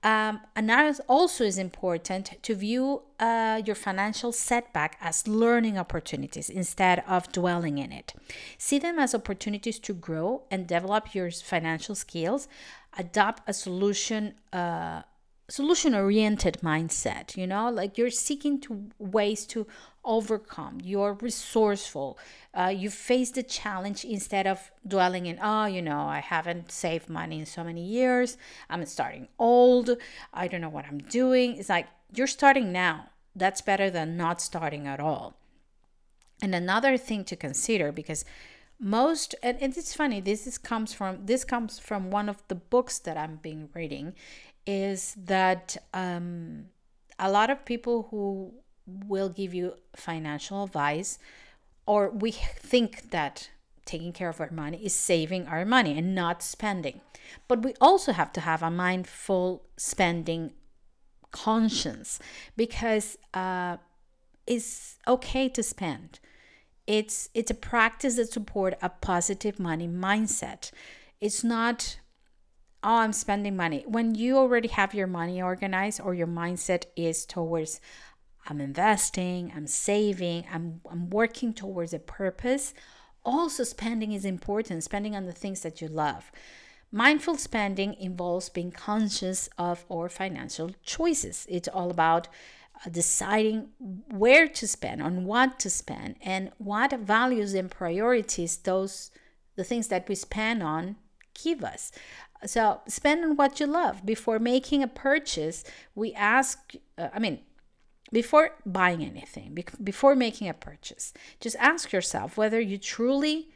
Um, 0.02 0.40
and 0.54 0.70
also 1.08 1.42
is 1.42 1.58
important 1.58 2.40
to 2.42 2.54
view 2.54 3.02
uh, 3.18 3.60
your 3.64 3.74
financial 3.74 4.30
setback 4.30 4.96
as 5.00 5.26
learning 5.26 5.78
opportunities 5.78 6.48
instead 6.48 7.02
of 7.08 7.32
dwelling 7.32 7.78
in 7.78 7.90
it. 7.90 8.14
See 8.56 8.78
them 8.78 8.98
as 8.98 9.14
opportunities 9.14 9.78
to 9.80 9.92
grow 9.92 10.42
and 10.50 10.66
develop 10.66 11.14
your 11.14 11.30
financial 11.30 11.96
skills. 11.96 12.46
Adopt 12.96 13.42
a 13.48 13.52
solution. 13.52 14.34
Uh, 14.52 15.02
solution 15.48 15.94
oriented 15.94 16.58
mindset 16.62 17.36
you 17.36 17.46
know? 17.46 17.70
Like 17.70 17.96
you're 17.98 18.10
seeking 18.10 18.60
to 18.62 18.88
ways 18.98 19.46
to 19.46 19.66
overcome. 20.04 20.78
You're 20.82 21.14
resourceful. 21.14 22.18
Uh, 22.54 22.72
you 22.74 22.90
face 22.90 23.30
the 23.32 23.42
challenge 23.42 24.04
instead 24.04 24.46
of 24.46 24.70
dwelling 24.86 25.26
in 25.26 25.38
oh 25.42 25.66
you 25.66 25.82
know 25.82 26.00
i 26.00 26.20
haven't 26.20 26.70
saved 26.70 27.08
money 27.08 27.40
in 27.40 27.46
so 27.46 27.62
many 27.64 27.84
years. 27.84 28.36
I'm 28.70 28.84
starting 28.86 29.28
old. 29.38 29.90
I 30.32 30.48
don't 30.48 30.60
know 30.60 30.68
what 30.68 30.86
i'm 30.86 30.98
doing. 30.98 31.56
It's 31.56 31.68
like 31.68 31.86
you're 32.14 32.26
starting 32.26 32.72
now. 32.72 33.10
That's 33.34 33.60
better 33.60 33.90
than 33.90 34.16
not 34.16 34.40
starting 34.40 34.86
at 34.86 35.00
all. 35.00 35.36
And 36.40 36.54
another 36.54 36.96
thing 36.96 37.24
to 37.24 37.36
consider 37.36 37.92
because 37.92 38.24
most 38.78 39.34
and, 39.42 39.56
and 39.60 39.76
it's 39.76 39.94
funny 39.94 40.20
this 40.20 40.46
is 40.46 40.58
comes 40.58 40.92
from 40.92 41.24
this 41.24 41.44
comes 41.44 41.78
from 41.78 42.10
one 42.10 42.28
of 42.28 42.42
the 42.48 42.54
books 42.54 42.98
that 42.98 43.16
i'm 43.16 43.36
being 43.36 43.70
reading 43.74 44.14
is 44.66 45.14
that 45.24 45.76
um, 45.94 46.66
a 47.18 47.30
lot 47.30 47.50
of 47.50 47.64
people 47.64 48.08
who 48.10 48.52
will 48.86 49.28
give 49.28 49.54
you 49.54 49.74
financial 49.94 50.64
advice, 50.64 51.18
or 51.86 52.10
we 52.10 52.30
think 52.32 53.10
that 53.10 53.50
taking 53.84 54.12
care 54.12 54.28
of 54.28 54.40
our 54.40 54.50
money 54.50 54.84
is 54.84 54.94
saving 54.94 55.46
our 55.46 55.64
money 55.64 55.96
and 55.96 56.14
not 56.14 56.42
spending. 56.42 57.00
But 57.48 57.62
we 57.62 57.74
also 57.80 58.12
have 58.12 58.32
to 58.34 58.40
have 58.40 58.62
a 58.62 58.70
mindful 58.70 59.62
spending 59.76 60.52
conscience 61.30 62.18
because 62.56 63.16
uh, 63.34 63.76
it's 64.46 64.96
okay 65.06 65.48
to 65.48 65.62
spend. 65.62 66.18
It's 66.86 67.30
it's 67.34 67.50
a 67.50 67.54
practice 67.54 68.16
that 68.16 68.32
support 68.32 68.74
a 68.80 68.88
positive 68.88 69.58
money 69.58 69.88
mindset. 69.88 70.70
It's 71.20 71.42
not 71.42 71.98
oh, 72.82 72.96
I'm 72.96 73.12
spending 73.12 73.56
money. 73.56 73.84
When 73.86 74.14
you 74.14 74.36
already 74.36 74.68
have 74.68 74.94
your 74.94 75.06
money 75.06 75.42
organized 75.42 76.00
or 76.00 76.14
your 76.14 76.26
mindset 76.26 76.84
is 76.96 77.26
towards 77.26 77.80
I'm 78.48 78.60
investing, 78.60 79.52
I'm 79.54 79.66
saving, 79.66 80.44
I'm, 80.52 80.80
I'm 80.90 81.10
working 81.10 81.52
towards 81.52 81.92
a 81.92 81.98
purpose, 81.98 82.74
also 83.24 83.64
spending 83.64 84.12
is 84.12 84.24
important, 84.24 84.84
spending 84.84 85.16
on 85.16 85.26
the 85.26 85.32
things 85.32 85.62
that 85.62 85.80
you 85.80 85.88
love. 85.88 86.30
Mindful 86.92 87.36
spending 87.36 87.94
involves 87.94 88.48
being 88.48 88.70
conscious 88.70 89.48
of 89.58 89.84
our 89.90 90.08
financial 90.08 90.70
choices. 90.84 91.44
It's 91.48 91.66
all 91.66 91.90
about 91.90 92.28
uh, 92.84 92.90
deciding 92.90 93.70
where 93.78 94.46
to 94.46 94.68
spend, 94.68 95.02
on 95.02 95.24
what 95.24 95.58
to 95.60 95.70
spend, 95.70 96.14
and 96.22 96.52
what 96.58 96.92
values 96.92 97.54
and 97.54 97.70
priorities 97.70 98.58
those 98.58 99.10
the 99.56 99.64
things 99.64 99.88
that 99.88 100.08
we 100.08 100.14
spend 100.14 100.62
on 100.62 100.96
give 101.42 101.64
us. 101.64 101.90
So 102.44 102.80
spend 102.86 103.24
on 103.24 103.36
what 103.36 103.60
you 103.60 103.66
love. 103.66 104.04
Before 104.04 104.38
making 104.38 104.82
a 104.82 104.88
purchase, 104.88 105.64
we 105.94 106.12
ask, 106.14 106.74
uh, 106.98 107.08
I 107.14 107.18
mean, 107.18 107.40
before 108.12 108.52
buying 108.64 109.02
anything, 109.02 109.58
before 109.82 110.14
making 110.14 110.48
a 110.48 110.54
purchase, 110.54 111.12
just 111.40 111.56
ask 111.58 111.92
yourself 111.92 112.36
whether 112.36 112.60
you 112.60 112.78
truly 112.78 113.48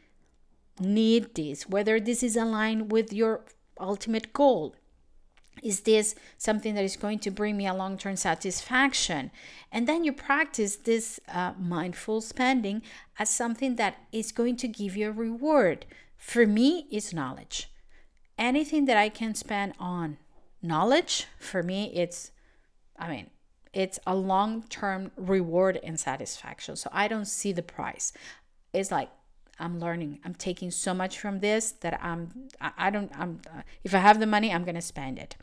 need 0.79 1.35
this, 1.35 1.69
whether 1.69 1.99
this 1.99 2.21
is 2.21 2.35
aligned 2.35 2.91
with 2.91 3.13
your 3.13 3.45
ultimate 3.79 4.33
goal. 4.33 4.75
Is 5.63 5.81
this 5.81 6.15
something 6.37 6.75
that 6.75 6.83
is 6.83 6.95
going 6.95 7.19
to 7.19 7.31
bring 7.31 7.55
me 7.55 7.67
a 7.67 7.73
long 7.73 7.97
term 7.97 8.15
satisfaction? 8.15 9.31
And 9.71 9.87
then 9.87 10.03
you 10.03 10.11
practice 10.11 10.75
this 10.75 11.19
uh, 11.31 11.53
mindful 11.57 12.21
spending 12.21 12.81
as 13.19 13.29
something 13.29 13.75
that 13.75 13.97
is 14.11 14.31
going 14.31 14.57
to 14.57 14.67
give 14.67 14.97
you 14.97 15.09
a 15.09 15.13
reward. 15.13 15.85
For 16.17 16.47
me, 16.47 16.87
it's 16.89 17.13
knowledge 17.13 17.70
anything 18.37 18.85
that 18.85 18.97
I 18.97 19.09
can 19.09 19.35
spend 19.35 19.73
on 19.79 20.17
knowledge, 20.61 21.27
for 21.39 21.63
me, 21.63 21.91
it's, 21.93 22.31
I 22.97 23.09
mean, 23.09 23.29
it's 23.73 23.99
a 24.05 24.15
long 24.15 24.63
term 24.63 25.11
reward 25.15 25.79
and 25.83 25.99
satisfaction. 25.99 26.75
So 26.75 26.89
I 26.91 27.07
don't 27.07 27.25
see 27.25 27.53
the 27.53 27.63
price. 27.63 28.13
It's 28.73 28.91
like, 28.91 29.09
I'm 29.59 29.79
learning. 29.79 30.19
I'm 30.25 30.33
taking 30.33 30.71
so 30.71 30.93
much 30.93 31.19
from 31.19 31.39
this 31.39 31.71
that 31.81 31.99
I'm, 32.03 32.49
I 32.59 32.89
don't, 32.89 33.11
I'm, 33.17 33.41
if 33.83 33.93
I 33.93 33.99
have 33.99 34.19
the 34.19 34.25
money, 34.25 34.51
I'm 34.51 34.63
going 34.63 34.75
to 34.75 34.81
spend 34.81 35.19
it 35.19 35.35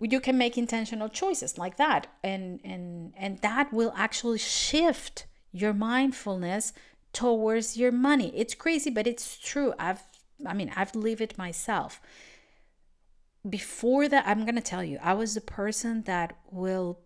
you 0.00 0.20
can 0.20 0.38
make 0.38 0.56
intentional 0.56 1.08
choices 1.08 1.58
like 1.58 1.76
that 1.76 2.06
and 2.24 2.60
and 2.64 3.12
and 3.16 3.38
that 3.38 3.72
will 3.72 3.92
actually 3.96 4.38
shift 4.38 5.26
your 5.52 5.72
mindfulness 5.72 6.72
towards 7.12 7.76
your 7.76 7.92
money 7.92 8.32
it's 8.34 8.54
crazy 8.54 8.90
but 8.90 9.06
it's 9.06 9.36
true 9.38 9.74
i've 9.78 10.02
I 10.46 10.54
mean, 10.54 10.72
I've 10.76 10.94
lived 10.94 11.20
it 11.20 11.38
myself. 11.38 12.00
Before 13.48 14.08
that, 14.08 14.26
I'm 14.26 14.44
going 14.44 14.56
to 14.56 14.60
tell 14.60 14.84
you, 14.84 14.98
I 15.02 15.14
was 15.14 15.34
the 15.34 15.40
person 15.40 16.02
that 16.02 16.36
will 16.50 16.98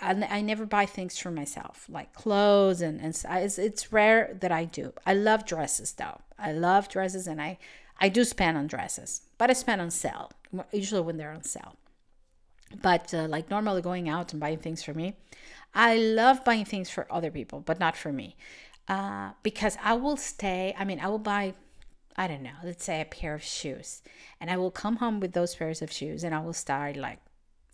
I, 0.00 0.26
I 0.30 0.40
never 0.40 0.66
buy 0.66 0.86
things 0.86 1.18
for 1.18 1.30
myself 1.30 1.86
like 1.88 2.12
clothes 2.14 2.80
and, 2.80 3.00
and 3.00 3.08
it's, 3.08 3.58
it's 3.58 3.92
rare 3.92 4.36
that 4.40 4.52
I 4.52 4.64
do. 4.64 4.92
I 5.06 5.14
love 5.14 5.46
dresses 5.46 5.92
though. 5.92 6.20
I 6.38 6.52
love 6.52 6.88
dresses 6.88 7.26
and 7.26 7.40
I, 7.40 7.58
I 8.00 8.08
do 8.08 8.24
spend 8.24 8.56
on 8.56 8.66
dresses, 8.66 9.22
but 9.38 9.50
I 9.50 9.52
spend 9.52 9.80
on 9.80 9.90
sale, 9.90 10.30
usually 10.72 11.00
when 11.00 11.16
they're 11.16 11.32
on 11.32 11.42
sale. 11.42 11.76
But 12.82 13.14
uh, 13.14 13.26
like 13.28 13.50
normally 13.50 13.82
going 13.82 14.08
out 14.08 14.32
and 14.32 14.40
buying 14.40 14.58
things 14.58 14.82
for 14.82 14.94
me, 14.94 15.16
I 15.74 15.96
love 15.96 16.44
buying 16.44 16.64
things 16.64 16.90
for 16.90 17.06
other 17.10 17.30
people, 17.30 17.60
but 17.60 17.78
not 17.78 17.96
for 17.96 18.12
me. 18.12 18.36
Uh, 18.88 19.30
because 19.42 19.78
I 19.82 19.94
will 19.94 20.16
stay, 20.16 20.74
I 20.78 20.84
mean, 20.84 21.00
I 21.00 21.08
will 21.08 21.18
buy, 21.18 21.54
I 22.16 22.28
don't 22.28 22.42
know, 22.42 22.58
let's 22.62 22.84
say 22.84 23.00
a 23.00 23.04
pair 23.04 23.34
of 23.34 23.42
shoes, 23.42 24.02
and 24.40 24.50
I 24.50 24.56
will 24.56 24.70
come 24.70 24.96
home 24.96 25.20
with 25.20 25.32
those 25.32 25.54
pairs 25.54 25.82
of 25.82 25.90
shoes 25.90 26.22
and 26.22 26.34
I 26.34 26.40
will 26.40 26.52
start 26.52 26.96
like, 26.96 27.18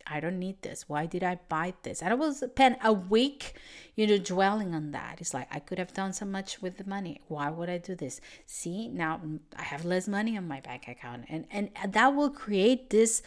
I 0.07 0.19
don't 0.19 0.39
need 0.39 0.63
this. 0.63 0.89
Why 0.89 1.07
did 1.07 1.23
I 1.23 1.39
buy 1.49 1.75
this? 1.83 2.03
And 2.03 2.11
I 2.11 2.17
will 2.17 2.33
spend 2.33 2.77
a 2.83 2.93
week, 2.93 3.55
you 3.95 4.07
know, 4.07 4.19
dwelling 4.19 4.75
on 4.75 4.91
that. 4.91 5.21
It's 5.21 5.33
like 5.33 5.47
I 5.53 5.61
could 5.61 5.79
have 5.79 5.95
done 5.95 6.13
so 6.13 6.27
much 6.27 6.61
with 6.61 6.79
the 6.79 6.85
money. 6.85 7.21
Why 7.29 7.49
would 7.49 7.71
I 7.71 7.79
do 7.79 7.95
this? 7.95 8.21
See, 8.47 8.89
now 8.89 9.21
I 9.57 9.63
have 9.63 9.85
less 9.85 10.09
money 10.09 10.37
on 10.37 10.49
my 10.49 10.61
bank 10.61 10.89
account, 10.89 11.27
and 11.29 11.47
and 11.53 11.71
that 11.93 12.09
will 12.09 12.31
create 12.31 12.91
this, 12.91 13.23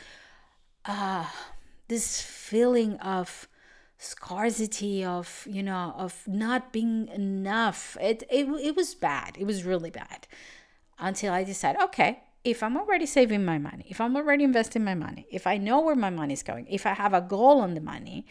uh, 0.85 1.25
this 1.87 2.21
feeling 2.21 2.97
of 2.97 3.47
scarcity 3.97 5.05
of 5.05 5.47
you 5.49 5.63
know 5.63 5.93
of 5.97 6.27
not 6.27 6.73
being 6.73 7.07
enough 7.07 7.95
it, 8.01 8.23
it 8.29 8.45
it 8.61 8.75
was 8.75 8.93
bad 8.95 9.37
it 9.37 9.45
was 9.45 9.63
really 9.63 9.89
bad 9.89 10.27
until 10.99 11.33
i 11.33 11.43
decide, 11.43 11.75
okay 11.81 12.23
if 12.43 12.61
I'm 12.61 12.75
already 12.75 13.05
saving 13.05 13.45
my 13.45 13.57
money, 13.57 13.85
if 13.87 14.01
I'm 14.01 14.15
already 14.17 14.43
investing 14.43 14.83
my 14.83 14.95
money, 14.95 15.25
if 15.31 15.47
I 15.47 15.57
know 15.57 15.79
where 15.79 15.95
my 15.95 16.09
money 16.09 16.33
is 16.33 16.43
going, 16.43 16.67
if 16.69 16.85
I 16.85 16.93
have 16.93 17.13
a 17.13 17.21
goal 17.21 17.61
on 17.61 17.73
the 17.73 17.81
money, 17.81 18.25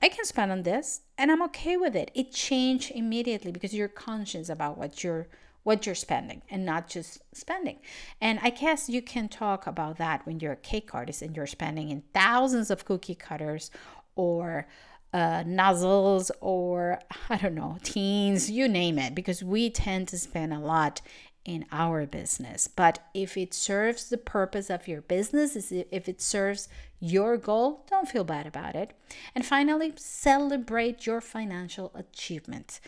I 0.00 0.08
can 0.08 0.24
spend 0.24 0.50
on 0.50 0.62
this 0.62 1.02
and 1.18 1.30
I'm 1.30 1.42
okay 1.44 1.76
with 1.76 1.94
it. 1.94 2.10
It 2.14 2.32
changed 2.32 2.90
immediately 2.90 3.52
because 3.52 3.74
you're 3.74 3.88
conscious 3.88 4.48
about 4.48 4.78
what 4.78 5.04
you're 5.04 5.28
what 5.64 5.86
you're 5.86 5.94
spending 5.94 6.42
and 6.50 6.66
not 6.66 6.88
just 6.88 7.20
spending. 7.32 7.78
And 8.20 8.40
I 8.42 8.50
guess 8.50 8.88
you 8.88 9.00
can 9.00 9.28
talk 9.28 9.68
about 9.68 9.96
that 9.98 10.26
when 10.26 10.40
you're 10.40 10.54
a 10.54 10.56
cake 10.56 10.92
artist 10.92 11.22
and 11.22 11.36
you're 11.36 11.46
spending 11.46 11.90
in 11.90 12.02
thousands 12.12 12.68
of 12.68 12.84
cookie 12.84 13.14
cutters 13.14 13.70
or 14.16 14.66
uh, 15.12 15.44
nozzles 15.46 16.32
or 16.40 16.98
I 17.30 17.36
don't 17.36 17.54
know, 17.54 17.78
teens, 17.84 18.50
you 18.50 18.66
name 18.66 18.98
it, 18.98 19.14
because 19.14 19.44
we 19.44 19.70
tend 19.70 20.08
to 20.08 20.18
spend 20.18 20.52
a 20.52 20.58
lot 20.58 21.00
in 21.44 21.66
our 21.72 22.06
business. 22.06 22.68
But 22.68 23.00
if 23.14 23.36
it 23.36 23.52
serves 23.52 24.08
the 24.08 24.18
purpose 24.18 24.70
of 24.70 24.86
your 24.86 25.00
business, 25.00 25.56
if 25.72 26.08
it 26.08 26.20
serves 26.20 26.68
your 27.00 27.36
goal, 27.36 27.84
don't 27.90 28.08
feel 28.08 28.24
bad 28.24 28.46
about 28.46 28.76
it. 28.76 28.92
And 29.34 29.44
finally, 29.44 29.92
celebrate 29.96 31.04
your 31.06 31.20
financial 31.20 31.90
achievement. 31.94 32.80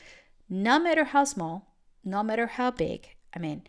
No 0.48 0.78
matter 0.78 1.04
how 1.04 1.24
small, 1.24 1.74
no 2.04 2.22
matter 2.22 2.46
how 2.46 2.70
big. 2.70 3.08
I 3.34 3.38
mean, 3.38 3.62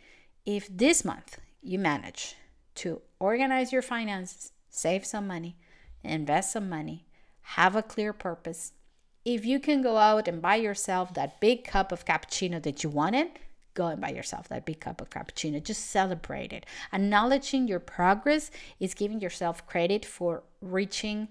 if 0.46 0.68
this 0.70 1.04
month 1.04 1.40
you 1.64 1.80
manage 1.80 2.36
to 2.76 3.02
organize 3.20 3.72
your 3.74 3.82
finances, 3.82 4.52
save 4.70 5.06
some 5.06 5.26
money, 5.26 5.56
invest 6.04 6.52
some 6.52 6.70
money, 6.70 7.08
have 7.42 7.76
a 7.76 7.82
clear 7.82 8.14
purpose, 8.14 8.74
if 9.24 9.46
you 9.46 9.60
can 9.60 9.82
go 9.82 9.98
out 9.98 10.28
and 10.28 10.42
buy 10.42 10.56
yourself 10.56 11.16
that 11.16 11.42
big 11.42 11.64
cup 11.64 11.92
of 11.92 12.06
cappuccino 12.06 12.62
that 12.62 12.84
you 12.84 12.90
wanted, 12.90 13.30
go 13.76 13.88
and 13.88 14.02
buy 14.02 14.10
yourself 14.10 14.48
that 14.50 14.66
big 14.66 14.80
cup 14.80 15.00
of 15.02 15.12
cappuccino. 15.12 15.64
Just 15.64 15.92
celebrate 15.92 16.52
it. 16.52 16.66
Acknowledging 16.92 17.68
your 17.68 17.80
progress 17.80 18.50
is 18.80 18.96
giving 18.96 19.22
yourself 19.22 19.68
credit 19.68 20.04
for 20.04 20.44
reaching 20.62 21.28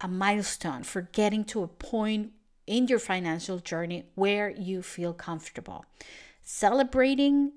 a 0.00 0.08
milestone, 0.08 0.82
for 0.82 1.02
getting 1.12 1.44
to 1.44 1.62
a 1.62 1.68
point 1.68 2.32
in 2.66 2.88
your 2.88 2.98
financial 2.98 3.58
journey 3.58 4.04
where 4.14 4.50
you 4.50 4.82
feel 4.82 5.14
comfortable. 5.14 5.86
Celebrating 6.42 7.52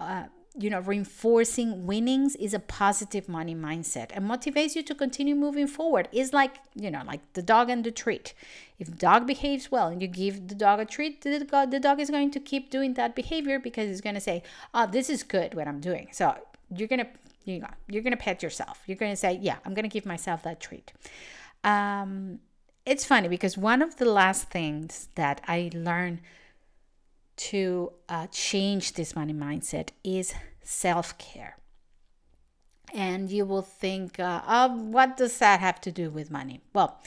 uh, 0.00 0.24
you 0.58 0.68
know, 0.68 0.80
reinforcing 0.80 1.86
winnings 1.86 2.36
is 2.36 2.52
a 2.52 2.58
positive 2.58 3.28
money 3.28 3.54
mindset 3.54 4.10
and 4.12 4.28
motivates 4.28 4.74
you 4.74 4.82
to 4.82 4.94
continue 4.94 5.34
moving 5.34 5.66
forward. 5.66 6.08
Is 6.12 6.32
like, 6.32 6.56
you 6.74 6.90
know, 6.90 7.02
like 7.06 7.20
the 7.32 7.42
dog 7.42 7.70
and 7.70 7.84
the 7.84 7.90
treat. 7.90 8.34
If 8.78 8.98
dog 8.98 9.26
behaves 9.26 9.70
well 9.70 9.88
and 9.88 10.02
you 10.02 10.08
give 10.08 10.48
the 10.48 10.54
dog 10.54 10.80
a 10.80 10.84
treat, 10.84 11.22
the 11.22 11.44
dog, 11.44 11.70
the 11.70 11.80
dog 11.80 12.00
is 12.00 12.10
going 12.10 12.30
to 12.32 12.40
keep 12.40 12.70
doing 12.70 12.94
that 12.94 13.14
behavior 13.14 13.58
because 13.58 13.88
it's 13.88 14.00
going 14.00 14.14
to 14.14 14.20
say, 14.20 14.42
"Oh, 14.74 14.86
this 14.86 15.08
is 15.08 15.22
good 15.22 15.54
what 15.54 15.68
I'm 15.68 15.80
doing." 15.80 16.08
So 16.12 16.36
you're 16.74 16.88
gonna, 16.88 17.08
you 17.44 17.60
know, 17.60 17.68
you're 17.88 18.02
gonna 18.02 18.16
pet 18.16 18.42
yourself. 18.42 18.82
You're 18.86 18.96
gonna 18.96 19.16
say, 19.16 19.38
"Yeah, 19.40 19.56
I'm 19.64 19.74
gonna 19.74 19.88
give 19.88 20.04
myself 20.04 20.42
that 20.42 20.60
treat." 20.60 20.92
Um, 21.64 22.40
it's 22.84 23.04
funny 23.04 23.28
because 23.28 23.56
one 23.56 23.80
of 23.80 23.96
the 23.96 24.04
last 24.04 24.50
things 24.50 25.08
that 25.14 25.40
I 25.46 25.70
learned 25.72 26.20
to 27.50 27.92
uh, 28.08 28.26
change 28.30 28.92
this 28.92 29.16
money 29.16 29.32
mindset 29.32 29.90
is 30.04 30.34
self 30.62 31.18
care. 31.18 31.56
And 32.94 33.30
you 33.30 33.44
will 33.46 33.62
think, 33.62 34.20
uh, 34.20 34.42
oh, 34.46 34.68
what 34.68 35.16
does 35.16 35.38
that 35.38 35.60
have 35.60 35.80
to 35.80 35.90
do 35.90 36.10
with 36.10 36.30
money? 36.30 36.60
Well, 36.74 37.00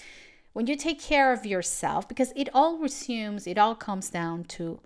when 0.53 0.67
you 0.67 0.75
take 0.75 0.99
care 0.99 1.31
of 1.31 1.45
yourself, 1.45 2.07
because 2.07 2.33
it 2.35 2.49
all 2.53 2.77
resumes, 2.77 3.45
it 3.45 3.57
all 3.57 3.75
comes 3.75 4.09
down 4.09 4.45
to 4.55 4.79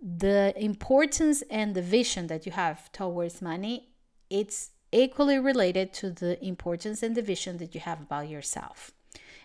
the 0.00 0.54
importance 0.56 1.42
and 1.50 1.74
the 1.74 1.82
vision 1.82 2.26
that 2.28 2.46
you 2.46 2.52
have 2.52 2.90
towards 2.90 3.42
money, 3.42 3.90
it's 4.30 4.70
equally 4.92 5.38
related 5.38 5.92
to 5.92 6.10
the 6.10 6.42
importance 6.44 7.02
and 7.02 7.14
the 7.14 7.22
vision 7.22 7.58
that 7.58 7.74
you 7.74 7.80
have 7.80 8.00
about 8.00 8.28
yourself 8.28 8.92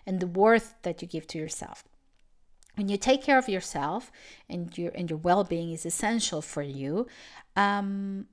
and 0.06 0.18
the 0.18 0.26
worth 0.26 0.74
that 0.82 1.02
you 1.02 1.08
give 1.08 1.26
to 1.26 1.38
yourself 1.38 1.84
when 2.76 2.88
you 2.88 2.96
take 2.96 3.22
care 3.22 3.38
of 3.38 3.48
yourself 3.48 4.12
and 4.48 4.76
your 4.78 4.92
and 4.94 5.10
your 5.10 5.18
well-being 5.18 5.72
is 5.72 5.84
essential 5.84 6.40
for 6.40 6.62
you 6.62 7.06
um 7.56 8.26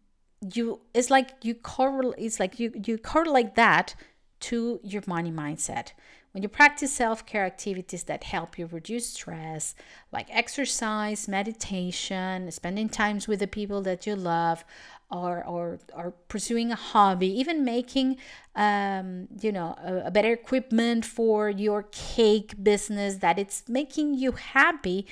you 0.54 0.82
it's 0.94 1.10
like 1.10 1.32
you 1.42 1.56
correlate 1.56 2.16
it's 2.18 2.40
like 2.40 2.60
you 2.60 2.72
you 2.86 2.98
correlate 2.98 3.56
that 3.56 3.96
to 4.44 4.82
your 4.84 5.02
money 5.08 5.32
mindset. 5.32 5.94
When 6.34 6.44
you 6.44 6.50
practice 6.50 6.92
self-care 6.92 7.46
activities 7.46 8.04
that 8.04 8.26
help 8.26 8.58
you 8.58 8.66
reduce 8.66 9.08
stress 9.10 9.76
like 10.12 10.28
exercise 10.30 11.28
meditation 11.28 12.52
spending 12.52 12.90
times 12.90 13.28
with 13.28 13.40
the 13.40 13.48
people 13.48 13.82
that 13.84 14.06
you 14.08 14.16
love 14.16 14.66
or 15.14 15.46
or 15.46 15.80
or 15.96 16.12
pursuing 16.28 16.72
a 16.72 16.76
hobby, 16.76 17.28
even 17.40 17.64
making 17.64 18.18
um, 18.56 19.28
you 19.40 19.52
know 19.52 19.76
a, 19.84 20.08
a 20.08 20.12
better 20.12 20.34
equipment 20.34 21.06
for 21.06 21.50
your 21.50 21.84
cake 21.92 22.62
business 22.62 23.18
that 23.18 23.38
it's 23.40 23.70
making 23.70 24.16
you 24.16 24.34
happy, 24.34 25.06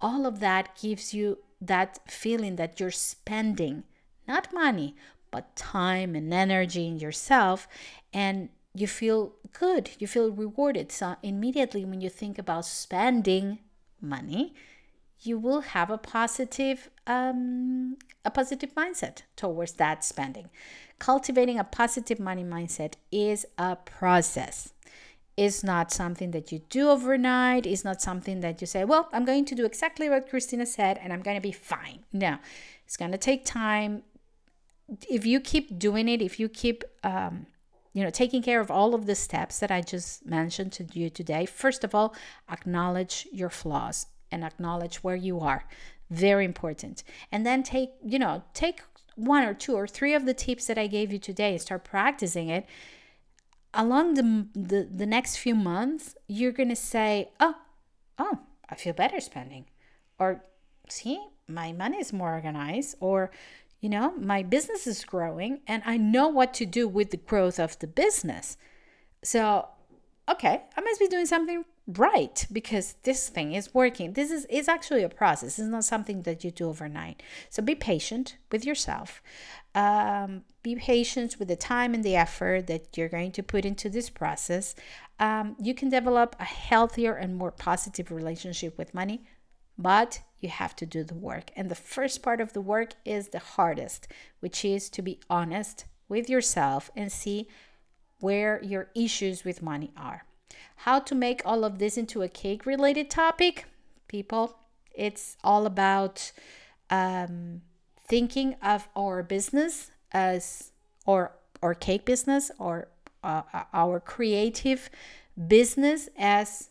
all 0.00 0.24
of 0.26 0.40
that 0.40 0.78
gives 0.80 1.12
you 1.12 1.38
that 1.60 1.98
feeling 2.06 2.56
that 2.56 2.78
you're 2.78 2.90
spending 2.90 3.82
not 4.28 4.52
money 4.52 4.94
but 5.30 5.56
time 5.56 6.14
and 6.14 6.32
energy 6.32 6.86
in 6.86 6.98
yourself 6.98 7.66
and 8.12 8.48
you 8.74 8.86
feel 8.86 9.32
good 9.58 9.90
you 9.98 10.06
feel 10.06 10.30
rewarded. 10.30 10.92
So 10.92 11.16
immediately 11.22 11.84
when 11.84 12.00
you 12.00 12.10
think 12.10 12.38
about 12.38 12.64
spending 12.64 13.58
money 14.00 14.54
you 15.20 15.36
will 15.38 15.62
have 15.62 15.90
a 15.90 15.98
positive 15.98 16.90
um, 17.08 17.96
a 18.24 18.30
positive 18.30 18.74
mindset 18.74 19.22
towards 19.34 19.72
that 19.72 20.04
spending. 20.04 20.50
Cultivating 20.98 21.58
a 21.58 21.64
positive 21.64 22.20
money 22.20 22.44
mindset 22.44 22.94
is 23.10 23.46
a 23.56 23.76
process. 23.76 24.72
It's 25.36 25.64
not 25.64 25.92
something 25.92 26.32
that 26.32 26.52
you 26.52 26.60
do 26.68 26.90
overnight. 26.90 27.64
It's 27.64 27.84
not 27.84 28.02
something 28.02 28.40
that 28.40 28.60
you 28.60 28.66
say, 28.66 28.84
well, 28.84 29.08
I'm 29.12 29.24
going 29.24 29.44
to 29.46 29.54
do 29.54 29.64
exactly 29.64 30.08
what 30.08 30.28
Cristina 30.28 30.66
said 30.66 30.98
and 31.02 31.12
I'm 31.12 31.22
going 31.22 31.36
to 31.36 31.40
be 31.40 31.52
fine. 31.52 32.04
No, 32.12 32.38
it's 32.84 32.96
going 32.96 33.12
to 33.12 33.18
take 33.18 33.44
time. 33.44 34.02
If 35.08 35.24
you 35.24 35.40
keep 35.40 35.78
doing 35.78 36.08
it, 36.08 36.20
if 36.20 36.38
you 36.38 36.48
keep 36.48 36.84
um, 37.02 37.46
you 37.94 38.04
know 38.04 38.10
taking 38.10 38.42
care 38.42 38.60
of 38.60 38.70
all 38.70 38.94
of 38.94 39.06
the 39.06 39.14
steps 39.14 39.58
that 39.58 39.70
i 39.70 39.80
just 39.80 40.24
mentioned 40.24 40.70
to 40.70 40.86
you 40.92 41.08
today 41.08 41.46
first 41.46 41.82
of 41.82 41.94
all 41.94 42.14
acknowledge 42.48 43.26
your 43.32 43.48
flaws 43.48 44.06
and 44.30 44.44
acknowledge 44.44 44.96
where 44.96 45.16
you 45.16 45.40
are. 45.40 45.64
Very 46.10 46.44
important. 46.44 47.04
And 47.30 47.44
then 47.44 47.62
take, 47.62 47.90
you 48.04 48.18
know, 48.18 48.44
take 48.54 48.80
one 49.14 49.44
or 49.44 49.52
two 49.52 49.74
or 49.74 49.86
three 49.86 50.14
of 50.14 50.24
the 50.26 50.34
tips 50.34 50.66
that 50.66 50.78
I 50.78 50.86
gave 50.86 51.12
you 51.12 51.18
today 51.18 51.52
and 51.52 51.60
start 51.60 51.84
practicing 51.84 52.48
it. 52.48 52.66
Along 53.74 54.14
the, 54.14 54.46
the, 54.54 54.88
the 54.90 55.06
next 55.06 55.36
few 55.36 55.54
months, 55.54 56.14
you're 56.26 56.52
going 56.52 56.70
to 56.70 56.76
say, 56.76 57.30
oh, 57.40 57.54
oh, 58.18 58.38
I 58.68 58.76
feel 58.76 58.94
better 58.94 59.20
spending. 59.20 59.66
Or, 60.18 60.44
see, 60.88 61.20
my 61.46 61.72
money 61.72 61.98
is 61.98 62.12
more 62.12 62.32
organized. 62.32 62.96
Or, 63.00 63.30
you 63.80 63.88
know, 63.88 64.14
my 64.16 64.42
business 64.42 64.86
is 64.86 65.04
growing 65.04 65.60
and 65.66 65.82
I 65.84 65.96
know 65.96 66.28
what 66.28 66.54
to 66.54 66.66
do 66.66 66.88
with 66.88 67.10
the 67.10 67.16
growth 67.18 67.60
of 67.60 67.78
the 67.78 67.86
business. 67.86 68.56
So, 69.22 69.68
okay, 70.28 70.62
I 70.76 70.80
must 70.80 71.00
be 71.00 71.08
doing 71.08 71.26
something 71.26 71.64
right 71.86 72.46
because 72.52 72.96
this 73.02 73.28
thing 73.28 73.54
is 73.54 73.72
working. 73.74 74.12
This 74.12 74.30
is 74.30 74.44
is 74.46 74.68
actually 74.68 75.02
a 75.02 75.08
process. 75.08 75.58
It's 75.58 75.68
not 75.68 75.84
something 75.84 76.22
that 76.22 76.44
you 76.44 76.50
do 76.50 76.68
overnight. 76.68 77.22
So 77.50 77.62
be 77.62 77.74
patient 77.74 78.36
with 78.52 78.64
yourself. 78.64 79.22
Um, 79.74 80.42
be 80.62 80.76
patient 80.76 81.36
with 81.38 81.48
the 81.48 81.56
time 81.56 81.94
and 81.94 82.04
the 82.04 82.16
effort 82.16 82.66
that 82.66 82.96
you're 82.96 83.08
going 83.08 83.32
to 83.32 83.42
put 83.42 83.64
into 83.64 83.88
this 83.88 84.10
process. 84.10 84.74
Um, 85.18 85.56
you 85.60 85.74
can 85.74 85.88
develop 85.88 86.36
a 86.38 86.44
healthier 86.44 87.14
and 87.14 87.36
more 87.36 87.50
positive 87.50 88.10
relationship 88.10 88.76
with 88.76 88.94
money 88.94 89.24
but 89.78 90.20
you 90.40 90.48
have 90.48 90.74
to 90.76 90.86
do 90.86 91.04
the 91.04 91.14
work. 91.14 91.50
And 91.56 91.70
the 91.70 91.76
first 91.76 92.22
part 92.22 92.40
of 92.40 92.52
the 92.52 92.60
work 92.60 92.94
is 93.04 93.28
the 93.28 93.38
hardest 93.38 94.08
which 94.40 94.64
is 94.64 94.90
to 94.90 95.02
be 95.02 95.20
honest 95.30 95.84
with 96.08 96.28
yourself 96.28 96.90
and 96.96 97.12
see 97.12 97.48
where 98.20 98.62
your 98.62 98.88
issues 98.94 99.44
with 99.44 99.62
money 99.62 99.92
are. 99.96 100.24
How 100.76 101.00
to 101.00 101.14
make 101.14 101.42
all 101.44 101.64
of 101.64 101.78
this 101.78 101.96
into 101.96 102.22
a 102.22 102.28
cake 102.28 102.66
related 102.66 103.10
topic? 103.10 103.66
People, 104.06 104.56
it's 104.94 105.36
all 105.42 105.66
about 105.66 106.32
um, 106.90 107.62
thinking 108.08 108.56
of 108.62 108.88
our 108.96 109.22
business 109.22 109.90
as 110.12 110.72
or 111.04 111.32
our 111.62 111.74
cake 111.74 112.04
business 112.04 112.50
or 112.58 112.88
uh, 113.22 113.42
our 113.72 114.00
creative 114.00 114.90
business 115.46 116.08
as 116.16 116.70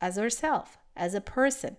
as 0.00 0.18
ourselves 0.18 0.70
as 0.96 1.14
a 1.14 1.20
person. 1.20 1.76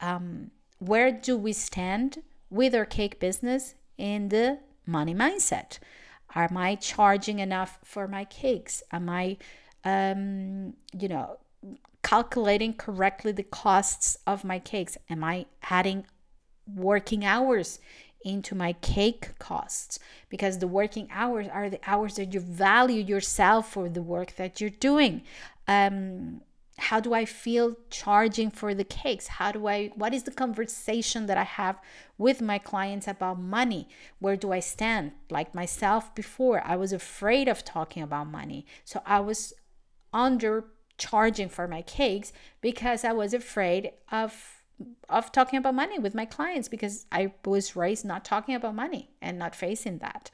Um, 0.00 0.50
where 0.78 1.10
do 1.10 1.36
we 1.36 1.52
stand 1.52 2.22
with 2.50 2.74
our 2.74 2.84
cake 2.84 3.18
business 3.18 3.74
in 3.96 4.28
the 4.28 4.58
money 4.86 5.14
mindset 5.14 5.78
am 6.34 6.56
i 6.56 6.74
charging 6.74 7.38
enough 7.38 7.78
for 7.84 8.08
my 8.08 8.24
cakes? 8.24 8.82
Am 8.92 9.08
i 9.08 9.36
um, 9.84 10.74
you 10.92 11.08
know 11.08 11.38
calculating 12.02 12.74
correctly 12.74 13.32
the 13.32 13.42
costs 13.42 14.18
of 14.26 14.44
my 14.44 14.58
cakes? 14.58 14.96
Am 15.10 15.24
i 15.24 15.46
adding 15.70 16.06
working 16.74 17.24
hours 17.24 17.80
into 18.24 18.54
my 18.54 18.72
cake 18.74 19.38
costs? 19.38 19.98
Because 20.28 20.58
the 20.58 20.68
working 20.68 21.08
hours 21.10 21.48
are 21.52 21.70
the 21.70 21.80
hours 21.86 22.16
that 22.16 22.32
you 22.34 22.40
value 22.40 23.02
yourself 23.02 23.72
for 23.72 23.88
the 23.88 24.02
work 24.02 24.36
that 24.36 24.60
you're 24.60 24.70
doing. 24.70 25.22
Um, 25.66 26.40
how 26.78 27.00
do 27.00 27.12
I 27.12 27.24
feel 27.24 27.76
charging 27.90 28.50
for 28.50 28.72
the 28.72 28.84
cakes? 28.84 29.26
How 29.26 29.52
do 29.52 29.66
I, 29.66 29.88
what 29.96 30.14
is 30.14 30.22
the 30.22 30.30
conversation 30.30 31.26
that 31.26 31.36
I 31.36 31.42
have 31.42 31.80
with 32.16 32.40
my 32.40 32.58
clients 32.58 33.08
about 33.08 33.40
money? 33.40 33.88
Where 34.20 34.36
do 34.36 34.52
I 34.52 34.60
stand? 34.60 35.12
Like 35.28 35.54
myself 35.54 36.14
before, 36.14 36.62
I 36.64 36.76
was 36.76 36.92
afraid 36.92 37.48
of 37.48 37.64
talking 37.64 38.02
about 38.02 38.28
money. 38.28 38.64
So 38.84 39.02
I 39.04 39.20
was 39.20 39.52
under 40.12 40.66
charging 40.98 41.48
for 41.48 41.66
my 41.66 41.82
cakes 41.82 42.32
because 42.60 43.04
I 43.04 43.12
was 43.12 43.34
afraid 43.34 43.92
of 44.10 44.54
of 45.08 45.32
talking 45.32 45.58
about 45.58 45.74
money 45.74 45.98
with 45.98 46.14
my 46.14 46.24
clients 46.24 46.68
because 46.68 47.06
I 47.10 47.32
was 47.44 47.74
raised 47.74 48.04
not 48.04 48.24
talking 48.24 48.54
about 48.54 48.76
money 48.76 49.10
and 49.20 49.36
not 49.36 49.56
facing 49.56 49.98
that. 49.98 50.30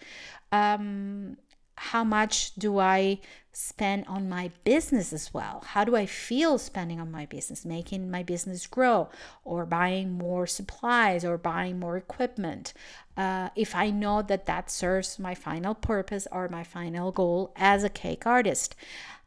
Um, 0.52 1.38
how 1.76 2.04
much 2.04 2.54
do 2.54 2.78
I 2.78 3.20
spend 3.52 4.04
on 4.08 4.28
my 4.28 4.50
business 4.64 5.12
as 5.12 5.32
well? 5.32 5.62
How 5.66 5.84
do 5.84 5.94
I 5.94 6.06
feel 6.06 6.58
spending 6.58 7.00
on 7.00 7.10
my 7.10 7.26
business, 7.26 7.64
making 7.64 8.10
my 8.10 8.22
business 8.22 8.66
grow, 8.66 9.08
or 9.44 9.64
buying 9.64 10.12
more 10.12 10.46
supplies 10.46 11.24
or 11.24 11.38
buying 11.38 11.78
more 11.78 11.96
equipment? 11.96 12.72
Uh, 13.16 13.50
if 13.54 13.74
I 13.74 13.90
know 13.90 14.22
that 14.22 14.46
that 14.46 14.70
serves 14.70 15.18
my 15.18 15.34
final 15.34 15.74
purpose 15.74 16.26
or 16.32 16.48
my 16.48 16.64
final 16.64 17.12
goal 17.12 17.52
as 17.56 17.84
a 17.84 17.88
cake 17.88 18.26
artist, 18.26 18.74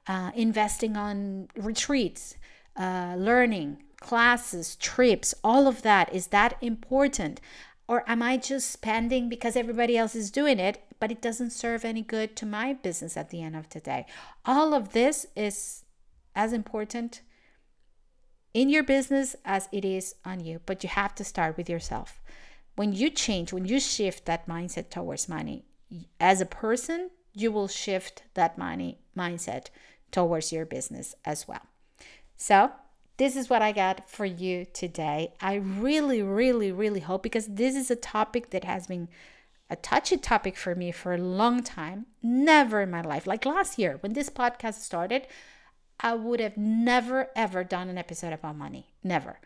uh, 0.07 0.31
investing 0.35 0.97
on 0.97 1.47
retreats, 1.55 2.35
uh, 2.75 3.15
learning, 3.17 3.83
classes, 3.99 4.75
trips, 4.75 5.33
all 5.43 5.67
of 5.67 5.81
that, 5.81 6.13
is 6.13 6.27
that 6.27 6.57
important? 6.61 7.41
Or 7.87 8.03
am 8.09 8.21
I 8.21 8.37
just 8.37 8.69
spending 8.69 9.29
because 9.29 9.55
everybody 9.55 9.97
else 9.97 10.15
is 10.15 10.29
doing 10.29 10.59
it, 10.59 10.83
but 10.99 11.11
it 11.11 11.21
doesn't 11.21 11.51
serve 11.51 11.85
any 11.85 12.01
good 12.01 12.35
to 12.37 12.45
my 12.45 12.73
business 12.73 13.15
at 13.15 13.29
the 13.29 13.41
end 13.41 13.55
of 13.55 13.69
the 13.69 13.79
day? 13.79 14.05
All 14.45 14.73
of 14.73 14.91
this 14.91 15.25
is 15.35 15.85
as 16.35 16.51
important 16.51 17.21
in 18.53 18.69
your 18.69 18.83
business 18.83 19.35
as 19.45 19.69
it 19.71 19.85
is 19.85 20.15
on 20.25 20.39
you, 20.43 20.59
but 20.65 20.83
you 20.83 20.89
have 20.89 21.15
to 21.15 21.23
start 21.23 21.55
with 21.57 21.69
yourself. 21.69 22.21
When 22.75 22.91
you 22.91 23.09
change, 23.09 23.53
when 23.53 23.65
you 23.65 23.79
shift 23.79 24.25
that 24.25 24.47
mindset 24.47 24.89
towards 24.89 25.29
money, 25.29 25.65
as 26.19 26.41
a 26.41 26.45
person, 26.45 27.09
you 27.33 27.51
will 27.51 27.67
shift 27.67 28.23
that 28.33 28.57
money 28.57 28.99
mindset 29.15 29.67
towards 30.11 30.51
your 30.51 30.65
business 30.65 31.15
as 31.23 31.47
well. 31.47 31.61
So, 32.35 32.71
this 33.17 33.35
is 33.35 33.49
what 33.49 33.61
I 33.61 33.71
got 33.71 34.09
for 34.09 34.25
you 34.25 34.65
today. 34.73 35.33
I 35.41 35.55
really, 35.55 36.21
really, 36.21 36.71
really 36.71 36.99
hope 36.99 37.23
because 37.23 37.47
this 37.47 37.75
is 37.75 37.91
a 37.91 37.95
topic 37.95 38.51
that 38.51 38.63
has 38.63 38.87
been 38.87 39.09
a 39.69 39.75
touchy 39.75 40.17
topic 40.17 40.55
for 40.55 40.75
me 40.75 40.91
for 40.91 41.13
a 41.13 41.17
long 41.17 41.61
time. 41.63 42.05
Never 42.21 42.81
in 42.81 42.91
my 42.91 43.01
life, 43.01 43.27
like 43.27 43.45
last 43.45 43.77
year 43.77 43.97
when 44.01 44.13
this 44.13 44.29
podcast 44.29 44.75
started, 44.75 45.27
I 45.99 46.13
would 46.13 46.39
have 46.39 46.57
never 46.57 47.29
ever 47.35 47.63
done 47.63 47.89
an 47.89 47.97
episode 47.97 48.33
about 48.33 48.55
money. 48.55 48.87
Never. 49.03 49.39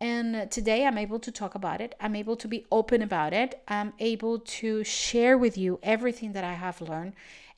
And 0.00 0.50
today 0.50 0.84
I'm 0.84 0.98
able 0.98 1.20
to 1.20 1.30
talk 1.30 1.54
about 1.54 1.80
it. 1.80 1.94
I'm 2.00 2.16
able 2.16 2.34
to 2.36 2.48
be 2.48 2.66
open 2.72 3.02
about 3.02 3.32
it. 3.32 3.62
I'm 3.68 3.92
able 4.00 4.40
to 4.40 4.82
share 4.82 5.38
with 5.38 5.56
you 5.56 5.78
everything 5.80 6.32
that 6.32 6.42
I 6.42 6.54
have 6.54 6.80
learned. 6.80 7.12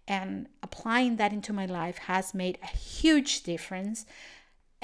And 0.07 0.49
applying 0.63 1.17
that 1.17 1.33
into 1.33 1.55
my 1.55 1.65
life 1.65 1.97
has 1.97 2.35
made 2.35 2.59
a 2.63 2.67
huge 2.67 3.45
difference. 3.45 4.05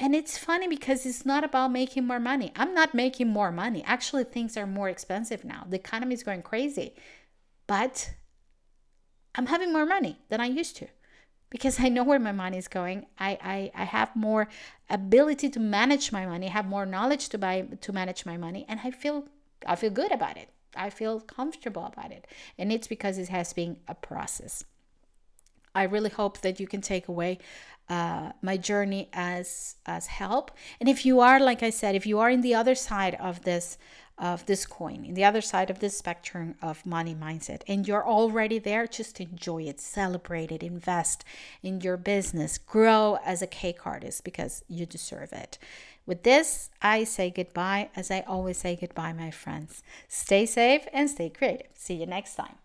And 0.01 0.15
it's 0.15 0.35
funny 0.35 0.67
because 0.67 1.05
it's 1.05 1.27
not 1.27 1.43
about 1.43 1.71
making 1.71 2.07
more 2.07 2.19
money. 2.19 2.51
I'm 2.55 2.73
not 2.73 2.95
making 2.95 3.27
more 3.27 3.51
money. 3.51 3.83
Actually, 3.85 4.23
things 4.23 4.57
are 4.57 4.65
more 4.65 4.89
expensive 4.89 5.45
now. 5.45 5.67
The 5.69 5.75
economy 5.75 6.15
is 6.15 6.23
going 6.23 6.41
crazy. 6.41 6.95
But 7.67 8.15
I'm 9.35 9.45
having 9.45 9.71
more 9.71 9.85
money 9.85 10.17
than 10.29 10.41
I 10.41 10.47
used 10.47 10.75
to 10.77 10.87
because 11.51 11.79
I 11.79 11.89
know 11.89 12.03
where 12.03 12.17
my 12.17 12.31
money 12.31 12.57
is 12.57 12.67
going. 12.67 13.05
I, 13.19 13.37
I, 13.43 13.71
I 13.75 13.83
have 13.83 14.15
more 14.15 14.49
ability 14.89 15.49
to 15.51 15.59
manage 15.59 16.11
my 16.11 16.25
money, 16.25 16.47
have 16.47 16.65
more 16.65 16.87
knowledge 16.87 17.29
to 17.29 17.37
buy 17.37 17.67
to 17.79 17.93
manage 17.93 18.25
my 18.25 18.37
money, 18.37 18.65
and 18.67 18.79
I 18.83 18.89
feel 18.89 19.25
I 19.67 19.75
feel 19.75 19.91
good 19.91 20.11
about 20.11 20.35
it. 20.35 20.49
I 20.75 20.89
feel 20.89 21.19
comfortable 21.19 21.85
about 21.85 22.11
it. 22.11 22.25
And 22.57 22.71
it's 22.71 22.87
because 22.87 23.19
it 23.19 23.29
has 23.29 23.53
been 23.53 23.77
a 23.87 23.93
process. 23.93 24.63
I 25.73 25.83
really 25.83 26.09
hope 26.09 26.41
that 26.41 26.59
you 26.59 26.67
can 26.67 26.81
take 26.81 27.07
away 27.07 27.39
uh, 27.89 28.31
my 28.41 28.57
journey 28.57 29.09
as 29.13 29.75
as 29.85 30.07
help. 30.07 30.51
And 30.79 30.87
if 30.87 31.05
you 31.05 31.19
are, 31.19 31.39
like 31.39 31.63
I 31.63 31.69
said, 31.69 31.95
if 31.95 32.05
you 32.05 32.19
are 32.19 32.29
in 32.29 32.41
the 32.41 32.55
other 32.55 32.75
side 32.75 33.15
of 33.15 33.43
this 33.43 33.77
of 34.17 34.45
this 34.45 34.67
coin, 34.67 35.03
in 35.03 35.15
the 35.15 35.23
other 35.23 35.41
side 35.41 35.71
of 35.71 35.79
this 35.79 35.97
spectrum 35.97 36.53
of 36.61 36.85
money 36.85 37.15
mindset, 37.15 37.63
and 37.67 37.87
you're 37.87 38.07
already 38.07 38.59
there, 38.59 38.85
just 38.85 39.19
enjoy 39.19 39.63
it, 39.63 39.79
celebrate 39.79 40.51
it, 40.51 40.61
invest 40.61 41.25
in 41.63 41.81
your 41.81 41.97
business, 41.97 42.59
grow 42.59 43.17
as 43.25 43.41
a 43.41 43.47
cake 43.47 43.85
artist 43.85 44.23
because 44.23 44.63
you 44.67 44.85
deserve 44.85 45.33
it. 45.33 45.57
With 46.05 46.23
this, 46.23 46.69
I 46.81 47.03
say 47.03 47.31
goodbye, 47.31 47.89
as 47.95 48.11
I 48.11 48.21
always 48.21 48.57
say 48.57 48.75
goodbye, 48.75 49.13
my 49.13 49.31
friends. 49.31 49.81
Stay 50.07 50.45
safe 50.45 50.87
and 50.93 51.09
stay 51.09 51.29
creative. 51.29 51.71
See 51.75 51.95
you 51.95 52.05
next 52.05 52.35
time. 52.35 52.60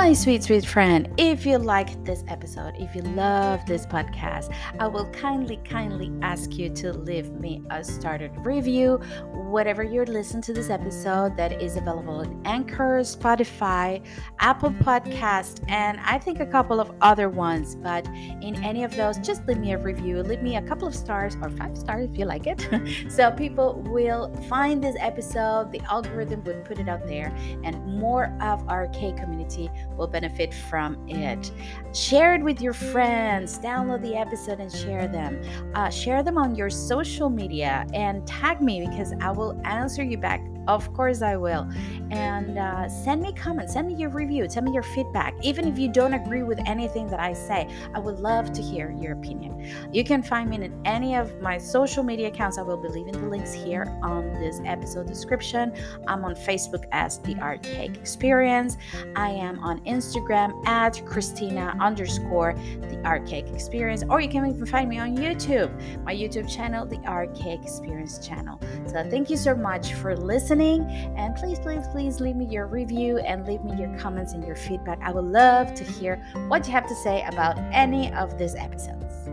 My 0.00 0.12
sweet, 0.12 0.44
sweet 0.44 0.64
friend, 0.64 1.12
if 1.18 1.44
you 1.44 1.58
liked 1.58 2.04
this 2.04 2.22
episode, 2.28 2.74
if 2.78 2.94
you 2.94 3.02
love 3.02 3.66
this 3.66 3.84
podcast, 3.84 4.54
I 4.78 4.86
will 4.86 5.06
kindly, 5.10 5.58
kindly 5.64 6.12
ask 6.22 6.56
you 6.56 6.70
to 6.76 6.92
leave 6.92 7.32
me 7.32 7.64
a 7.70 7.82
started 7.82 8.30
review, 8.46 9.00
whatever 9.32 9.82
you're 9.82 10.06
listening 10.06 10.42
to 10.44 10.52
this 10.52 10.70
episode 10.70 11.36
that 11.36 11.60
is 11.60 11.76
available 11.76 12.20
on 12.20 12.40
Anchor, 12.44 13.00
Spotify, 13.00 14.06
Apple 14.38 14.70
Podcast, 14.70 15.68
and 15.68 15.98
I 16.04 16.18
think 16.18 16.38
a 16.38 16.46
couple 16.46 16.78
of 16.78 16.92
other 17.00 17.28
ones. 17.28 17.74
But 17.74 18.06
in 18.06 18.54
any 18.64 18.84
of 18.84 18.94
those, 18.94 19.18
just 19.18 19.46
leave 19.48 19.58
me 19.58 19.72
a 19.72 19.78
review, 19.78 20.22
leave 20.22 20.42
me 20.42 20.56
a 20.56 20.62
couple 20.62 20.86
of 20.86 20.94
stars 20.94 21.36
or 21.42 21.50
five 21.50 21.76
stars 21.76 22.08
if 22.08 22.16
you 22.16 22.24
like 22.24 22.46
it. 22.46 23.10
so 23.10 23.32
people 23.32 23.82
will 23.88 24.32
find 24.48 24.82
this 24.82 24.96
episode, 25.00 25.72
the 25.72 25.80
algorithm 25.90 26.44
would 26.44 26.64
put 26.64 26.78
it 26.78 26.88
out 26.88 27.04
there, 27.08 27.34
and 27.64 27.84
more 27.84 28.32
of 28.40 28.66
our 28.68 28.86
K 28.88 29.12
community 29.12 29.68
will 29.98 30.06
benefit 30.06 30.54
from 30.54 30.96
it. 31.08 31.50
Share 31.92 32.34
it 32.34 32.42
with 32.42 32.60
your 32.60 32.72
friends, 32.72 33.58
download 33.58 34.02
the 34.02 34.16
episode 34.16 34.60
and 34.60 34.72
share 34.72 35.08
them. 35.08 35.42
Uh, 35.74 35.90
share 35.90 36.22
them 36.22 36.38
on 36.38 36.54
your 36.54 36.70
social 36.70 37.28
media 37.28 37.86
and 37.92 38.26
tag 38.26 38.62
me 38.62 38.86
because 38.88 39.12
I 39.20 39.30
will 39.32 39.60
answer 39.64 40.02
you 40.02 40.16
back 40.16 40.40
of 40.68 40.92
course, 40.92 41.22
I 41.22 41.36
will. 41.36 41.66
And 42.10 42.58
uh, 42.58 42.88
send 42.88 43.22
me 43.22 43.32
comments, 43.32 43.72
send 43.72 43.88
me 43.88 43.94
your 43.94 44.10
review, 44.10 44.46
send 44.48 44.66
me 44.66 44.72
your 44.72 44.82
feedback. 44.82 45.34
Even 45.42 45.66
if 45.66 45.78
you 45.78 45.90
don't 45.90 46.12
agree 46.12 46.42
with 46.42 46.60
anything 46.66 47.06
that 47.08 47.20
I 47.20 47.32
say, 47.32 47.68
I 47.94 47.98
would 47.98 48.20
love 48.20 48.52
to 48.52 48.62
hear 48.62 48.90
your 48.90 49.12
opinion. 49.12 49.66
You 49.92 50.04
can 50.04 50.22
find 50.22 50.50
me 50.50 50.56
in 50.56 50.80
any 50.84 51.16
of 51.16 51.40
my 51.40 51.56
social 51.56 52.02
media 52.02 52.28
accounts. 52.28 52.58
I 52.58 52.62
will 52.62 52.76
be 52.76 52.88
leaving 52.88 53.12
the 53.12 53.26
links 53.28 53.52
here 53.52 53.98
on 54.02 54.32
this 54.34 54.60
episode 54.66 55.06
description. 55.06 55.72
I'm 56.06 56.24
on 56.24 56.34
Facebook 56.34 56.84
as 56.92 57.18
the 57.20 57.34
Art 57.40 57.62
Cake 57.62 57.96
Experience. 57.96 58.76
I 59.16 59.30
am 59.30 59.58
on 59.60 59.80
Instagram 59.84 60.66
at 60.66 61.04
Cristina 61.06 61.76
underscore 61.80 62.54
the 62.82 63.00
Art 63.04 63.26
Cake 63.26 63.48
Experience, 63.48 64.04
or 64.10 64.20
you 64.20 64.28
can 64.28 64.46
even 64.46 64.66
find 64.66 64.88
me 64.88 64.98
on 64.98 65.16
YouTube, 65.16 65.70
my 66.04 66.14
YouTube 66.14 66.54
channel, 66.54 66.84
the 66.84 67.00
Art 67.06 67.34
Cake 67.34 67.62
Experience 67.62 68.26
channel. 68.26 68.60
So 68.86 69.08
thank 69.08 69.30
you 69.30 69.36
so 69.36 69.54
much 69.54 69.94
for 69.94 70.14
listening 70.16 70.57
listening. 70.58 71.14
And 71.16 71.34
please, 71.36 71.58
please, 71.58 71.86
please 71.88 72.20
leave 72.20 72.36
me 72.36 72.46
your 72.46 72.66
review 72.66 73.18
and 73.18 73.46
leave 73.46 73.62
me 73.64 73.76
your 73.76 73.96
comments 73.98 74.32
and 74.32 74.44
your 74.44 74.56
feedback. 74.56 74.98
I 75.02 75.12
would 75.12 75.24
love 75.24 75.74
to 75.74 75.84
hear 75.84 76.16
what 76.48 76.66
you 76.66 76.72
have 76.72 76.88
to 76.88 76.94
say 76.96 77.24
about 77.24 77.58
any 77.72 78.12
of 78.12 78.38
these 78.38 78.54
episodes. 78.54 79.28